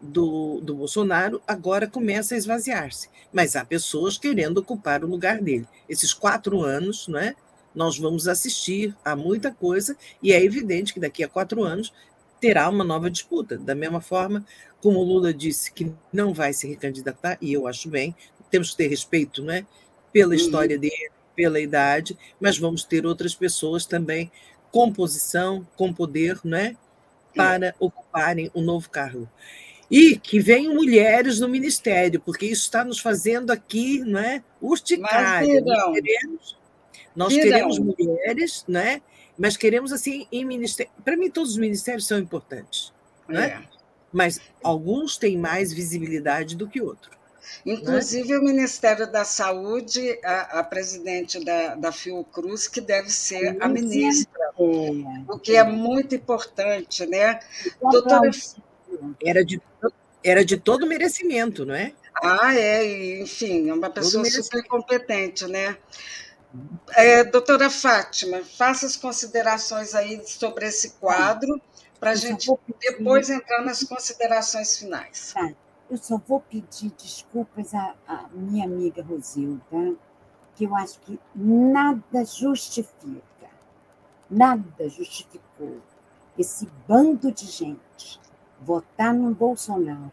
do, 0.00 0.60
do 0.60 0.74
Bolsonaro 0.74 1.42
agora 1.46 1.86
começa 1.86 2.34
a 2.34 2.38
esvaziar-se. 2.38 3.08
Mas 3.32 3.56
há 3.56 3.64
pessoas 3.64 4.16
querendo 4.16 4.58
ocupar 4.58 5.04
o 5.04 5.08
lugar 5.08 5.40
dele. 5.40 5.66
Esses 5.88 6.12
quatro 6.12 6.62
anos, 6.62 7.06
né, 7.08 7.34
nós 7.74 7.98
vamos 7.98 8.26
assistir 8.26 8.96
a 9.04 9.14
muita 9.14 9.50
coisa, 9.52 9.96
e 10.22 10.32
é 10.32 10.42
evidente 10.42 10.92
que 10.92 11.00
daqui 11.00 11.22
a 11.22 11.28
quatro 11.28 11.62
anos 11.62 11.92
terá 12.40 12.68
uma 12.68 12.84
nova 12.84 13.10
disputa. 13.10 13.58
Da 13.58 13.74
mesma 13.74 14.00
forma, 14.00 14.44
como 14.80 14.98
o 14.98 15.04
Lula 15.04 15.32
disse 15.32 15.72
que 15.72 15.92
não 16.12 16.32
vai 16.32 16.52
se 16.52 16.66
recandidatar, 16.66 17.38
e 17.40 17.52
eu 17.52 17.66
acho 17.66 17.88
bem, 17.88 18.14
temos 18.50 18.70
que 18.70 18.78
ter 18.78 18.88
respeito 18.88 19.42
né, 19.42 19.66
pela 20.12 20.30
uhum. 20.30 20.34
história 20.34 20.78
dele, 20.78 21.10
pela 21.36 21.60
idade, 21.60 22.18
mas 22.40 22.58
vamos 22.58 22.84
ter 22.84 23.06
outras 23.06 23.34
pessoas 23.34 23.86
também 23.86 24.30
com 24.72 24.92
posição, 24.92 25.66
com 25.76 25.92
poder, 25.92 26.40
né? 26.44 26.76
para 27.34 27.74
ocuparem 27.78 28.50
o 28.54 28.60
novo 28.60 28.88
cargo. 28.90 29.28
E 29.90 30.16
que 30.16 30.38
venham 30.38 30.74
mulheres 30.74 31.40
no 31.40 31.48
ministério, 31.48 32.20
porque 32.20 32.46
isso 32.46 32.62
está 32.62 32.84
nos 32.84 33.00
fazendo 33.00 33.50
aqui, 33.50 34.00
não 34.00 34.20
é? 34.20 34.42
Urticária. 34.60 35.60
Nós 37.14 37.34
queremos, 37.34 37.78
nós 37.78 37.96
mulheres, 37.98 38.64
né? 38.68 39.02
mas 39.40 39.56
queremos 39.56 39.90
assim 39.90 40.26
em 40.30 40.44
ministério. 40.44 40.92
Para 41.02 41.16
mim, 41.16 41.30
todos 41.30 41.52
os 41.52 41.56
ministérios 41.56 42.06
são 42.06 42.18
importantes. 42.18 42.92
Né? 43.26 43.46
É. 43.46 43.62
Mas 44.12 44.38
alguns 44.62 45.16
têm 45.16 45.38
mais 45.38 45.72
visibilidade 45.72 46.54
do 46.54 46.68
que 46.68 46.82
outros. 46.82 47.18
Inclusive, 47.64 48.36
o 48.36 48.42
Ministério 48.42 49.10
da 49.10 49.24
Saúde, 49.24 50.18
a, 50.22 50.60
a 50.60 50.62
presidente 50.64 51.42
da, 51.42 51.74
da 51.74 51.90
Fiocruz, 51.90 52.68
que 52.68 52.82
deve 52.82 53.08
ser 53.08 53.56
a 53.60 53.66
ministra, 53.66 54.52
o 54.56 55.38
que 55.38 55.56
é 55.56 55.64
muito 55.64 56.14
importante, 56.14 57.06
né? 57.06 57.40
Doutora... 57.80 58.30
Era 59.24 59.42
de, 59.42 59.60
era 60.22 60.44
de 60.44 60.56
todo 60.56 60.86
merecimento, 60.86 61.64
não 61.64 61.74
é? 61.74 61.92
Ah, 62.22 62.54
é, 62.54 63.20
enfim, 63.20 63.68
é 63.68 63.74
uma 63.74 63.90
pessoa 63.90 64.24
super 64.24 64.66
competente, 64.66 65.46
né? 65.46 65.76
É, 66.96 67.24
doutora 67.24 67.70
Fátima, 67.70 68.42
faça 68.44 68.84
as 68.84 68.96
considerações 68.96 69.94
aí 69.94 70.20
sobre 70.26 70.66
esse 70.66 70.90
quadro, 70.92 71.60
para 71.98 72.10
a 72.10 72.14
gente 72.14 72.50
depois 72.80 73.30
entrar 73.30 73.62
nas 73.64 73.84
considerações 73.84 74.78
finais. 74.78 75.32
Tá. 75.32 75.52
Eu 75.88 75.96
só 75.96 76.20
vou 76.26 76.40
pedir 76.40 76.90
desculpas 76.90 77.74
à, 77.74 77.94
à 78.06 78.28
minha 78.32 78.64
amiga 78.64 79.02
Rosilda, 79.02 79.60
porque 79.70 80.66
eu 80.66 80.74
acho 80.74 80.98
que 81.00 81.18
nada 81.34 82.24
justifica, 82.24 83.48
nada 84.28 84.88
justificou 84.88 85.80
esse 86.38 86.66
bando 86.88 87.30
de 87.30 87.46
gente 87.46 88.20
votar 88.60 89.14
no 89.14 89.34
Bolsonaro, 89.34 90.12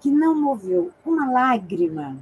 que 0.00 0.10
não 0.10 0.34
moveu 0.34 0.92
uma 1.04 1.30
lágrima 1.30 2.16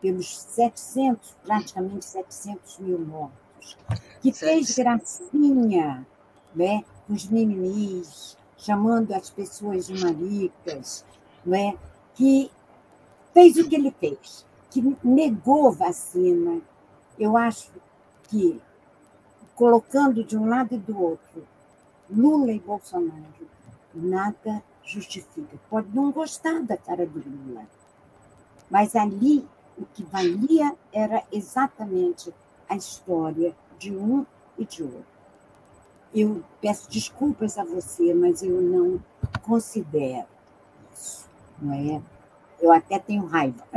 pelos 0.00 0.38
700, 0.38 1.36
praticamente 1.44 2.04
700 2.04 2.78
mil 2.78 2.98
mortos, 2.98 3.76
que 4.20 4.32
fez 4.32 4.74
gracinha 4.76 6.06
né, 6.54 6.84
com 7.06 7.14
os 7.14 7.28
mimimis, 7.28 8.36
chamando 8.56 9.12
as 9.12 9.30
pessoas 9.30 9.86
de 9.86 10.02
maricas, 10.02 11.04
né, 11.44 11.76
que 12.14 12.50
fez 13.32 13.56
o 13.56 13.68
que 13.68 13.74
ele 13.74 13.90
fez, 13.90 14.46
que 14.70 14.96
negou 15.04 15.70
vacina. 15.72 16.60
Eu 17.18 17.36
acho 17.36 17.70
que, 18.24 18.60
colocando 19.54 20.24
de 20.24 20.36
um 20.36 20.48
lado 20.48 20.74
e 20.74 20.78
do 20.78 21.00
outro 21.00 21.46
Lula 22.08 22.52
e 22.52 22.60
Bolsonaro, 22.60 23.48
nada 23.96 24.62
justifica. 24.84 25.58
Pode 25.68 25.88
não 25.94 26.12
gostar 26.12 26.62
da 26.62 26.76
cara 26.76 27.06
do 27.06 27.18
Lula, 27.18 27.66
mas 28.70 28.94
ali 28.94 29.46
o 29.76 29.84
que 29.86 30.04
valia 30.04 30.74
era 30.92 31.24
exatamente 31.32 32.32
a 32.68 32.76
história 32.76 33.54
de 33.78 33.94
um 33.94 34.24
e 34.58 34.64
de 34.64 34.82
outro. 34.82 35.04
Eu 36.14 36.42
peço 36.60 36.90
desculpas 36.90 37.58
a 37.58 37.64
você, 37.64 38.14
mas 38.14 38.42
eu 38.42 38.60
não 38.60 39.02
considero 39.42 40.26
isso, 40.94 41.28
não 41.60 41.74
é? 41.74 42.00
Eu 42.60 42.72
até 42.72 42.98
tenho 42.98 43.26
raiva. 43.26 43.64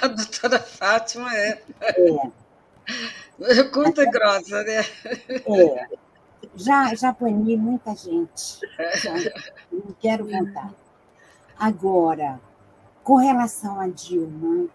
a 0.00 0.06
doutora 0.06 0.60
Fátima 0.60 1.36
é. 1.36 1.60
É. 1.80 2.30
Curta 3.64 4.02
e 4.02 4.10
grossa, 4.10 4.62
né? 4.62 4.78
É. 4.78 5.88
Já, 6.54 6.94
já 6.94 7.12
bani 7.12 7.56
muita 7.56 7.94
gente. 7.94 8.60
Já, 9.02 9.14
não 9.72 9.94
quero 10.00 10.28
contar. 10.28 10.72
Agora, 11.58 12.40
com 13.04 13.16
relação 13.16 13.80
a 13.80 13.86
Dilma, 13.86 14.68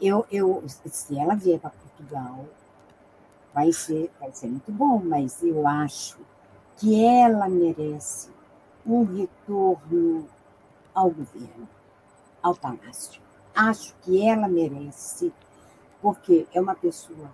eu, 0.00 0.26
eu, 0.30 0.62
se 0.66 1.18
ela 1.18 1.34
vier 1.34 1.58
para 1.58 1.70
Portugal, 1.70 2.44
vai 3.54 3.72
ser, 3.72 4.10
vai 4.20 4.32
ser 4.32 4.48
muito 4.48 4.70
bom, 4.72 5.00
mas 5.02 5.42
eu 5.42 5.66
acho 5.66 6.18
que 6.76 7.04
ela 7.04 7.48
merece 7.48 8.30
um 8.84 9.04
retorno 9.04 10.28
ao 10.94 11.10
governo, 11.10 11.68
ao 12.42 12.54
palácio. 12.54 13.22
Acho 13.54 13.94
que 14.02 14.26
ela 14.26 14.48
merece, 14.48 15.32
porque 16.02 16.46
é 16.52 16.60
uma 16.60 16.74
pessoa 16.74 17.30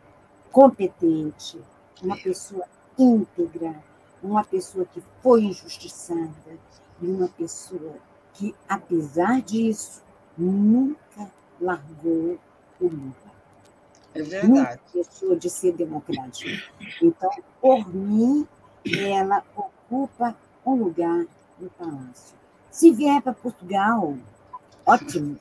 competente, 0.52 1.60
uma 2.02 2.16
pessoa 2.16 2.64
íntegra, 3.02 3.74
uma 4.22 4.44
pessoa 4.44 4.84
que 4.84 5.02
foi 5.22 5.44
injustiçada 5.44 6.58
e 7.00 7.06
uma 7.06 7.28
pessoa 7.28 7.96
que, 8.34 8.54
apesar 8.68 9.40
disso, 9.40 10.02
nunca 10.36 11.30
largou 11.60 12.38
o 12.80 12.86
Lula. 12.86 13.14
É 14.14 14.22
verdade. 14.22 14.48
Nunca 14.48 14.80
deixou 14.92 15.36
de 15.36 15.48
ser 15.48 15.72
democrática. 15.72 16.62
Então, 17.02 17.30
por 17.60 17.88
mim, 17.88 18.46
ela 18.84 19.44
ocupa 19.56 20.36
um 20.64 20.74
lugar 20.74 21.26
no 21.58 21.70
palácio. 21.70 22.36
Se 22.70 22.90
vier 22.90 23.20
para 23.22 23.32
Portugal, 23.32 24.16
ótimo, 24.86 25.38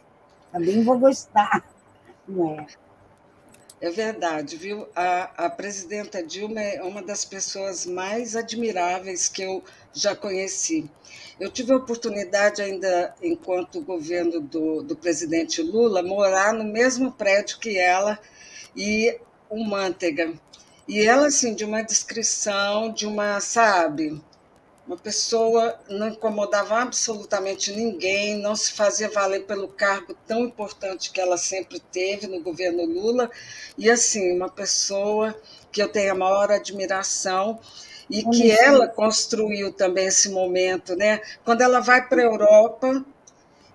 também 0.52 0.84
vou 0.84 0.98
gostar, 1.00 1.64
não 2.28 2.50
é? 2.52 2.68
É 3.82 3.90
verdade, 3.90 4.58
viu? 4.58 4.90
A, 4.94 5.46
a 5.46 5.50
presidenta 5.50 6.22
Dilma 6.22 6.60
é 6.60 6.84
uma 6.84 7.02
das 7.02 7.24
pessoas 7.24 7.86
mais 7.86 8.36
admiráveis 8.36 9.30
que 9.30 9.42
eu 9.42 9.64
já 9.94 10.14
conheci. 10.14 10.90
Eu 11.40 11.50
tive 11.50 11.72
a 11.72 11.78
oportunidade, 11.78 12.62
ainda 12.62 13.16
enquanto 13.24 13.82
governo 13.82 14.42
do, 14.42 14.84
do 14.84 14.98
presidente 14.98 15.62
Lula, 15.62 16.04
morar 16.04 16.54
no 16.54 16.66
mesmo 16.66 17.14
prédio 17.14 17.58
que 17.58 17.78
ela 17.78 18.20
e 18.76 19.18
o 19.50 19.64
Manteiga. 19.64 20.34
E 20.86 21.00
ela, 21.00 21.28
assim, 21.28 21.54
de 21.56 21.64
uma 21.64 21.82
descrição, 21.82 22.92
de 22.92 23.06
uma, 23.06 23.40
sabe, 23.40 24.22
uma 24.90 24.98
pessoa 24.98 25.80
não 25.88 26.08
incomodava 26.08 26.80
absolutamente 26.80 27.72
ninguém, 27.72 28.40
não 28.40 28.56
se 28.56 28.74
fazia 28.74 29.08
valer 29.08 29.46
pelo 29.46 29.68
cargo 29.68 30.16
tão 30.26 30.40
importante 30.40 31.12
que 31.12 31.22
ela 31.22 31.38
sempre 31.38 31.80
teve 31.80 32.26
no 32.26 32.42
governo 32.42 32.84
Lula, 32.86 33.30
e 33.78 33.88
assim, 33.88 34.36
uma 34.36 34.50
pessoa 34.50 35.40
que 35.72 35.80
eu 35.80 35.88
tenho 35.88 36.12
a 36.12 36.16
maior 36.16 36.52
admiração 36.52 37.60
e 38.10 38.24
que 38.24 38.50
ela 38.50 38.88
construiu 38.88 39.72
também 39.72 40.08
esse 40.08 40.30
momento, 40.30 40.96
né? 40.96 41.22
Quando 41.46 41.62
ela 41.62 41.80
vai 41.80 42.08
para 42.08 42.24
a 42.24 42.26
Europa 42.26 43.06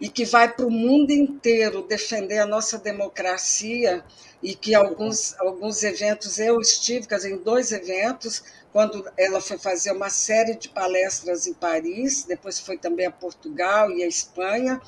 e 0.01 0.09
que 0.09 0.25
vai 0.25 0.53
para 0.53 0.67
o 0.67 0.71
mundo 0.71 1.13
inteiro 1.13 1.87
defender 1.87 2.41
a 2.41 2.47
nossa 2.47 2.77
democracia 2.77 4.03
e 4.43 4.53
que 4.57 4.75
alguns 4.75 5.39
alguns 5.39 5.85
eventos 5.85 6.41
eu 6.41 6.61
estive, 6.61 7.07
quer 7.07 7.19
dizer, 7.19 7.31
em 7.31 7.39
dois 7.39 7.71
eventos 7.71 8.43
quando 8.75 9.09
ela 9.17 9.41
foi 9.41 9.57
fazer 9.57 9.93
uma 9.93 10.11
série 10.11 10.57
de 10.57 10.69
palestras 10.69 11.47
em 11.47 11.55
Paris, 11.55 12.25
depois 12.25 12.59
foi 12.59 12.77
também 12.77 13.07
a 13.07 13.11
Portugal 13.13 13.89
e 13.89 14.03
a 14.03 14.07
Espanha, 14.09 14.83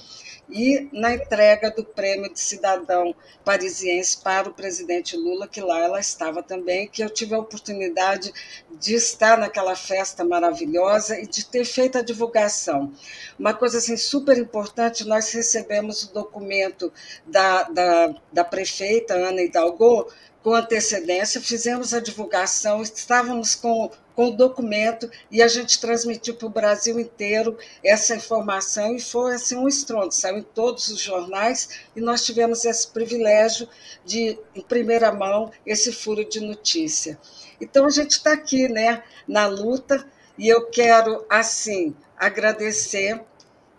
e 0.50 0.88
na 0.92 1.14
entrega 1.14 1.70
do 1.70 1.84
prêmio 1.84 2.32
de 2.32 2.40
cidadão 2.40 3.14
parisiense 3.44 4.20
para 4.20 4.48
o 4.48 4.52
presidente 4.52 5.16
Lula, 5.16 5.46
que 5.46 5.60
lá 5.60 5.78
ela 5.78 6.00
estava 6.00 6.42
também, 6.42 6.88
que 6.88 7.00
eu 7.00 7.08
tive 7.08 7.36
a 7.36 7.38
oportunidade 7.38 8.32
de 8.72 8.94
estar 8.94 9.38
naquela 9.38 9.76
festa 9.76 10.24
maravilhosa 10.24 11.20
e 11.20 11.26
de 11.26 11.46
ter 11.46 11.64
feito 11.64 11.96
a 11.96 12.02
divulgação. 12.02 12.92
Uma 13.38 13.54
coisa 13.54 13.78
assim 13.78 13.96
super 13.96 14.36
importante, 14.36 15.04
nós 15.04 15.30
recebemos 15.30 16.02
o 16.02 16.12
documento 16.12 16.92
da, 17.24 17.62
da, 17.62 18.14
da 18.32 18.44
prefeita 18.44 19.14
Ana 19.14 19.42
Hidalgo, 19.42 20.08
com 20.46 20.54
antecedência, 20.54 21.40
fizemos 21.40 21.92
a 21.92 21.98
divulgação, 21.98 22.80
estávamos 22.80 23.56
com, 23.56 23.90
com 24.14 24.28
o 24.28 24.30
documento 24.30 25.10
e 25.28 25.42
a 25.42 25.48
gente 25.48 25.80
transmitiu 25.80 26.36
para 26.36 26.46
o 26.46 26.50
Brasil 26.50 27.00
inteiro 27.00 27.58
essa 27.82 28.14
informação 28.14 28.94
e 28.94 29.00
foi 29.00 29.34
assim 29.34 29.56
um 29.56 29.66
estrondo, 29.66 30.14
saiu 30.14 30.38
em 30.38 30.44
todos 30.44 30.86
os 30.86 31.00
jornais 31.00 31.80
e 31.96 32.00
nós 32.00 32.24
tivemos 32.24 32.64
esse 32.64 32.86
privilégio 32.86 33.68
de, 34.04 34.38
em 34.54 34.60
primeira 34.60 35.10
mão, 35.10 35.50
esse 35.66 35.90
furo 35.90 36.24
de 36.24 36.38
notícia. 36.38 37.18
Então 37.60 37.84
a 37.84 37.90
gente 37.90 38.12
está 38.12 38.32
aqui, 38.32 38.68
né, 38.68 39.02
na 39.26 39.48
luta 39.48 40.08
e 40.38 40.46
eu 40.46 40.70
quero, 40.70 41.26
assim, 41.28 41.92
agradecer 42.16 43.20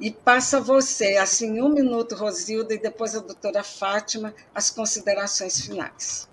e 0.01 0.11
passa 0.11 0.59
você, 0.59 1.15
assim, 1.15 1.61
um 1.61 1.69
minuto, 1.69 2.13
Rosilda, 2.13 2.73
e 2.73 2.77
depois 2.77 3.15
a 3.15 3.19
doutora 3.19 3.63
Fátima, 3.63 4.35
as 4.53 4.69
considerações 4.69 5.61
finais. 5.61 6.27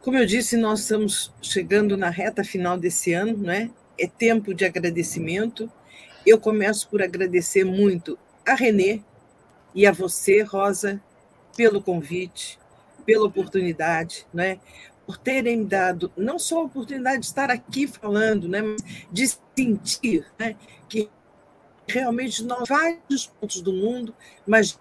Como 0.00 0.16
eu 0.16 0.24
disse, 0.24 0.56
nós 0.56 0.80
estamos 0.80 1.32
chegando 1.42 1.96
na 1.96 2.08
reta 2.08 2.44
final 2.44 2.78
desse 2.78 3.12
ano, 3.12 3.36
né? 3.36 3.70
É 3.98 4.06
tempo 4.06 4.54
de 4.54 4.64
agradecimento. 4.64 5.70
Eu 6.24 6.38
começo 6.38 6.88
por 6.88 7.02
agradecer 7.02 7.64
muito 7.64 8.16
a 8.46 8.54
Renê 8.54 9.02
e 9.74 9.86
a 9.86 9.92
você, 9.92 10.42
Rosa, 10.42 11.02
pelo 11.56 11.82
convite, 11.82 12.58
pela 13.04 13.26
oportunidade, 13.26 14.24
né? 14.32 14.60
Por 15.04 15.16
terem 15.18 15.64
dado 15.64 16.12
não 16.16 16.38
só 16.38 16.60
a 16.60 16.64
oportunidade 16.64 17.20
de 17.20 17.26
estar 17.26 17.50
aqui 17.50 17.86
falando, 17.88 18.48
né, 18.48 18.60
mas 18.60 18.82
de 19.10 19.26
sentir, 19.56 20.26
né, 20.38 20.54
que 20.86 21.08
realmente 21.88 22.44
nós 22.44 22.68
vários 22.68 23.26
pontos 23.26 23.62
do 23.62 23.72
mundo, 23.72 24.14
mas 24.46 24.78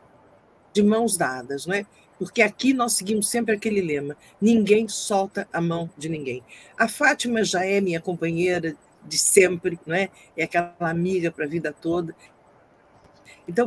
de 0.73 0.83
mãos 0.83 1.15
dadas, 1.15 1.65
né? 1.65 1.85
Porque 2.17 2.41
aqui 2.41 2.73
nós 2.73 2.93
seguimos 2.93 3.29
sempre 3.29 3.55
aquele 3.55 3.81
lema: 3.81 4.17
ninguém 4.41 4.87
solta 4.87 5.47
a 5.51 5.61
mão 5.61 5.89
de 5.97 6.09
ninguém. 6.09 6.43
A 6.77 6.87
Fátima 6.87 7.43
já 7.43 7.65
é 7.65 7.79
minha 7.79 8.01
companheira 8.01 8.75
de 9.03 9.17
sempre, 9.17 9.79
não 9.85 9.95
é? 9.95 10.09
É 10.35 10.43
aquela 10.43 10.75
amiga 10.79 11.31
para 11.31 11.45
a 11.45 11.47
vida 11.47 11.71
toda. 11.71 12.15
Então, 13.47 13.65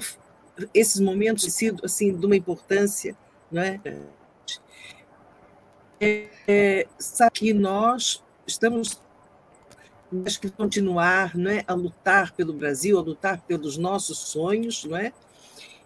esses 0.75 1.01
momentos 1.01 1.45
têm 1.45 1.51
sido 1.51 1.85
assim 1.85 2.15
de 2.15 2.27
uma 2.27 2.37
importância, 2.37 3.17
não 3.51 3.63
é? 3.63 3.81
é, 6.01 6.87
sabe 6.99 7.31
que 7.33 7.53
nós 7.53 8.25
estamos 8.47 9.01
acho 10.27 10.41
que 10.41 10.51
continuar, 10.51 11.37
não 11.37 11.51
é, 11.51 11.63
a 11.69 11.73
lutar 11.73 12.33
pelo 12.33 12.53
Brasil, 12.53 12.99
a 12.99 13.03
lutar 13.03 13.41
pelos 13.43 13.77
nossos 13.77 14.19
sonhos, 14.19 14.85
não 14.85 14.97
é? 14.97 15.13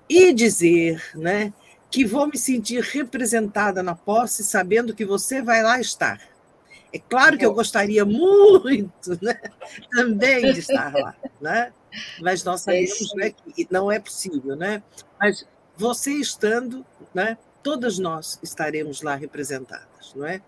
E 0.09 0.33
dizer, 0.33 1.03
né, 1.15 1.53
que 1.95 2.05
vou 2.05 2.27
me 2.27 2.37
sentir 2.37 2.83
representada 2.83 3.81
na 3.81 3.95
posse, 3.95 4.43
sabendo 4.43 4.97
que 4.97 5.05
você 5.05 5.41
vai 5.41 5.63
lá 5.63 5.79
estar. 5.79 6.21
É 6.93 6.99
claro 6.99 7.39
que 7.39 7.47
eu 7.47 7.55
gostaria 7.55 8.05
muito 8.05 9.17
né, 9.23 9.41
também 9.93 10.53
de 10.53 10.59
estar 10.59 10.93
lá, 10.93 11.15
né? 11.41 11.73
mas 12.21 12.43
nós 12.43 12.67
é 12.67 12.85
sabemos 12.85 13.15
né, 13.15 13.31
que 13.31 13.69
não 13.71 13.93
é 13.93 14.01
possível. 14.01 14.57
Né? 14.57 14.83
Mas 15.21 15.47
você 15.77 16.11
estando, 16.15 16.85
né, 17.15 17.39
todas 17.63 17.97
nós 17.97 18.41
estaremos 18.43 19.01
lá 19.01 19.15
representadas, 19.15 20.13
não 20.17 20.27
é? 20.27 20.43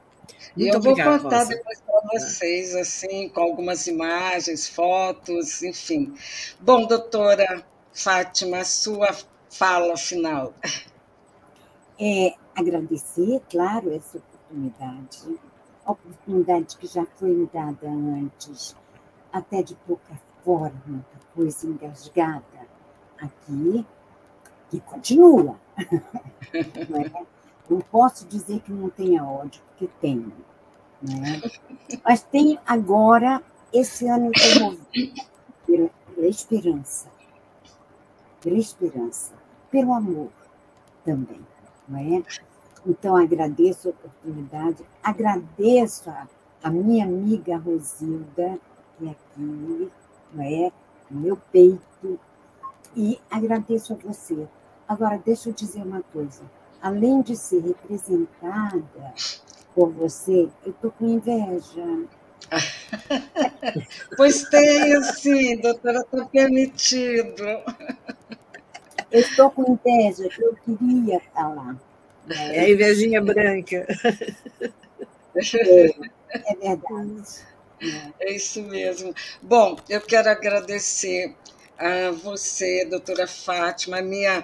Muito 0.57 0.75
eu 0.75 0.81
vou 0.81 0.97
contar 0.97 1.45
Rosa. 1.45 1.51
depois 1.51 1.81
para 1.81 2.01
vocês, 2.13 2.75
assim, 2.75 3.29
com 3.29 3.41
algumas 3.41 3.87
imagens, 3.87 4.69
fotos, 4.69 5.63
enfim. 5.63 6.13
Bom, 6.59 6.89
doutora 6.89 7.65
Fátima, 7.93 8.65
sua 8.65 9.17
fala 9.49 9.97
final. 9.97 10.53
É 11.99 12.35
agradecer, 12.55 13.41
claro, 13.49 13.93
essa 13.93 14.19
oportunidade, 14.19 15.39
oportunidade 15.87 16.77
que 16.77 16.87
já 16.87 17.07
foi 17.07 17.31
me 17.31 17.47
dada 17.53 17.89
antes, 17.89 18.77
até 19.33 19.63
de 19.63 19.75
pouca 19.87 20.21
forma, 20.45 21.05
coisa 21.35 21.67
engasgada 21.67 22.45
aqui, 23.19 23.87
que 24.71 24.81
continua. 24.81 25.57
Não, 26.89 27.01
é? 27.01 27.27
não 27.69 27.81
posso 27.81 28.27
dizer 28.27 28.61
que 28.61 28.73
não 28.73 28.89
tenha 28.89 29.25
ódio, 29.25 29.61
porque 29.69 29.89
tenho. 30.01 30.33
Né? 31.03 31.43
Mas 32.05 32.23
tenho 32.23 32.59
agora, 32.65 33.43
esse 33.73 34.09
ano, 34.09 34.31
eu 34.35 34.79
pela, 35.67 35.91
pela 36.15 36.27
esperança. 36.29 37.11
Pela 38.41 38.59
esperança. 38.59 39.35
Pelo 39.71 39.93
amor 39.93 40.31
também. 41.05 41.41
Não 41.89 41.99
é? 41.99 42.23
Então, 42.87 43.17
agradeço 43.17 43.89
a 43.89 43.91
oportunidade, 43.91 44.85
agradeço 45.03 46.09
a, 46.09 46.29
a 46.63 46.71
minha 46.71 47.05
amiga 47.05 47.57
Rosilda, 47.57 48.59
que 48.99 49.07
é 49.07 49.11
aqui, 49.11 49.91
não 50.33 50.45
é? 50.45 50.73
no 51.11 51.21
meu 51.21 51.37
peito, 51.53 52.21
e 52.97 53.19
agradeço 53.31 53.93
a 53.93 53.97
você. 53.97 54.47
Agora, 54.89 55.21
deixa 55.25 55.49
eu 55.49 55.53
dizer 55.53 55.83
uma 55.83 56.03
coisa. 56.13 56.43
Além 56.81 57.23
de 57.23 57.37
ser 57.37 57.61
representada 57.61 59.15
por 59.75 59.93
você, 59.93 60.49
eu 60.65 60.71
estou 60.71 60.91
com 60.93 61.07
inveja. 61.07 62.07
pois 64.17 64.45
tenho, 64.45 65.03
sim, 65.03 65.61
doutora, 65.61 66.01
está 66.01 66.25
permitido. 66.27 67.43
Eu 69.11 69.21
estou 69.21 69.51
com 69.51 69.73
inveja, 69.73 70.29
eu 70.39 70.57
queria 70.65 71.17
estar 71.19 71.49
lá. 71.49 71.77
É 72.29 72.61
a 72.61 72.71
invejinha 72.71 73.23
branca. 73.23 73.87
É, 75.55 75.87
é 76.33 76.57
verdade. 76.57 77.47
É 78.19 78.33
isso 78.33 78.63
mesmo. 78.63 79.15
Bom, 79.43 79.77
eu 79.89 80.01
quero 80.01 80.31
agradecer 80.31 81.35
a 81.79 82.11
você, 82.11 82.85
doutora 82.87 83.27
Fátima, 83.27 83.99
a 83.99 84.03
minha 84.03 84.43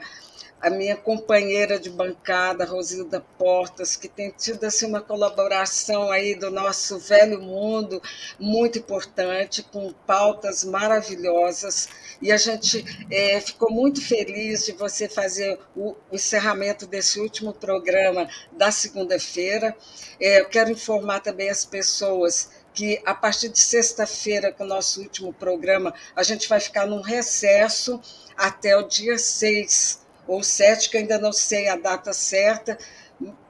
a 0.62 0.70
minha 0.70 0.96
companheira 0.96 1.76
de 1.76 1.90
bancada, 1.90 2.64
Rosilda 2.64 3.20
Portas, 3.36 3.96
que 3.96 4.06
tem 4.06 4.30
tido 4.30 4.62
assim, 4.62 4.86
uma 4.86 5.00
colaboração 5.00 6.08
aí 6.08 6.36
do 6.36 6.52
nosso 6.52 7.00
velho 7.00 7.42
mundo 7.42 8.00
muito 8.38 8.78
importante, 8.78 9.64
com 9.64 9.92
pautas 10.06 10.62
maravilhosas. 10.62 11.88
E 12.22 12.30
a 12.30 12.36
gente 12.36 12.84
é, 13.10 13.40
ficou 13.40 13.72
muito 13.72 14.00
feliz 14.00 14.64
de 14.64 14.70
você 14.70 15.08
fazer 15.08 15.58
o, 15.74 15.96
o 16.08 16.14
encerramento 16.14 16.86
desse 16.86 17.18
último 17.18 17.52
programa 17.52 18.28
da 18.52 18.70
segunda-feira. 18.70 19.76
É, 20.20 20.38
eu 20.40 20.48
quero 20.48 20.70
informar 20.70 21.18
também 21.18 21.50
as 21.50 21.64
pessoas 21.64 22.50
que 22.72 23.02
a 23.04 23.14
partir 23.14 23.48
de 23.48 23.58
sexta-feira, 23.58 24.52
com 24.52 24.62
o 24.62 24.66
nosso 24.66 25.02
último 25.02 25.32
programa, 25.32 25.92
a 26.14 26.22
gente 26.22 26.48
vai 26.48 26.60
ficar 26.60 26.86
num 26.86 27.02
recesso 27.02 28.00
até 28.36 28.76
o 28.76 28.82
dia 28.82 29.18
6 29.18 30.01
ou 30.26 30.42
7, 30.42 30.90
que 30.90 30.96
ainda 30.96 31.18
não 31.18 31.32
sei 31.32 31.68
a 31.68 31.76
data 31.76 32.12
certa, 32.12 32.78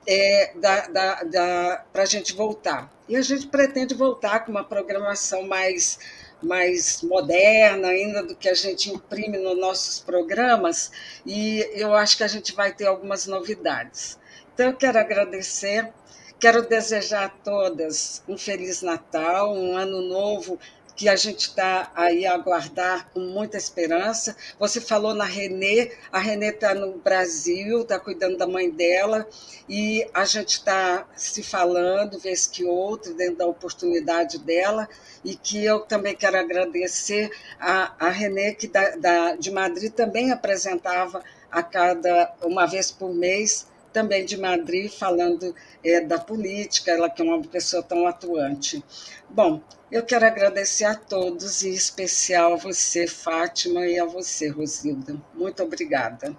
é, 0.07 0.53
da, 0.57 0.87
da, 0.89 1.23
da 1.25 1.85
para 1.93 2.03
a 2.03 2.07
gente 2.07 2.35
voltar. 2.35 2.93
E 3.09 3.16
a 3.16 3.23
gente 3.23 3.47
pretende 3.47 3.95
voltar 3.95 4.45
com 4.45 4.51
uma 4.51 4.64
programação 4.64 5.43
mais, 5.47 5.99
mais 6.43 7.03
moderna 7.03 7.89
ainda 7.89 8.23
do 8.23 8.35
que 8.35 8.49
a 8.49 8.55
gente 8.55 8.91
imprime 8.91 9.39
nos 9.39 9.59
nossos 9.59 9.99
programas, 10.01 10.91
e 11.27 11.68
eu 11.75 11.95
acho 11.95 12.16
que 12.16 12.25
a 12.25 12.29
gente 12.29 12.55
vai 12.55 12.73
ter 12.73 12.87
algumas 12.87 13.27
novidades. 13.27 14.18
Então, 14.55 14.66
eu 14.66 14.77
quero 14.77 14.99
agradecer, 14.99 15.93
quero 16.39 16.68
desejar 16.68 17.25
a 17.25 17.29
todas 17.29 18.23
um 18.29 18.37
Feliz 18.37 18.83
Natal, 18.83 19.55
um 19.55 19.77
Ano 19.77 20.03
Novo 20.03 20.59
que 20.95 21.09
a 21.09 21.16
gente 21.16 21.49
está 21.49 21.90
aí 21.95 22.26
a 22.26 22.34
aguardar 22.34 23.09
com 23.12 23.20
muita 23.20 23.57
esperança. 23.57 24.36
Você 24.59 24.80
falou 24.80 25.14
na 25.14 25.24
Renê, 25.24 25.93
a 26.11 26.18
Renê 26.18 26.49
está 26.49 26.74
no 26.74 26.99
Brasil, 26.99 27.82
está 27.82 27.99
cuidando 27.99 28.36
da 28.36 28.47
mãe 28.47 28.70
dela, 28.70 29.26
e 29.68 30.07
a 30.12 30.24
gente 30.24 30.59
está 30.59 31.07
se 31.16 31.43
falando, 31.43 32.18
vez 32.18 32.47
que 32.47 32.64
outro, 32.64 33.14
dentro 33.14 33.36
da 33.36 33.47
oportunidade 33.47 34.38
dela, 34.38 34.88
e 35.24 35.34
que 35.34 35.64
eu 35.64 35.80
também 35.80 36.14
quero 36.14 36.36
agradecer 36.36 37.30
a, 37.59 37.95
a 37.99 38.09
Renê, 38.11 38.55
que 38.55 38.66
da, 38.66 38.97
da, 38.97 39.36
de 39.36 39.51
Madrid 39.51 39.93
também 39.93 40.30
apresentava 40.30 41.22
a 41.51 41.62
cada 41.62 42.34
uma 42.43 42.66
vez 42.66 42.90
por 42.90 43.14
mês 43.14 43.66
também 43.93 44.24
de 44.24 44.36
Madrid, 44.36 44.90
falando 44.90 45.55
é, 45.84 46.01
da 46.01 46.18
política, 46.18 46.90
ela 46.90 47.11
que 47.11 47.22
é 47.22 47.24
uma 47.24 47.40
pessoa 47.43 47.82
tão 47.82 48.07
atuante. 48.07 48.82
Bom, 49.28 49.61
eu 49.90 50.03
quero 50.03 50.26
agradecer 50.26 50.84
a 50.84 50.95
todos, 50.95 51.62
e 51.62 51.68
em 51.68 51.74
especial 51.74 52.55
a 52.55 52.57
você, 52.57 53.07
Fátima, 53.07 53.86
e 53.86 53.99
a 53.99 54.05
você, 54.05 54.49
Rosilda. 54.49 55.16
Muito 55.34 55.62
obrigada. 55.62 56.36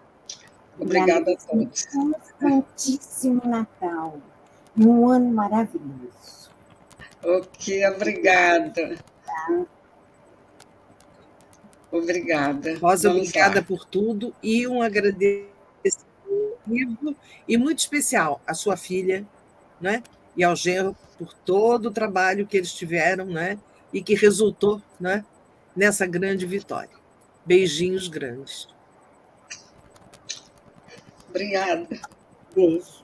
Obrigada 0.79 1.33
a 1.33 1.37
todos. 1.37 1.85
Um 1.95 2.13
santíssimo 2.39 3.41
Natal 3.45 4.19
um 4.77 5.07
ano 5.07 5.31
maravilhoso. 5.31 6.49
Ok, 7.23 7.85
obrigada. 7.87 8.97
Tá. 9.25 9.65
Obrigada. 11.91 12.77
Rosa, 12.79 13.09
Vamos 13.09 13.27
obrigada 13.27 13.59
lá. 13.59 13.65
por 13.65 13.85
tudo 13.85 14.33
e 14.41 14.67
um 14.67 14.81
agradecimento 14.81 15.52
e 17.47 17.57
muito 17.57 17.79
especial 17.79 18.41
à 18.47 18.53
sua 18.53 18.77
filha, 18.77 19.25
né? 19.79 20.01
E 20.35 20.43
ao 20.43 20.55
genro 20.55 20.95
por 21.17 21.33
todo 21.33 21.87
o 21.87 21.91
trabalho 21.91 22.47
que 22.47 22.57
eles 22.57 22.73
tiveram, 22.73 23.25
né? 23.25 23.57
E 23.91 24.01
que 24.01 24.15
resultou, 24.15 24.81
né? 24.99 25.23
Nessa 25.75 26.05
grande 26.05 26.45
vitória. 26.45 26.89
Beijinhos 27.45 28.07
grandes. 28.07 28.67
Obrigada. 31.29 31.87
Beijo. 32.55 33.03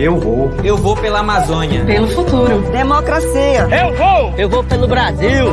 Eu 0.00 0.18
vou. 0.18 0.50
Eu 0.64 0.78
vou 0.78 0.96
pela 0.96 1.18
Amazônia. 1.18 1.84
Pelo 1.84 2.08
futuro. 2.08 2.62
Democracia. 2.72 3.68
Eu 3.70 3.94
vou. 3.94 4.34
Eu 4.38 4.48
vou 4.48 4.64
pelo 4.64 4.88
Brasil. 4.88 5.46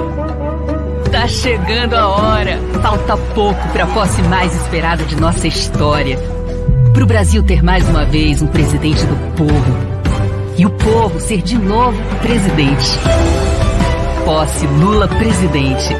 Tá 1.12 1.28
chegando 1.28 1.94
a 1.96 2.08
hora. 2.08 2.58
Falta 2.82 3.18
pouco 3.18 3.68
para 3.74 3.84
a 3.84 3.88
posse 3.88 4.22
mais 4.22 4.56
esperada 4.56 5.04
de 5.04 5.18
nossa 5.18 5.46
história. 5.50 6.18
Para 6.94 7.04
o 7.04 7.06
Brasil 7.06 7.44
ter 7.44 7.62
mais 7.62 7.90
uma 7.90 8.06
vez 8.06 8.42
um 8.42 8.48
presidente 8.48 9.06
do 9.06 9.18
povo. 9.36 9.78
E 10.58 10.66
o 10.66 10.70
povo 10.70 11.20
ser 11.20 11.42
de 11.42 11.58
novo 11.58 12.02
presidente. 12.22 12.98
posse 14.24 14.66
Lula 14.66 15.10
presidente. 15.10 15.94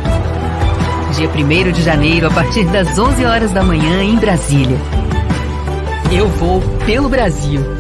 Dia 1.18 1.30
1 1.30 1.72
de 1.74 1.82
janeiro, 1.82 2.28
a 2.28 2.32
partir 2.32 2.64
das 2.68 2.98
11 2.98 3.26
horas 3.26 3.52
da 3.52 3.62
manhã, 3.62 4.02
em 4.02 4.16
Brasília. 4.16 4.78
Eu 6.10 6.30
vou 6.30 6.62
pelo 6.86 7.10
Brasil. 7.10 7.77